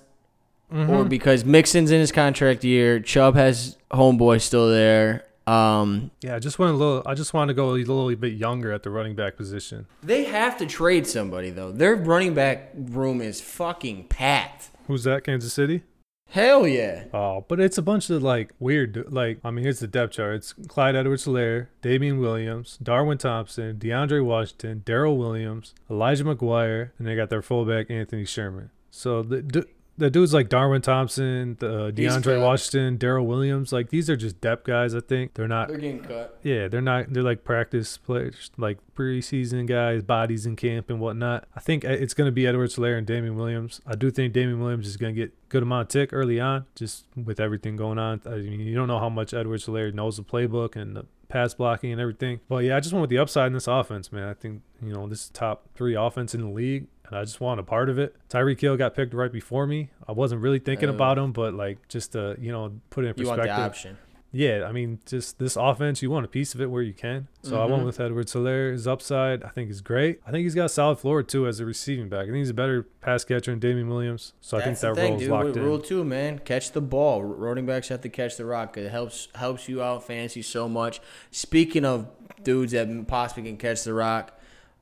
or 0.71 1.03
because 1.03 1.43
Mixon's 1.43 1.91
in 1.91 1.99
his 1.99 2.11
contract 2.11 2.63
year, 2.63 2.99
Chubb 2.99 3.35
has 3.35 3.77
homeboy 3.91 4.41
still 4.41 4.69
there. 4.69 5.25
Um, 5.47 6.11
yeah, 6.21 6.35
I 6.35 6.39
just 6.39 6.59
went 6.59 6.73
a 6.73 6.75
little. 6.77 7.03
I 7.05 7.13
just 7.13 7.33
wanted 7.33 7.53
to 7.53 7.53
go 7.55 7.71
a 7.71 7.71
little 7.71 8.15
bit 8.15 8.33
younger 8.33 8.71
at 8.71 8.83
the 8.83 8.89
running 8.89 9.15
back 9.15 9.35
position. 9.35 9.87
they 10.03 10.23
have 10.25 10.57
to 10.59 10.65
trade 10.65 11.07
somebody 11.07 11.49
though. 11.49 11.71
Their 11.71 11.95
running 11.95 12.33
back 12.33 12.71
room 12.75 13.21
is 13.21 13.41
fucking 13.41 14.07
packed. 14.07 14.69
Who's 14.87 15.03
that? 15.03 15.23
Kansas 15.23 15.53
City. 15.53 15.83
Hell 16.31 16.65
yeah. 16.65 17.03
Oh, 17.13 17.43
but 17.49 17.59
it's 17.59 17.77
a 17.77 17.81
bunch 17.81 18.09
of 18.09 18.23
like 18.23 18.53
weird, 18.57 19.11
like 19.11 19.39
I 19.43 19.51
mean, 19.51 19.65
here's 19.65 19.79
the 19.79 19.87
depth 19.87 20.13
chart. 20.13 20.35
It's 20.35 20.53
Clyde 20.53 20.95
Edwards-Helaire, 20.95 21.67
Damien 21.81 22.19
Williams, 22.19 22.79
Darwin 22.81 23.17
Thompson, 23.17 23.77
DeAndre 23.77 24.23
Washington, 24.23 24.81
Darrel 24.85 25.17
Williams, 25.17 25.75
Elijah 25.89 26.23
McGuire, 26.23 26.91
and 26.97 27.05
they 27.05 27.17
got 27.17 27.29
their 27.29 27.41
fullback 27.41 27.91
Anthony 27.91 28.23
Sherman. 28.23 28.69
So 28.89 29.21
the 29.23 29.67
the 30.01 30.09
dudes 30.09 30.33
like 30.33 30.49
Darwin 30.49 30.81
Thompson, 30.81 31.55
the, 31.59 31.85
uh, 31.85 31.91
DeAndre. 31.91 32.41
Washington, 32.41 32.97
Darrel 32.97 33.25
Williams, 33.25 33.71
like 33.71 33.89
these 33.89 34.09
are 34.09 34.15
just 34.15 34.41
depth 34.41 34.65
guys. 34.65 34.95
I 34.95 34.99
think 34.99 35.35
they're 35.35 35.47
not. 35.47 35.67
They're 35.67 35.77
getting 35.77 35.99
cut. 36.01 36.39
Yeah, 36.43 36.67
they're 36.67 36.81
not. 36.81 37.13
They're 37.13 37.23
like 37.23 37.43
practice 37.43 37.97
players, 37.97 38.51
like 38.57 38.79
preseason 38.95 39.67
guys, 39.67 40.01
bodies 40.01 40.45
in 40.45 40.55
camp 40.55 40.89
and 40.89 40.99
whatnot. 40.99 41.45
I 41.55 41.59
think 41.59 41.83
it's 41.83 42.13
going 42.13 42.27
to 42.27 42.31
be 42.31 42.47
Edwards 42.47 42.75
Helaire 42.75 42.97
and 42.97 43.05
Damien 43.05 43.35
Williams. 43.35 43.79
I 43.85 43.95
do 43.95 44.11
think 44.11 44.33
Damien 44.33 44.59
Williams 44.59 44.87
is 44.87 44.97
going 44.97 45.13
to 45.15 45.21
get 45.21 45.33
good 45.49 45.63
amount 45.63 45.83
of 45.83 45.87
tick 45.89 46.09
early 46.11 46.39
on, 46.39 46.65
just 46.75 47.05
with 47.15 47.39
everything 47.39 47.75
going 47.75 47.99
on. 47.99 48.21
I 48.25 48.37
mean, 48.37 48.59
you 48.61 48.75
don't 48.75 48.87
know 48.87 48.99
how 48.99 49.09
much 49.09 49.33
Edwards 49.33 49.67
Helaire 49.67 49.93
knows 49.93 50.17
the 50.17 50.23
playbook 50.23 50.75
and 50.75 50.95
the 50.95 51.05
pass 51.29 51.53
blocking 51.53 51.91
and 51.91 52.01
everything. 52.01 52.39
But 52.49 52.63
yeah, 52.63 52.75
I 52.75 52.79
just 52.79 52.93
went 52.93 53.01
with 53.01 53.09
the 53.09 53.17
upside 53.19 53.47
in 53.47 53.53
this 53.53 53.67
offense, 53.67 54.11
man. 54.11 54.27
I 54.27 54.33
think 54.33 54.61
you 54.83 54.93
know 54.93 55.07
this 55.07 55.25
is 55.25 55.29
top 55.29 55.67
three 55.75 55.95
offense 55.95 56.33
in 56.33 56.41
the 56.41 56.49
league. 56.49 56.87
And 57.11 57.19
I 57.19 57.23
just 57.23 57.39
want 57.41 57.59
a 57.59 57.63
part 57.63 57.89
of 57.89 57.99
it. 57.99 58.15
Tyreek 58.29 58.59
Hill 58.61 58.77
got 58.77 58.95
picked 58.95 59.13
right 59.13 59.31
before 59.31 59.67
me. 59.67 59.89
I 60.07 60.13
wasn't 60.13 60.41
really 60.41 60.59
thinking 60.59 60.89
Oh. 60.89 60.93
about 60.93 61.17
him, 61.17 61.31
but 61.33 61.53
like 61.53 61.87
just 61.89 62.13
to 62.13 62.35
you 62.39 62.51
know 62.51 62.73
put 62.89 63.03
it 63.05 63.09
in 63.09 63.13
You 63.17 63.27
want 63.27 63.37
the 63.41 63.47
perspective. 63.47 63.65
option. 63.65 63.97
Yeah, 64.33 64.63
I 64.65 64.71
mean, 64.71 64.99
just 65.05 65.39
this 65.39 65.57
offense, 65.57 66.01
you 66.01 66.09
want 66.09 66.23
a 66.23 66.29
piece 66.29 66.55
of 66.55 66.61
it 66.61 66.67
where 66.67 66.81
you 66.81 66.93
can. 66.93 67.27
So 67.43 67.61
I 67.61 67.65
went 67.65 67.83
Mhm. 67.83 67.87
with 67.87 67.99
Edwards 67.99 68.33
Helaire. 68.33 68.71
His 68.71 68.87
upside, 68.87 69.43
I 69.43 69.49
think, 69.49 69.69
is 69.69 69.81
great. 69.81 70.21
I 70.25 70.31
think 70.31 70.43
he's 70.43 70.55
got 70.55 70.67
a 70.67 70.69
solid 70.69 70.99
floor 70.99 71.21
too 71.21 71.47
as 71.47 71.59
a 71.59 71.65
receiving 71.65 72.07
back. 72.07 72.21
I 72.21 72.25
think 72.27 72.37
he's 72.37 72.49
a 72.51 72.53
better 72.53 72.83
pass 73.01 73.25
catcher 73.25 73.51
than 73.51 73.59
Damien 73.59 73.89
Williams. 73.89 74.31
So 74.39 74.57
I 74.57 74.61
think 74.63 74.79
that 74.79 74.95
thing, 74.95 75.09
role's 75.11 75.21
dude. 75.23 75.31
locked 75.31 75.45
With 75.47 75.57
in. 75.57 75.63
Rule 75.63 75.79
two, 75.79 76.05
man, 76.05 76.39
catch 76.39 76.71
the 76.71 76.79
ball. 76.79 77.21
Running 77.25 77.65
backs 77.65 77.89
have 77.89 77.99
to 78.03 78.09
catch 78.09 78.37
the 78.37 78.45
rock. 78.45 78.77
It 78.77 78.89
helps 78.89 79.27
helps 79.35 79.67
you 79.67 79.81
out 79.83 80.07
fantasy 80.07 80.41
so 80.43 80.69
much. 80.69 81.01
Speaking 81.29 81.83
of 81.83 82.07
dudes 82.41 82.71
that 82.71 82.87
possibly 83.07 83.43
can 83.43 83.57
catch 83.57 83.83
the 83.83 83.93
rock, 83.93 84.39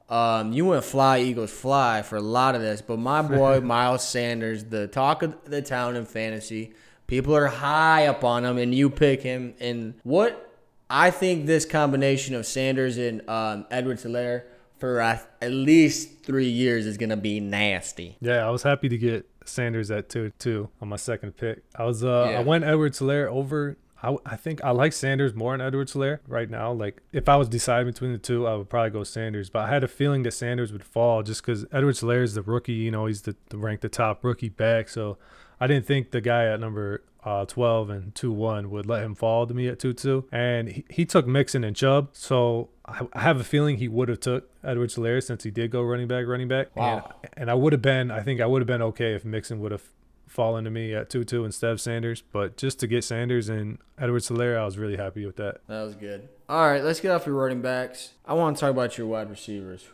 um, 0.09 0.51
you 0.53 0.65
went 0.65 0.83
fly 0.83 1.19
Eagles 1.19 1.51
fly 1.51 2.01
for 2.01 2.15
a 2.15 2.21
lot 2.21 2.55
of 2.55 2.61
this, 2.61 2.81
but 2.81 2.97
my 2.97 3.21
boy 3.21 3.59
Miles 3.63 4.07
Sanders, 4.07 4.65
the 4.65 4.87
talk 4.87 5.21
of 5.23 5.35
the 5.45 5.61
town 5.61 5.95
in 5.95 6.05
fantasy, 6.05 6.73
people 7.07 7.35
are 7.35 7.47
high 7.47 8.07
up 8.07 8.23
on 8.23 8.43
him, 8.45 8.57
and 8.57 8.73
you 8.73 8.89
pick 8.89 9.21
him. 9.21 9.53
And 9.59 9.93
what 10.03 10.51
I 10.89 11.11
think 11.11 11.45
this 11.45 11.65
combination 11.65 12.33
of 12.35 12.45
Sanders 12.45 12.97
and 12.97 13.27
um, 13.29 13.65
Edwards 13.69 14.03
Helaire 14.03 14.43
for 14.79 15.01
uh, 15.01 15.19
at 15.41 15.51
least 15.51 16.23
three 16.23 16.49
years 16.49 16.85
is 16.85 16.97
gonna 16.97 17.17
be 17.17 17.39
nasty. 17.39 18.17
Yeah, 18.21 18.47
I 18.47 18.49
was 18.49 18.63
happy 18.63 18.89
to 18.89 18.97
get 18.97 19.29
Sanders 19.45 19.91
at 19.91 20.09
two 20.09 20.31
two 20.39 20.69
on 20.81 20.89
my 20.89 20.95
second 20.95 21.37
pick. 21.37 21.63
I 21.75 21.83
was 21.85 22.03
uh 22.03 22.29
Yeah. 22.31 22.39
I 22.39 22.43
went 22.43 22.63
Edwards 22.63 22.99
Helaire 22.99 23.27
over. 23.27 23.77
I, 24.01 24.15
I 24.25 24.35
think 24.35 24.63
I 24.63 24.71
like 24.71 24.93
Sanders 24.93 25.33
more 25.33 25.53
than 25.53 25.65
Edwards 25.65 25.93
Helaire 25.93 26.19
right 26.27 26.49
now. 26.49 26.71
Like 26.71 27.01
if 27.11 27.27
I 27.27 27.35
was 27.35 27.49
deciding 27.49 27.91
between 27.91 28.11
the 28.13 28.17
two, 28.17 28.47
I 28.47 28.55
would 28.55 28.69
probably 28.69 28.91
go 28.91 29.03
Sanders. 29.03 29.49
But 29.49 29.65
I 29.65 29.69
had 29.69 29.83
a 29.83 29.87
feeling 29.87 30.23
that 30.23 30.31
Sanders 30.31 30.71
would 30.71 30.83
fall 30.83 31.23
just 31.23 31.41
because 31.41 31.65
Edwards 31.71 32.01
Helaire 32.01 32.23
is 32.23 32.33
the 32.33 32.41
rookie. 32.41 32.73
You 32.73 32.91
know, 32.91 33.05
he's 33.07 33.23
the, 33.23 33.35
the 33.49 33.57
ranked 33.57 33.81
the 33.81 33.89
top 33.89 34.23
rookie 34.23 34.49
back. 34.49 34.89
So 34.89 35.17
I 35.59 35.67
didn't 35.67 35.85
think 35.85 36.11
the 36.11 36.21
guy 36.21 36.45
at 36.45 36.59
number 36.59 37.03
uh, 37.23 37.45
12 37.45 37.89
and 37.89 38.15
2 38.15 38.31
1 38.31 38.69
would 38.69 38.85
let 38.85 39.03
him 39.03 39.13
fall 39.13 39.45
to 39.45 39.53
me 39.53 39.67
at 39.67 39.79
2 39.79 39.93
2. 39.93 40.29
And 40.31 40.69
he, 40.69 40.85
he 40.89 41.05
took 41.05 41.27
Mixon 41.27 41.63
and 41.65 41.75
Chubb. 41.75 42.09
So 42.13 42.69
I, 42.85 43.05
I 43.11 43.19
have 43.19 43.39
a 43.39 43.43
feeling 43.43 43.77
he 43.77 43.89
would 43.89 44.07
have 44.07 44.21
took 44.21 44.49
Edwards 44.63 44.95
Helaire 44.95 45.21
since 45.21 45.43
he 45.43 45.51
did 45.51 45.71
go 45.71 45.81
running 45.81 46.07
back, 46.07 46.25
running 46.25 46.47
back. 46.47 46.73
Wow. 46.75 47.15
And, 47.23 47.31
and 47.35 47.51
I 47.51 47.55
would 47.55 47.73
have 47.73 47.81
been, 47.81 48.11
I 48.11 48.21
think 48.21 48.39
I 48.39 48.45
would 48.45 48.61
have 48.61 48.67
been 48.67 48.81
okay 48.81 49.13
if 49.13 49.25
Mixon 49.25 49.59
would 49.59 49.73
have 49.73 49.83
fallen 50.29 50.63
to 50.63 50.69
me 50.69 50.93
at 50.93 51.09
2 51.09 51.23
2 51.23 51.43
instead 51.43 51.71
of 51.71 51.81
Sanders. 51.81 52.21
But 52.21 52.55
just 52.55 52.79
to 52.79 52.87
get 52.87 53.03
Sanders 53.03 53.49
and 53.49 53.79
Edwards 53.97 54.29
Helaire, 54.29 54.57
I 54.57 54.65
was 54.65 54.77
really 54.77 54.97
happy 54.97 55.25
with 55.25 55.35
that. 55.37 55.61
That 55.67 55.83
was 55.83 55.95
good. 55.95 56.29
All 56.47 56.67
right, 56.69 56.83
let's 56.83 56.99
get 56.99 57.11
off 57.11 57.25
your 57.25 57.35
running 57.35 57.61
backs. 57.61 58.13
I 58.25 58.33
want 58.33 58.55
to 58.55 58.61
talk 58.61 58.71
about 58.71 58.97
your 58.97 59.07
wide 59.07 59.29
receivers. 59.29 59.85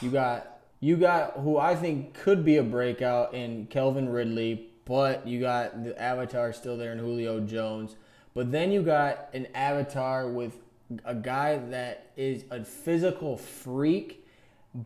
You 0.00 0.10
got 0.10 0.60
you 0.80 0.96
got 0.96 1.38
who 1.38 1.56
I 1.56 1.74
think 1.76 2.14
could 2.14 2.44
be 2.44 2.56
a 2.56 2.62
breakout 2.62 3.32
in 3.32 3.66
Calvin 3.66 4.08
Ridley, 4.08 4.68
but 4.84 5.26
you 5.26 5.40
got 5.40 5.82
the 5.82 6.00
avatar 6.00 6.52
still 6.52 6.76
there 6.76 6.92
in 6.92 6.98
Julio 6.98 7.40
Jones. 7.40 7.96
But 8.34 8.52
then 8.52 8.70
you 8.70 8.82
got 8.82 9.28
an 9.32 9.46
avatar 9.54 10.28
with 10.28 10.58
a 11.04 11.14
guy 11.14 11.56
that 11.56 12.12
is 12.16 12.44
a 12.50 12.64
physical 12.64 13.36
freak, 13.36 14.26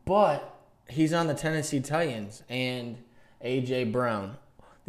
but 0.05 0.55
he's 0.89 1.13
on 1.13 1.27
the 1.27 1.35
Tennessee 1.35 1.81
Titans 1.81 2.43
and 2.49 2.99
AJ 3.45 3.91
Brown. 3.93 4.37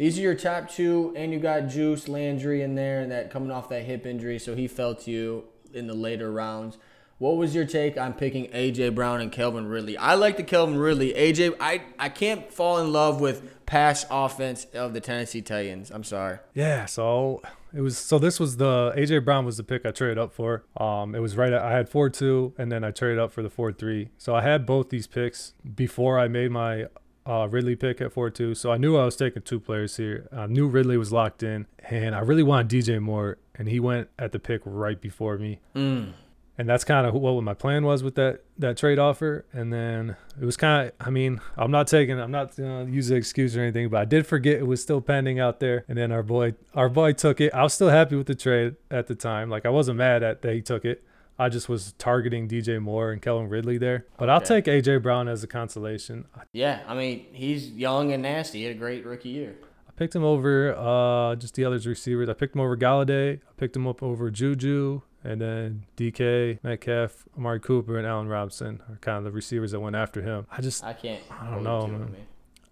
These 0.00 0.18
are 0.18 0.22
your 0.22 0.34
top 0.34 0.70
two, 0.70 1.12
and 1.14 1.30
you 1.30 1.38
got 1.38 1.68
Juice 1.68 2.08
Landry 2.08 2.62
in 2.62 2.74
there 2.74 3.02
and 3.02 3.12
that 3.12 3.30
coming 3.30 3.50
off 3.50 3.68
that 3.68 3.82
hip 3.82 4.06
injury, 4.06 4.38
so 4.38 4.54
he 4.54 4.66
fell 4.66 4.94
to 4.94 5.10
you 5.10 5.44
in 5.74 5.88
the 5.88 5.92
later 5.92 6.32
rounds. 6.32 6.78
What 7.18 7.36
was 7.36 7.54
your 7.54 7.66
take 7.66 7.98
on 7.98 8.14
picking 8.14 8.46
AJ 8.46 8.94
Brown 8.94 9.20
and 9.20 9.30
Calvin 9.30 9.66
Ridley? 9.66 9.98
I 9.98 10.14
like 10.14 10.38
the 10.38 10.42
Calvin 10.42 10.78
Ridley. 10.78 11.12
AJ, 11.12 11.54
I, 11.60 11.82
I 11.98 12.08
can't 12.08 12.50
fall 12.50 12.78
in 12.78 12.94
love 12.94 13.20
with 13.20 13.66
pass 13.66 14.06
offense 14.10 14.64
of 14.72 14.94
the 14.94 15.02
Tennessee 15.02 15.42
Titans. 15.42 15.90
I'm 15.90 16.04
sorry. 16.04 16.38
Yeah, 16.54 16.86
so 16.86 17.42
it 17.74 17.82
was 17.82 17.98
so 17.98 18.18
this 18.18 18.40
was 18.40 18.56
the 18.56 18.94
AJ 18.96 19.26
Brown 19.26 19.44
was 19.44 19.58
the 19.58 19.64
pick 19.64 19.84
I 19.84 19.90
traded 19.90 20.16
up 20.16 20.32
for. 20.32 20.64
Um 20.78 21.14
it 21.14 21.20
was 21.20 21.36
right 21.36 21.52
I 21.52 21.72
had 21.72 21.90
4-2 21.90 22.54
and 22.56 22.72
then 22.72 22.84
I 22.84 22.90
traded 22.90 23.18
up 23.18 23.32
for 23.32 23.42
the 23.42 23.50
4-3. 23.50 24.08
So 24.16 24.34
I 24.34 24.40
had 24.40 24.64
both 24.64 24.88
these 24.88 25.06
picks 25.06 25.52
before 25.74 26.18
I 26.18 26.26
made 26.26 26.52
my 26.52 26.86
uh, 27.26 27.48
Ridley 27.50 27.76
pick 27.76 28.00
at 28.00 28.14
4-2. 28.14 28.56
So 28.56 28.72
I 28.72 28.76
knew 28.76 28.96
I 28.96 29.04
was 29.04 29.16
taking 29.16 29.42
two 29.42 29.60
players 29.60 29.96
here. 29.96 30.28
I 30.32 30.46
knew 30.46 30.66
Ridley 30.66 30.96
was 30.96 31.12
locked 31.12 31.42
in 31.42 31.66
and 31.88 32.14
I 32.14 32.20
really 32.20 32.42
wanted 32.42 32.68
DJ 32.68 33.00
Moore 33.00 33.38
and 33.54 33.68
he 33.68 33.80
went 33.80 34.08
at 34.18 34.32
the 34.32 34.38
pick 34.38 34.62
right 34.64 35.00
before 35.00 35.38
me. 35.38 35.60
Mm. 35.74 36.12
And 36.58 36.68
that's 36.68 36.84
kind 36.84 37.06
of 37.06 37.14
what 37.14 37.42
my 37.42 37.54
plan 37.54 37.84
was 37.84 38.02
with 38.02 38.16
that 38.16 38.42
that 38.58 38.76
trade 38.76 38.98
offer. 38.98 39.46
And 39.50 39.72
then 39.72 40.16
it 40.38 40.44
was 40.44 40.58
kind 40.58 40.88
of, 40.88 40.92
I 41.00 41.08
mean, 41.08 41.40
I'm 41.56 41.70
not 41.70 41.86
taking, 41.86 42.20
I'm 42.20 42.30
not 42.30 42.54
gonna 42.54 42.84
use 42.84 43.08
the 43.08 43.14
excuse 43.14 43.56
or 43.56 43.62
anything, 43.62 43.88
but 43.88 43.98
I 43.98 44.04
did 44.04 44.26
forget 44.26 44.58
it 44.58 44.66
was 44.66 44.82
still 44.82 45.00
pending 45.00 45.40
out 45.40 45.60
there. 45.60 45.86
And 45.88 45.96
then 45.96 46.12
our 46.12 46.22
boy, 46.22 46.54
our 46.74 46.90
boy 46.90 47.14
took 47.14 47.40
it. 47.40 47.54
I 47.54 47.62
was 47.62 47.72
still 47.72 47.88
happy 47.88 48.14
with 48.14 48.26
the 48.26 48.34
trade 48.34 48.76
at 48.90 49.06
the 49.06 49.14
time. 49.14 49.48
Like 49.48 49.64
I 49.64 49.70
wasn't 49.70 49.96
mad 49.96 50.22
at 50.22 50.42
that 50.42 50.52
he 50.52 50.60
took 50.60 50.84
it. 50.84 51.02
I 51.40 51.48
just 51.48 51.70
was 51.70 51.92
targeting 51.92 52.46
DJ 52.46 52.82
Moore 52.82 53.12
and 53.12 53.22
Kellen 53.22 53.48
Ridley 53.48 53.78
there. 53.78 54.04
But 54.18 54.28
I'll 54.28 54.42
take 54.42 54.66
AJ 54.66 55.02
Brown 55.02 55.26
as 55.26 55.42
a 55.42 55.46
consolation. 55.46 56.26
Yeah, 56.52 56.80
I 56.86 56.94
mean, 56.94 57.28
he's 57.32 57.70
young 57.70 58.12
and 58.12 58.22
nasty. 58.22 58.58
He 58.58 58.64
had 58.64 58.76
a 58.76 58.78
great 58.78 59.06
rookie 59.06 59.30
year. 59.30 59.56
I 59.88 59.92
picked 59.92 60.14
him 60.14 60.22
over 60.22 60.74
uh, 60.76 61.36
just 61.36 61.54
the 61.54 61.64
others 61.64 61.86
receivers. 61.86 62.28
I 62.28 62.34
picked 62.34 62.54
him 62.54 62.60
over 62.60 62.76
Golladay. 62.76 63.36
I 63.38 63.52
picked 63.56 63.74
him 63.74 63.86
up 63.88 64.02
over 64.02 64.30
Juju. 64.30 65.00
And 65.24 65.40
then 65.40 65.86
DK, 65.96 66.62
Metcalf, 66.62 67.24
Amari 67.38 67.60
Cooper, 67.60 67.96
and 67.96 68.06
Allen 68.06 68.28
Robinson 68.28 68.82
are 68.90 68.96
kind 69.00 69.16
of 69.16 69.24
the 69.24 69.30
receivers 69.30 69.70
that 69.72 69.80
went 69.80 69.96
after 69.96 70.20
him. 70.20 70.46
I 70.50 70.60
just, 70.60 70.84
I 70.84 70.92
can't. 70.92 71.22
I 71.30 71.50
don't 71.50 71.64
know, 71.64 71.86
man. 71.86 72.14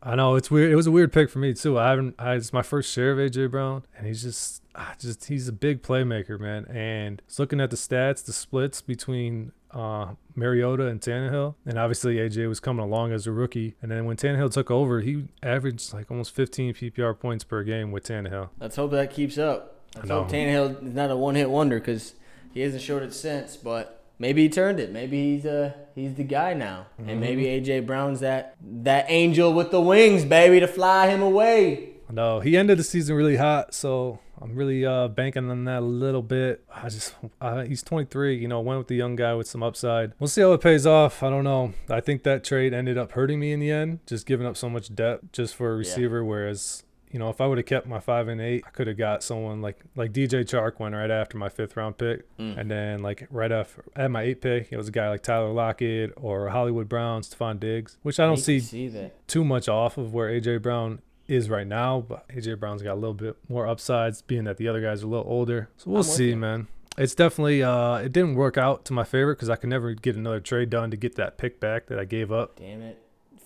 I 0.03 0.14
know 0.14 0.36
it's 0.36 0.51
weird. 0.51 0.70
It 0.70 0.76
was 0.76 0.86
a 0.86 0.90
weird 0.90 1.12
pick 1.12 1.28
for 1.28 1.38
me 1.38 1.55
too. 1.55 1.78
I 1.78 1.90
haven't. 1.90 2.14
I, 2.18 2.34
it's 2.34 2.53
my 2.53 2.62
first 2.62 2.92
share 2.92 3.12
of 3.12 3.18
AJ 3.18 3.51
Brown, 3.51 3.84
and 3.96 4.07
he's 4.07 4.22
just, 4.22 4.62
I 4.74 4.94
just 4.99 5.24
he's 5.26 5.49
a 5.49 5.53
big 5.53 5.82
playmaker, 5.82 6.38
man. 6.38 6.66
And 6.66 7.20
looking 7.38 7.61
at 7.61 7.70
the 7.70 7.76
stats, 7.76 8.24
the 8.24 8.32
splits 8.32 8.80
between 8.80 9.53
uh, 9.72 10.14
Mariota 10.36 10.86
and 10.86 11.01
Tannehill, 11.01 11.57
and 11.66 11.78
obviously 11.78 12.16
AJ 12.16 12.49
was 12.49 12.61
coming 12.61 12.84
along 12.84 13.12
as 13.12 13.26
a 13.26 13.32
rookie, 13.32 13.74
and 13.82 13.90
then 13.90 14.05
when 14.05 14.16
Tannehill 14.16 14.53
took 14.53 14.70
over, 14.70 15.01
he 15.01 15.28
averaged 15.42 15.92
like 15.92 16.11
almost 16.11 16.32
15 16.32 16.74
PPR 16.74 17.18
points 17.18 17.42
per 17.42 17.64
game 17.64 17.90
with 17.90 18.05
Tannehill. 18.05 18.51
Let's 18.61 18.76
hope 18.76 18.92
that 18.92 19.12
keeps 19.12 19.36
up. 19.36 19.80
Let's 19.96 20.09
know. 20.09 20.22
hope 20.22 20.30
Tannehill 20.30 20.86
is 20.86 20.94
not 20.94 21.11
a 21.11 21.16
one-hit 21.16 21.51
wonder 21.51 21.80
because 21.80 22.14
he 22.55 22.61
hasn't 22.61 22.82
showed 22.82 23.03
it 23.03 23.12
since. 23.12 23.57
But 23.57 23.97
maybe 24.19 24.43
he 24.43 24.49
turned 24.49 24.81
it. 24.81 24.93
Maybe 24.93 25.35
he's 25.35 25.47
uh 25.47 25.73
he's 25.95 26.14
the 26.14 26.25
guy 26.25 26.55
now, 26.55 26.87
and 26.99 27.21
maybe 27.21 27.45
Mm-hmm. 27.45 27.64
AJ 27.64 27.87
Brown's 27.87 28.21
that 28.21 28.57
that 28.62 29.07
angel 29.09 29.53
with 29.53 29.71
the 29.71 29.81
wings, 29.81 30.25
baby, 30.25 30.61
to 30.61 30.69
fly 30.69 31.09
him 31.09 31.23
away. 31.23 31.91
No, 32.11 32.41
he 32.41 32.57
ended 32.57 32.79
the 32.79 32.85
season 32.85 33.16
really 33.16 33.37
hot, 33.37 33.75
so 33.75 34.19
I'm 34.41 34.55
really 34.55 34.87
uh, 34.87 35.09
banking 35.09 35.51
on 35.51 35.64
that 35.64 35.81
a 35.81 35.85
little 35.85 36.23
bit. 36.23 36.64
I 36.75 36.89
just, 36.89 37.14
uh, 37.39 37.64
he's 37.64 37.83
23, 37.83 38.35
you 38.39 38.49
know, 38.49 38.61
went 38.61 38.79
with 38.79 38.89
the 38.89 38.95
young 38.95 39.14
guy 39.14 39.35
with 39.35 39.47
some 39.47 39.62
upside. 39.62 40.12
We'll 40.19 40.29
see 40.29 40.41
how 40.41 40.53
it 40.55 40.62
pays 40.62 40.87
off. 40.87 41.23
I 41.23 41.29
don't 41.29 41.45
know. 41.45 41.75
I 41.91 42.01
think 42.01 42.23
that 42.23 42.45
trade 42.45 42.73
ended 42.73 42.97
up 42.97 43.12
hurting 43.12 43.39
me 43.39 43.53
in 43.53 43.61
the 43.61 43.71
end, 43.71 43.99
just 44.07 44.25
giving 44.25 44.47
up 44.47 44.57
so 44.57 44.71
much 44.71 44.95
depth 44.95 45.33
just 45.33 45.55
for 45.55 45.75
a 45.75 45.77
receiver. 45.77 46.25
Whereas, 46.25 46.83
you 47.11 47.19
know, 47.19 47.31
if 47.31 47.41
I 47.41 47.47
would 47.47 47.59
have 47.59 47.67
kept 47.67 47.87
my 47.87 48.01
five 48.01 48.29
and 48.29 48.41
eight, 48.41 48.65
I 48.67 48.71
could 48.71 48.87
have 48.87 48.97
got 48.99 49.23
someone 49.23 49.61
like 49.63 49.81
like 49.97 50.13
DJ 50.13 50.45
Chark 50.45 50.79
went 50.79 50.95
right 50.95 51.11
after 51.11 51.37
my 51.39 51.49
fifth 51.49 51.77
round 51.77 51.99
pick, 51.99 52.25
Mm. 52.39 52.59
and 52.59 52.71
then 52.71 53.03
like 53.03 53.27
right 53.31 53.51
after 53.53 53.85
at 53.97 54.11
my 54.11 54.23
eight 54.23 54.41
pick, 54.41 54.69
it 54.71 54.77
was 54.77 54.89
a 54.89 54.93
guy 54.93 55.09
like 55.09 55.23
Tyler 55.23 55.53
Lockett 55.53 56.13
or 56.17 56.49
Hollywood 56.51 56.89
Brown, 56.89 57.23
Stefon 57.23 57.59
Diggs, 57.61 57.99
which 58.03 58.21
I 58.21 58.25
don't 58.27 58.37
Hate 58.37 58.45
see 58.45 58.61
see 58.61 58.89
that. 58.89 59.27
too 59.29 59.45
much 59.45 59.69
off 59.69 59.97
of 59.99 60.13
where 60.15 60.29
AJ 60.29 60.63
Brown 60.63 61.01
is 61.27 61.51
right 61.51 61.67
now, 61.67 62.01
but 62.09 62.27
AJ 62.29 62.59
Brown's 62.59 62.83
got 62.83 62.95
a 62.95 63.01
little 63.01 63.13
bit 63.15 63.37
more 63.49 63.67
upsides, 63.67 64.23
being 64.23 64.45
that 64.45 64.57
the 64.57 64.67
other 64.69 64.81
guys 64.81 65.03
are 65.03 65.07
a 65.07 65.09
little 65.11 65.27
older. 65.31 65.69
So 65.77 65.91
we'll 65.91 65.99
I'm 65.99 66.05
see, 66.05 66.35
man. 66.35 66.69
It's 66.97 67.15
definitely 67.15 67.63
uh, 67.63 67.97
it 67.99 68.13
didn't 68.13 68.35
work 68.35 68.59
out 68.59 68.85
to 68.87 68.93
my 68.93 69.05
favor 69.05 69.35
because 69.35 69.49
I 69.49 69.55
could 69.57 69.71
never 69.71 69.95
get 69.95 70.17
another 70.17 70.41
trade 70.41 70.69
done 70.71 70.91
to 70.91 70.97
get 70.97 71.15
that 71.17 71.39
pick 71.39 71.61
back 71.61 71.87
that 71.87 71.99
I 71.99 72.05
gave 72.05 72.33
up. 72.33 72.57
Damn 72.59 72.83
it, 72.83 72.99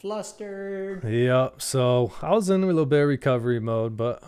flustered. 0.02 1.04
Yep. 1.04 1.62
So 1.62 2.12
I 2.20 2.32
was 2.34 2.50
in 2.50 2.62
a 2.62 2.66
little 2.66 2.84
bit 2.86 3.02
of 3.02 3.08
recovery 3.08 3.60
mode, 3.60 3.96
but 3.96 4.22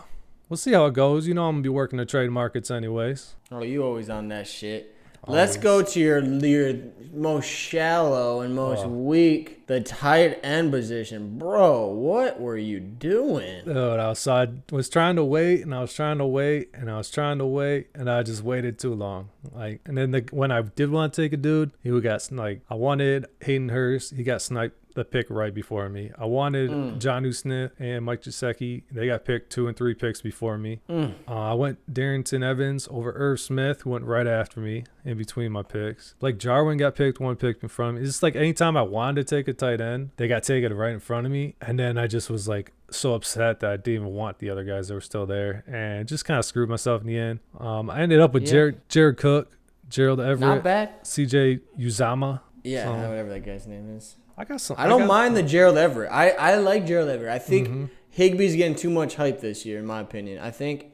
we'll 0.49 0.57
see 0.57 0.71
how 0.71 0.85
it 0.85 0.93
goes. 0.93 1.27
You 1.27 1.33
know, 1.33 1.47
I'm 1.47 1.55
gonna 1.55 1.63
be 1.63 1.69
working 1.69 1.97
the 1.97 2.05
trade 2.05 2.31
markets 2.31 2.71
anyways. 2.71 3.35
Oh, 3.51 3.61
you 3.61 3.83
always 3.83 4.09
on 4.09 4.29
that 4.29 4.47
shit. 4.47 4.93
Let's 5.27 5.57
go 5.57 5.81
to 5.81 5.99
your 5.99 6.19
your 6.23 6.75
most 7.11 7.49
shallow 7.49 8.41
and 8.41 8.55
most 8.55 8.85
Oh. 8.85 8.89
weak, 8.89 9.65
the 9.65 9.81
tight 9.81 10.39
end 10.43 10.71
position, 10.71 11.39
bro. 11.39 11.87
What 11.87 12.39
were 12.39 12.57
you 12.57 12.79
doing? 12.79 13.65
Dude, 13.65 13.75
I 13.75 14.09
was, 14.09 14.19
so 14.19 14.33
I 14.35 14.47
was 14.71 14.87
trying 14.87 15.15
to 15.15 15.23
wait 15.25 15.63
and 15.63 15.73
I 15.73 15.81
was 15.81 15.93
trying 15.93 16.19
to 16.19 16.27
wait 16.27 16.69
and 16.75 16.91
I 16.91 16.97
was 16.99 17.09
trying 17.09 17.39
to 17.39 17.45
wait 17.45 17.87
and 17.95 18.07
I 18.07 18.21
just 18.21 18.43
waited 18.43 18.77
too 18.77 18.93
long. 18.93 19.29
Like, 19.51 19.81
and 19.87 19.97
then 19.97 20.11
the, 20.11 20.25
when 20.31 20.51
I 20.51 20.61
did 20.61 20.91
want 20.91 21.13
to 21.15 21.21
take 21.23 21.33
a 21.33 21.37
dude, 21.37 21.71
he 21.81 21.99
got 22.01 22.31
like 22.31 22.61
I 22.69 22.75
wanted 22.75 23.25
Hayden 23.41 23.69
Hurst. 23.69 24.13
He 24.15 24.23
got 24.23 24.43
sniped 24.43 24.77
the 24.95 25.05
pick 25.05 25.27
right 25.29 25.53
before 25.53 25.87
me. 25.89 26.11
I 26.17 26.25
wanted 26.25 26.71
Mm. 26.71 26.99
Jonnu 26.99 27.35
Smith 27.35 27.71
and 27.79 28.03
Mike 28.03 28.21
Gesicki. 28.23 28.83
They 28.91 29.07
got 29.07 29.23
picked 29.25 29.51
two 29.51 29.67
and 29.67 29.77
three 29.77 29.93
picks 29.93 30.21
before 30.21 30.57
me. 30.57 30.79
Mm. 30.89 31.13
Uh, 31.27 31.33
I 31.51 31.53
went 31.53 31.77
Darrynton 31.93 32.43
Evans 32.43 32.87
over 32.89 33.11
Irv 33.15 33.39
Smith, 33.39 33.81
who 33.81 33.91
went 33.91 34.05
right 34.05 34.25
after 34.27 34.59
me 34.59 34.85
in 35.03 35.17
between 35.17 35.51
my 35.51 35.61
picks. 35.63 36.15
Like 36.21 36.37
Jarwin 36.37 36.77
got 36.77 36.95
picked 36.95 37.19
one 37.19 37.35
pick 37.35 37.61
in 37.61 37.69
front 37.69 37.89
of 37.89 37.95
me. 37.95 38.01
It's 38.01 38.09
just 38.13 38.23
like 38.23 38.35
anytime 38.35 38.75
I 38.75 38.81
wanted 38.81 39.27
to 39.27 39.35
take 39.35 39.47
a 39.47 39.53
tight 39.53 39.79
end, 39.81 40.09
they 40.17 40.27
got 40.27 40.43
taken 40.43 40.73
right 40.73 40.93
in 40.93 40.99
front 40.99 41.25
of 41.25 41.31
me. 41.31 41.55
And 41.61 41.77
then 41.77 41.97
I 41.97 42.07
just 42.07 42.29
was 42.29 42.47
like 42.47 42.71
so 42.89 43.13
upset 43.13 43.59
that 43.59 43.71
I 43.71 43.77
didn't 43.77 44.01
even 44.03 44.13
want 44.13 44.39
the 44.39 44.49
other 44.49 44.63
guys 44.63 44.87
that 44.87 44.93
were 44.93 45.01
still 45.01 45.25
there 45.25 45.63
and 45.67 46.07
just 46.07 46.23
kind 46.25 46.39
of 46.39 46.45
screwed 46.45 46.69
myself 46.69 47.01
in 47.01 47.07
the 47.07 47.17
end. 47.17 47.39
Um, 47.59 47.89
I 47.89 47.99
ended 48.01 48.19
up 48.21 48.33
with 48.33 48.43
Yeah. 48.43 48.51
Jared, 48.51 48.89
Jared 48.89 49.17
Cook, 49.17 49.51
Gerald 49.89 50.19
Everett. 50.21 51.03
CJ 51.03 51.59
Uzomah. 51.77 52.39
Yeah, 52.63 52.85
So- 52.85 52.93
whatever 53.09 53.29
that 53.29 53.45
guy's 53.45 53.67
name 53.67 53.95
is. 53.95 54.15
I 54.37 54.43
got 54.45 54.59
some. 54.61 54.75
I 54.79 54.87
don't 54.87 55.01
got- 55.01 55.07
mind 55.07 55.35
the 55.37 55.43
Gerald 55.43 55.77
Everett. 55.77 56.11
I, 56.11 56.29
I 56.31 56.55
like 56.57 56.85
Gerald 56.85 57.09
Everett. 57.09 57.31
I 57.31 57.39
think 57.39 57.67
Mm-hmm. 57.67 57.85
Higbee's 58.17 58.55
getting 58.55 58.75
too 58.75 58.89
much 58.89 59.15
hype 59.15 59.41
this 59.41 59.65
year, 59.65 59.77
in 59.79 59.85
my 59.85 59.99
opinion. 59.99 60.39
I 60.41 60.49
think 60.51 60.85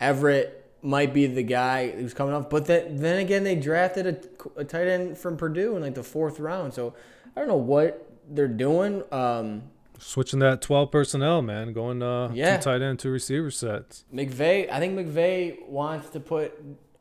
Everett 0.00 0.70
might 0.82 1.12
be 1.14 1.26
the 1.26 1.42
guy 1.42 1.90
who's 1.90 2.14
coming 2.14 2.34
off. 2.34 2.50
But 2.50 2.66
then, 2.66 2.96
then 2.98 3.18
again, 3.18 3.42
they 3.44 3.56
drafted 3.56 4.06
a, 4.06 4.60
a 4.60 4.64
tight 4.64 4.86
end 4.86 5.16
from 5.18 5.36
Purdue 5.36 5.76
in 5.76 5.82
like 5.82 5.94
the 5.94 6.02
fourth 6.02 6.38
round. 6.38 6.74
So 6.74 6.94
I 7.34 7.40
don't 7.40 7.48
know 7.48 7.56
what 7.56 8.10
they're 8.28 8.46
doing. 8.48 9.02
Um, 9.10 9.62
switching 9.98 10.38
that 10.40 10.60
12 10.62 10.90
personnel, 10.92 11.42
man, 11.42 11.72
going 11.72 12.02
uh, 12.02 12.30
Yeah. 12.32 12.58
two 12.58 12.62
tight 12.64 12.82
end, 12.82 12.98
two 12.98 13.10
receiver 13.10 13.50
sets. 13.50 14.04
McVay, 14.14 14.70
I 14.70 14.78
think 14.78 14.96
McVay 14.96 15.66
wants 15.68 16.10
to 16.10 16.20
put 16.20 16.52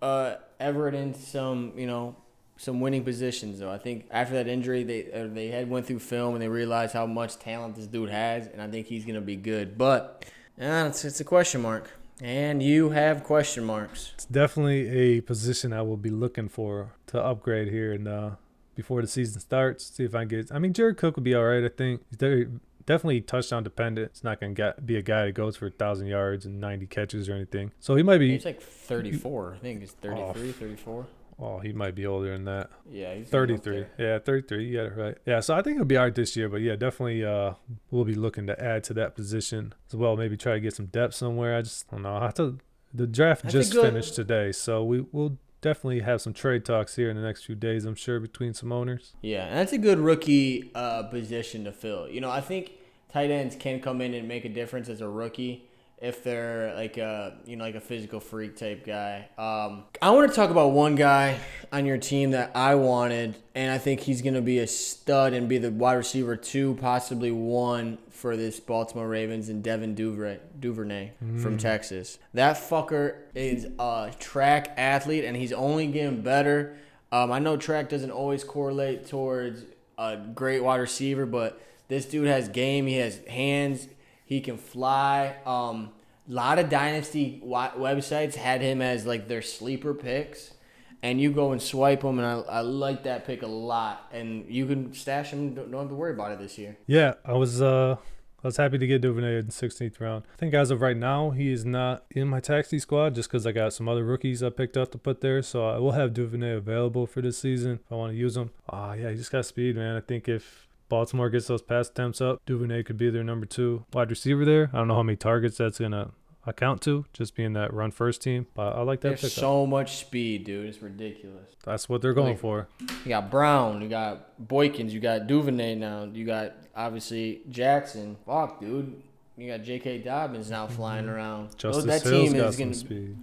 uh, 0.02 0.36
Everett 0.60 0.96
in 0.96 1.14
some, 1.14 1.74
you 1.76 1.88
know, 1.88 2.16
some 2.58 2.80
winning 2.82 3.03
positions. 3.03 3.60
Though 3.60 3.72
I 3.72 3.78
think 3.78 4.08
after 4.12 4.34
that 4.36 4.47
injury, 4.47 4.84
they 4.84 5.12
uh, 5.12 5.28
they 5.28 5.47
had 5.47 5.70
went 5.70 5.86
through 5.86 5.99
film 5.99 6.34
and 6.34 6.41
they 6.41 6.47
realized 6.47 6.93
how 6.93 7.05
much 7.05 7.38
talent 7.39 7.76
this 7.76 7.88
dude 7.88 8.10
has, 8.10 8.47
and 8.47 8.62
I 8.62 8.68
think 8.68 8.88
he's 8.88 9.05
gonna 9.05 9.22
be 9.22 9.36
good. 9.36 9.78
But 9.78 10.26
yeah, 10.58 10.88
it's 10.88 11.05
it's 11.05 11.20
a 11.20 11.24
question 11.24 11.62
mark, 11.62 11.91
and 12.22 12.62
you 12.62 12.89
have 12.89 13.24
question 13.24 13.64
marks. 13.64 14.12
It's 14.16 14.26
definitely 14.26 14.89
a 14.89 15.22
position 15.22 15.72
I 15.72 15.84
will 15.84 15.97
be 15.97 16.10
looking 16.10 16.49
for 16.49 16.93
to 17.08 17.24
upgrade 17.24 17.70
here 17.70 17.93
and 17.93 18.08
uh, 18.08 18.32
before 18.76 19.01
the 19.01 19.08
season 19.08 19.39
starts. 19.39 19.86
See 19.86 20.03
if 20.03 20.16
I 20.16 20.20
can 20.20 20.28
get. 20.28 20.51
I 20.51 20.60
mean, 20.60 20.74
Jared 20.74 20.97
Cook 20.97 21.16
would 21.16 21.24
be 21.24 21.36
all 21.36 21.45
right. 21.45 21.64
I 21.64 21.70
think 21.70 22.01
he's 22.10 22.18
very, 22.18 22.47
definitely 22.86 23.22
touchdown 23.22 23.64
dependent. 23.64 24.08
It's 24.08 24.24
not 24.24 24.39
gonna 24.39 24.53
get, 24.53 24.84
be 24.86 24.95
a 24.95 25.01
guy 25.03 25.26
that 25.26 25.34
goes 25.34 25.58
for 25.58 25.68
a 25.68 25.72
thousand 25.72 26.08
yards 26.08 26.45
and 26.45 26.60
90 26.60 26.88
catches 26.88 27.30
or 27.30 27.34
anything. 27.34 27.72
So 27.80 27.95
he 27.95 28.01
might 28.01 28.18
be. 28.18 28.32
He's 28.32 28.45
like 28.45 28.62
34. 28.62 29.55
I 29.55 29.58
think 29.60 29.82
he's 29.82 29.91
33, 29.91 30.51
34. 30.53 31.05
Oh, 31.40 31.60
he 31.60 31.72
might 31.72 31.94
be 31.94 32.06
older 32.06 32.32
than 32.32 32.46
that. 32.46 32.72
Yeah, 32.90 33.14
he's 33.14 33.30
33. 33.30 33.86
Yeah, 34.00 34.18
33. 34.18 34.66
You 34.66 34.78
got 34.78 34.86
it 34.86 34.98
right. 34.98 35.18
Yeah, 35.26 35.40
so 35.40 35.54
I 35.56 35.62
think 35.62 35.78
he'll 35.78 35.86
be 35.86 35.96
all 35.96 36.06
right 36.06 36.16
this 36.16 36.36
year. 36.36 36.50
But 36.50 36.62
yeah, 36.62 36.76
definitely 36.76 37.24
uh, 37.24 37.54
we'll 37.92 38.06
be 38.06 38.16
looking 38.16 38.48
to 38.48 38.64
add 38.64 38.84
to 38.86 38.94
that 38.96 39.16
position 39.16 39.74
as 39.88 39.96
well. 39.96 40.18
Maybe 40.18 40.36
try 40.36 40.54
to 40.54 40.60
get 40.60 40.74
some 40.74 40.88
depth 40.88 41.14
somewhere. 41.14 41.56
I 41.56 41.62
just 41.62 41.90
don't 41.92 42.02
know. 42.02 42.16
I 42.16 42.24
have 42.24 42.34
to, 42.36 42.58
the 42.94 43.06
draft 43.06 43.44
That's 43.44 43.54
just 43.54 43.74
finished 43.74 44.16
today. 44.16 44.52
So 44.52 44.84
we, 44.84 45.02
we'll 45.12 45.38
definitely 45.62 46.00
have 46.00 46.22
some 46.22 46.34
trade 46.34 46.66
talks 46.66 46.96
here 46.96 47.10
in 47.10 47.16
the 47.16 47.22
next 47.22 47.46
few 47.46 47.56
days, 47.56 47.86
I'm 47.86 47.96
sure, 47.96 48.20
between 48.20 48.56
some 48.56 48.72
owners. 48.72 49.14
Yeah, 49.22 49.46
and 49.46 49.58
that's 49.58 49.74
a 49.74 49.78
good 49.78 50.00
rookie 50.00 50.72
uh, 50.74 51.04
position 51.04 51.66
to 51.66 51.72
fill. 51.72 52.10
You 52.10 52.22
know, 52.22 52.32
I 52.32 52.42
think 52.42 52.72
tight 53.12 53.30
ends 53.30 53.56
can 53.56 53.80
come 53.80 54.02
in 54.02 54.16
and 54.16 54.28
make 54.28 54.44
a 54.46 54.50
difference 54.50 54.90
as 54.90 55.02
a 55.02 55.10
rookie 55.10 55.66
if 56.00 56.24
they're 56.24 56.76
like 56.76 56.98
a 56.98 57.38
you 57.45 57.56
know 57.56 57.64
like 57.64 57.76
a 57.76 57.82
physical 57.82 58.20
freak 58.20 58.56
type 58.56 58.86
guy. 58.86 59.28
Um, 59.38 59.86
I 60.02 60.12
want 60.12 60.30
to 60.30 60.36
talk 60.36 60.52
about 60.52 60.72
one 60.72 60.95
guy 60.95 61.39
on 61.72 61.86
your 61.86 61.98
team 61.98 62.32
that 62.32 62.52
I 62.56 62.76
wanted, 62.76 63.36
and 63.56 63.72
I 63.72 63.78
think 63.78 64.02
he's 64.02 64.22
gonna 64.22 64.41
be 64.41 64.60
a 64.60 64.68
stud 64.68 65.34
and 65.34 65.50
be 65.50 65.58
the 65.58 65.72
wide 65.72 65.95
receiver 65.95 66.36
two, 66.36 66.76
possibly 66.76 67.32
one 67.32 67.98
for 68.10 68.36
this 68.38 68.60
Baltimore 68.60 69.08
Ravens, 69.08 69.50
and 69.50 69.64
Devin 69.64 69.95
Duvernay, 69.95 70.39
Duvernay 70.60 71.12
from 71.41 71.58
Texas. 71.58 72.20
That 72.34 72.58
fucker 72.58 73.16
is 73.36 73.68
a 73.80 74.12
track 74.20 74.74
athlete, 74.78 75.24
and 75.24 75.36
he's 75.36 75.54
only 75.54 75.88
getting 75.88 76.22
better. 76.22 76.78
Um, 77.12 77.32
I 77.32 77.39
know 77.39 77.58
track 77.58 77.89
doesn't 77.89 78.12
always 78.12 78.43
correlate 78.43 79.08
towards 79.08 79.64
a 79.98 80.18
great 80.18 80.64
wide 80.64 80.80
receiver, 80.80 81.26
but 81.26 81.62
this 81.88 82.06
dude 82.06 82.28
has 82.28 82.50
game. 82.50 82.86
He 82.88 82.98
has 82.98 83.20
hands. 83.28 83.88
He 84.28 84.41
can 84.41 84.57
fly. 84.57 85.38
Um, 85.45 85.91
a 86.30 86.34
lot 86.34 86.59
of 86.59 86.69
dynasty 86.69 87.41
websites 87.43 88.36
had 88.36 88.61
him 88.61 88.82
as 88.82 89.05
like 89.05 89.28
their 89.28 89.41
sleeper 89.41 89.93
picks, 89.93 90.53
and 91.01 91.19
you 91.19 91.32
go 91.32 91.53
and 91.53 91.61
swipe 91.61 92.03
him, 92.03 92.19
and 92.19 92.28
I, 92.28 92.57
I 92.57 92.59
like 92.59 93.03
that 93.03 93.25
pick 93.25 93.41
a 93.41 93.47
lot. 93.47 94.09
And 94.11 94.45
you 94.49 94.67
can 94.67 94.93
stash 94.93 95.32
him. 95.32 95.55
Don't, 95.55 95.71
don't 95.71 95.82
have 95.82 95.89
to 95.89 95.95
worry 95.95 96.13
about 96.13 96.34
it 96.34 96.39
this 96.39 96.57
year. 96.57 96.78
Yeah, 96.86 97.13
I 97.23 97.34
was 97.34 97.61
uh 97.61 97.95
I 98.43 98.47
was 98.47 98.57
happy 98.57 98.78
to 98.78 98.86
get 98.86 99.01
Duvernay 99.01 99.39
in 99.39 99.47
16th 99.47 99.99
round. 99.99 100.23
I 100.32 100.38
think 100.38 100.53
as 100.53 100.69
of 100.69 100.82
right 100.82 100.95
now, 100.95 101.32
he 101.32 101.51
is 101.51 101.65
not 101.65 102.03
in 102.11 102.28
my 102.28 102.39
taxi 102.39 102.78
squad 102.78 103.15
just 103.15 103.30
because 103.30 103.47
I 103.47 103.51
got 103.51 103.73
some 103.73 103.89
other 103.89 104.03
rookies 104.03 104.43
I 104.43 104.49
picked 104.49 104.78
up 104.78 104.91
to 104.91 104.99
put 104.99 105.21
there. 105.21 105.41
So 105.41 105.67
I 105.67 105.80
will 105.80 105.93
have 105.93 106.13
Duvernay 106.13 106.51
available 106.53 107.07
for 107.07 107.21
this 107.21 107.39
season 107.39 107.80
if 107.84 107.91
I 107.91 107.95
want 107.95 108.11
to 108.11 108.17
use 108.17 108.38
him. 108.38 108.51
Ah, 108.69 108.93
yeah, 108.93 109.09
he 109.09 109.15
just 109.15 109.32
got 109.32 109.45
speed, 109.45 109.75
man. 109.75 109.95
I 109.95 110.01
think 110.01 110.30
if 110.30 110.66
Baltimore 110.90 111.30
gets 111.30 111.48
those 111.48 111.62
pass 111.62 111.90
attempts 111.90 112.22
up, 112.22 112.42
Duvernay 112.46 112.84
could 112.84 112.98
be 112.98 113.10
their 113.10 113.24
number 113.24 113.46
two 113.46 113.86
wide 113.94 114.10
receiver 114.10 114.46
there. 114.46 114.70
I 114.74 114.78
don't 114.78 114.88
know 114.88 114.96
how 114.96 115.04
many 115.04 115.16
targets 115.18 115.58
that's 115.58 115.80
gonna 115.80 116.12
account 116.46 116.82
to, 116.82 117.06
just 117.12 117.36
being 117.36 117.52
that 117.54 117.74
run 117.74 117.92
first 117.92 118.22
team. 118.22 118.48
But 118.54 118.74
I 118.76 118.82
like 118.82 119.02
that 119.02 119.10
There's 119.10 119.22
pickup. 119.22 119.32
so 119.40 119.66
much 119.66 119.98
speed, 119.98 120.46
dude. 120.46 120.66
It's 120.70 120.82
ridiculous. 120.82 121.50
That's 121.66 121.90
what 121.90 122.02
they're 122.02 122.14
going 122.14 122.30
Like- 122.34 122.40
for. 122.40 122.68
You 122.80 123.10
got 123.10 123.30
Brown, 123.30 123.82
you 123.82 123.90
got 123.90 124.40
Boykins, 124.48 124.92
you 124.92 125.00
got 125.02 125.28
Duvernay 125.28 125.76
now, 125.76 126.06
you 126.06 126.26
got 126.26 126.54
obviously 126.76 127.42
Jackson. 127.50 128.16
Fuck, 128.26 128.62
dude. 128.62 129.02
You 129.36 129.48
got 129.52 129.62
J.K. 129.64 130.00
Dobbins 130.00 130.50
now 130.50 130.66
flying 130.78 131.08
around. 131.10 131.50
Those- 131.60 131.84
Justice 131.84 131.86
that 131.86 132.10
Hill's 132.10 132.30
team 132.30 132.38
got 132.40 132.48
is 132.50 132.56
some 132.56 132.64
gonna. 132.66 132.74
speed. 132.76 133.18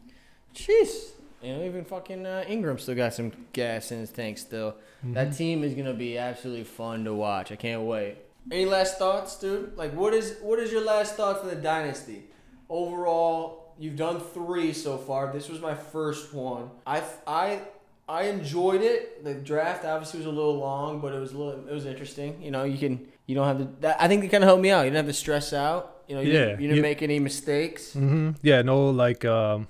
Jeez. 0.54 1.10
You 1.44 1.54
know, 1.56 1.64
even 1.64 1.84
fucking 1.84 2.24
uh, 2.24 2.44
Ingram 2.48 2.78
still 2.78 2.94
got 2.94 3.12
some 3.12 3.30
gas 3.52 3.92
in 3.92 3.98
his 4.00 4.10
tank 4.10 4.38
still. 4.38 4.76
That 5.02 5.36
team 5.36 5.62
is 5.62 5.74
gonna 5.74 5.92
be 5.92 6.16
absolutely 6.16 6.64
fun 6.64 7.04
to 7.04 7.12
watch. 7.12 7.52
I 7.52 7.56
can't 7.56 7.82
wait. 7.82 8.16
Any 8.50 8.64
last 8.64 8.98
thoughts, 8.98 9.38
dude? 9.38 9.76
Like, 9.76 9.92
what 9.94 10.14
is 10.14 10.38
what 10.40 10.58
is 10.58 10.72
your 10.72 10.82
last 10.84 11.16
thoughts 11.16 11.40
on 11.42 11.48
the 11.48 11.56
dynasty? 11.56 12.24
Overall, 12.70 13.72
you've 13.78 13.96
done 13.96 14.20
three 14.20 14.72
so 14.72 14.96
far. 14.98 15.32
This 15.32 15.48
was 15.48 15.60
my 15.60 15.74
first 15.74 16.32
one. 16.34 16.70
I 16.86 17.02
I 17.26 17.60
I 18.08 18.24
enjoyed 18.24 18.82
it. 18.82 19.22
The 19.24 19.34
draft 19.34 19.84
obviously 19.84 20.18
was 20.20 20.26
a 20.26 20.30
little 20.30 20.56
long, 20.56 21.00
but 21.00 21.12
it 21.14 21.18
was 21.20 21.32
a 21.32 21.38
little 21.38 21.68
it 21.68 21.72
was 21.72 21.86
interesting. 21.86 22.40
You 22.42 22.50
know, 22.50 22.64
you 22.64 22.78
can 22.78 23.06
you 23.26 23.34
don't 23.34 23.46
have 23.46 23.58
to. 23.58 23.68
That, 23.80 23.96
I 24.00 24.08
think 24.08 24.24
it 24.24 24.28
kind 24.28 24.42
of 24.44 24.48
helped 24.48 24.62
me 24.62 24.70
out. 24.70 24.80
You 24.84 24.90
didn't 24.90 25.04
have 25.06 25.14
to 25.14 25.20
stress 25.20 25.52
out. 25.52 26.02
You 26.08 26.16
know, 26.16 26.20
you, 26.20 26.32
Yeah, 26.32 26.38
didn't, 26.46 26.60
you 26.60 26.68
didn't 26.68 26.76
you- 26.76 26.82
make 26.82 27.02
any 27.02 27.18
mistakes. 27.18 27.92
hmm 27.94 28.30
Yeah, 28.42 28.62
no 28.62 28.90
like 28.90 29.24
um, 29.24 29.68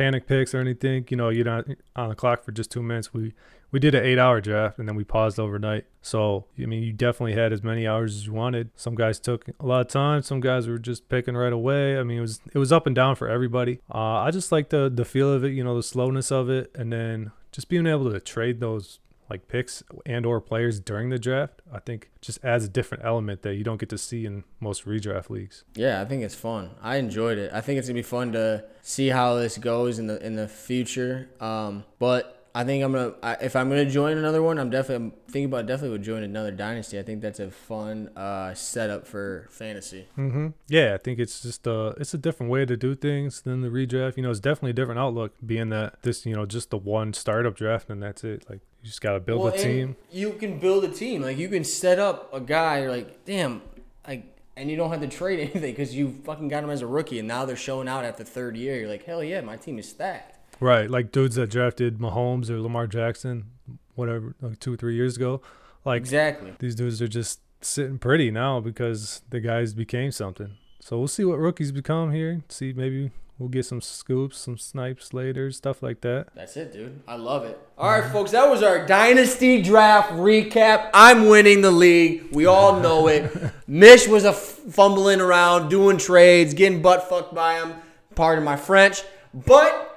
panic 0.00 0.26
picks 0.26 0.54
or 0.54 0.60
anything. 0.60 1.04
You 1.10 1.16
know, 1.18 1.28
you're 1.28 1.44
not 1.44 1.66
on 1.94 2.08
the 2.08 2.14
clock 2.14 2.42
for 2.42 2.52
just 2.52 2.70
two 2.70 2.82
minutes. 2.82 3.12
We 3.12 3.34
we 3.70 3.78
did 3.78 3.94
an 3.94 4.02
eight 4.02 4.18
hour 4.18 4.40
draft 4.40 4.78
and 4.78 4.88
then 4.88 4.96
we 4.96 5.04
paused 5.04 5.38
overnight. 5.38 5.84
So 6.00 6.46
I 6.58 6.64
mean, 6.64 6.82
you 6.82 6.94
definitely 6.94 7.34
had 7.34 7.52
as 7.52 7.62
many 7.62 7.86
hours 7.86 8.16
as 8.16 8.26
you 8.26 8.32
wanted. 8.32 8.70
Some 8.76 8.94
guys 8.94 9.20
took 9.20 9.44
a 9.60 9.66
lot 9.66 9.82
of 9.82 9.88
time. 9.88 10.22
Some 10.22 10.40
guys 10.40 10.66
were 10.66 10.78
just 10.78 11.10
picking 11.10 11.36
right 11.36 11.52
away. 11.52 11.98
I 11.98 12.02
mean, 12.02 12.16
it 12.16 12.22
was 12.22 12.40
it 12.54 12.58
was 12.58 12.72
up 12.72 12.86
and 12.86 12.96
down 12.96 13.14
for 13.14 13.28
everybody. 13.28 13.80
Uh, 13.94 14.24
I 14.24 14.30
just 14.30 14.50
like 14.50 14.70
the 14.70 14.90
the 14.92 15.04
feel 15.04 15.30
of 15.30 15.44
it. 15.44 15.52
You 15.52 15.62
know, 15.62 15.76
the 15.76 15.82
slowness 15.82 16.32
of 16.32 16.48
it, 16.48 16.70
and 16.74 16.90
then 16.90 17.32
just 17.52 17.68
being 17.68 17.86
able 17.86 18.10
to 18.10 18.20
trade 18.20 18.60
those 18.60 19.00
like 19.30 19.46
picks 19.46 19.82
and 20.04 20.26
or 20.26 20.40
players 20.40 20.80
during 20.80 21.08
the 21.08 21.18
draft. 21.18 21.62
I 21.72 21.78
think 21.78 22.10
just 22.20 22.44
adds 22.44 22.64
a 22.64 22.68
different 22.68 23.04
element 23.04 23.42
that 23.42 23.54
you 23.54 23.64
don't 23.64 23.78
get 23.78 23.88
to 23.90 23.98
see 23.98 24.26
in 24.26 24.44
most 24.58 24.84
redraft 24.84 25.30
leagues. 25.30 25.64
Yeah, 25.74 26.02
I 26.02 26.04
think 26.04 26.22
it's 26.24 26.34
fun. 26.34 26.70
I 26.82 26.96
enjoyed 26.96 27.38
it. 27.38 27.52
I 27.54 27.60
think 27.60 27.78
it's 27.78 27.88
gonna 27.88 27.98
be 27.98 28.02
fun 28.02 28.32
to 28.32 28.64
see 28.82 29.08
how 29.08 29.36
this 29.36 29.56
goes 29.56 29.98
in 29.98 30.08
the 30.08 30.24
in 30.24 30.34
the 30.34 30.48
future. 30.48 31.30
Um, 31.40 31.84
but 32.00 32.39
I 32.54 32.64
think 32.64 32.82
I'm 32.82 32.92
gonna 32.92 33.14
I, 33.22 33.34
if 33.40 33.54
I'm 33.54 33.68
gonna 33.68 33.88
join 33.88 34.18
another 34.18 34.42
one, 34.42 34.58
I'm 34.58 34.70
definitely 34.70 35.06
I'm 35.06 35.12
thinking 35.28 35.44
about 35.44 35.66
definitely 35.66 35.90
would 35.90 36.02
join 36.02 36.22
another 36.22 36.50
dynasty. 36.50 36.98
I 36.98 37.02
think 37.02 37.20
that's 37.20 37.38
a 37.38 37.50
fun 37.50 38.08
uh, 38.16 38.54
setup 38.54 39.06
for 39.06 39.46
fantasy. 39.50 40.08
hmm 40.16 40.48
Yeah, 40.68 40.94
I 40.94 40.98
think 40.98 41.18
it's 41.20 41.40
just 41.42 41.68
uh 41.68 41.92
it's 41.98 42.12
a 42.14 42.18
different 42.18 42.50
way 42.50 42.66
to 42.66 42.76
do 42.76 42.94
things 42.96 43.42
than 43.42 43.60
the 43.60 43.68
redraft. 43.68 44.16
You 44.16 44.24
know, 44.24 44.30
it's 44.30 44.40
definitely 44.40 44.70
a 44.70 44.74
different 44.74 44.98
outlook, 44.98 45.32
being 45.44 45.68
that 45.70 46.02
this 46.02 46.26
you 46.26 46.34
know 46.34 46.44
just 46.46 46.70
the 46.70 46.78
one 46.78 47.12
startup 47.12 47.54
draft 47.56 47.88
and 47.88 48.02
that's 48.02 48.24
it. 48.24 48.48
Like 48.50 48.60
you 48.82 48.86
just 48.88 49.00
gotta 49.00 49.20
build 49.20 49.44
Well, 49.44 49.54
a 49.54 49.58
team. 49.58 49.96
You 50.10 50.32
can 50.32 50.58
build 50.58 50.84
a 50.84 50.88
team. 50.88 51.22
Like 51.22 51.38
you 51.38 51.48
can 51.48 51.62
set 51.64 51.98
up 52.00 52.34
a 52.34 52.40
guy. 52.40 52.80
You're 52.80 52.90
like, 52.90 53.24
damn, 53.24 53.62
like, 54.08 54.24
and 54.56 54.68
you 54.68 54.76
don't 54.76 54.90
have 54.90 55.00
to 55.02 55.08
trade 55.08 55.38
anything 55.52 55.72
because 55.72 55.94
you 55.94 56.20
fucking 56.24 56.48
got 56.48 56.64
him 56.64 56.70
as 56.70 56.82
a 56.82 56.86
rookie, 56.86 57.20
and 57.20 57.28
now 57.28 57.44
they're 57.44 57.54
showing 57.56 57.86
out 57.86 58.04
after 58.04 58.24
third 58.24 58.56
year. 58.56 58.76
You're 58.80 58.88
like, 58.88 59.04
hell 59.04 59.22
yeah, 59.22 59.40
my 59.40 59.56
team 59.56 59.78
is 59.78 59.88
stacked. 59.88 60.38
Right, 60.60 60.90
like 60.90 61.10
dudes 61.10 61.36
that 61.36 61.50
drafted 61.50 61.98
Mahomes 61.98 62.50
or 62.50 62.60
Lamar 62.60 62.86
Jackson, 62.86 63.46
whatever, 63.94 64.34
like 64.40 64.60
two 64.60 64.76
three 64.76 64.94
years 64.94 65.16
ago. 65.16 65.40
Like 65.84 66.00
Exactly. 66.00 66.52
these 66.58 66.74
dudes 66.74 67.00
are 67.00 67.08
just 67.08 67.40
sitting 67.62 67.98
pretty 67.98 68.30
now 68.30 68.60
because 68.60 69.22
the 69.30 69.40
guys 69.40 69.72
became 69.74 70.12
something. 70.12 70.56
So 70.80 70.98
we'll 70.98 71.08
see 71.08 71.24
what 71.24 71.38
rookies 71.38 71.72
become 71.72 72.12
here. 72.12 72.42
See 72.48 72.72
maybe 72.74 73.10
we'll 73.38 73.48
get 73.48 73.64
some 73.64 73.80
scoops, 73.80 74.36
some 74.38 74.58
snipes 74.58 75.14
later, 75.14 75.50
stuff 75.50 75.82
like 75.82 76.02
that. 76.02 76.26
That's 76.34 76.56
it, 76.58 76.72
dude. 76.74 77.00
I 77.08 77.16
love 77.16 77.44
it. 77.44 77.58
All 77.78 77.90
right, 77.90 78.10
folks, 78.12 78.32
that 78.32 78.48
was 78.50 78.62
our 78.62 78.86
dynasty 78.86 79.62
draft 79.62 80.12
recap. 80.12 80.90
I'm 80.92 81.28
winning 81.28 81.62
the 81.62 81.70
league. 81.70 82.28
We 82.32 82.44
all 82.44 82.80
know 82.80 83.08
it. 83.08 83.34
Mish 83.66 84.06
was 84.06 84.24
a 84.26 84.30
f- 84.30 84.36
fumbling 84.70 85.22
around, 85.22 85.70
doing 85.70 85.96
trades, 85.96 86.52
getting 86.52 86.82
butt 86.82 87.08
fucked 87.08 87.34
by 87.34 87.54
him. 87.54 87.72
Pardon 88.14 88.44
my 88.44 88.56
French, 88.56 89.02
but 89.32 89.89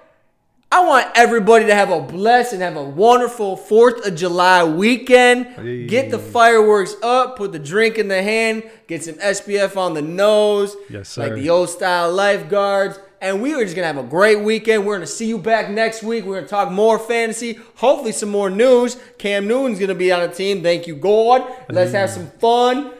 I 0.73 0.79
want 0.79 1.07
everybody 1.13 1.67
to 1.67 1.75
have 1.75 1.91
a 1.91 2.01
blessed 2.01 2.53
and 2.53 2.63
have 2.63 2.77
a 2.77 2.83
wonderful 2.83 3.55
Fourth 3.55 4.07
of 4.07 4.15
July 4.15 4.63
weekend. 4.63 5.45
Hey. 5.45 5.85
Get 5.85 6.09
the 6.09 6.17
fireworks 6.17 6.95
up, 7.03 7.37
put 7.37 7.51
the 7.51 7.59
drink 7.59 7.99
in 7.99 8.07
the 8.07 8.23
hand, 8.23 8.63
get 8.87 9.03
some 9.03 9.13
SPF 9.13 9.77
on 9.77 9.93
the 9.93 10.01
nose, 10.01 10.75
Yes, 10.89 11.15
like 11.15 11.35
the 11.35 11.51
old 11.51 11.69
style 11.69 12.11
lifeguards. 12.11 12.97
And 13.21 13.39
we 13.39 13.53
are 13.53 13.63
just 13.63 13.75
gonna 13.75 13.85
have 13.85 13.99
a 13.99 14.03
great 14.03 14.39
weekend. 14.39 14.83
We're 14.83 14.95
gonna 14.95 15.05
see 15.05 15.27
you 15.27 15.37
back 15.37 15.69
next 15.69 16.01
week. 16.01 16.25
We're 16.25 16.37
gonna 16.37 16.47
talk 16.47 16.71
more 16.71 16.97
fantasy, 16.97 17.59
hopefully 17.75 18.11
some 18.11 18.29
more 18.29 18.49
news. 18.49 18.97
Cam 19.19 19.47
Newton's 19.47 19.79
gonna 19.79 19.93
be 19.93 20.11
on 20.11 20.27
the 20.27 20.33
team. 20.33 20.63
Thank 20.63 20.87
you, 20.87 20.95
God. 20.95 21.53
Let's 21.69 21.91
have 21.91 22.09
some 22.09 22.31
fun. 22.39 22.93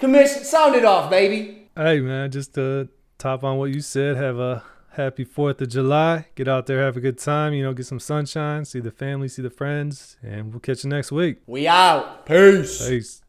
Commish, 0.00 0.42
sound 0.42 0.74
it 0.74 0.84
off, 0.84 1.08
baby. 1.08 1.68
Hey 1.76 2.00
man, 2.00 2.32
just 2.32 2.54
to 2.54 2.88
top 3.16 3.44
on 3.44 3.58
what 3.58 3.70
you 3.70 3.80
said, 3.80 4.16
have 4.16 4.40
a 4.40 4.64
happy 4.94 5.24
Fourth 5.24 5.60
of 5.60 5.68
July. 5.68 6.26
Get 6.34 6.48
out 6.48 6.66
there, 6.66 6.82
have 6.82 6.96
a 6.96 7.00
good 7.00 7.18
time. 7.18 7.54
You 7.54 7.64
know, 7.64 7.72
get 7.72 7.86
some 7.86 8.00
sunshine, 8.00 8.64
see 8.64 8.80
the 8.80 8.90
family, 8.90 9.28
see 9.28 9.42
the 9.42 9.50
friends, 9.50 10.16
and 10.22 10.50
we'll 10.50 10.60
catch 10.60 10.84
you 10.84 10.90
next 10.90 11.12
week. 11.12 11.38
We 11.46 11.66
out. 11.66 12.26
Peace. 12.26 12.86
Peace. 12.86 13.21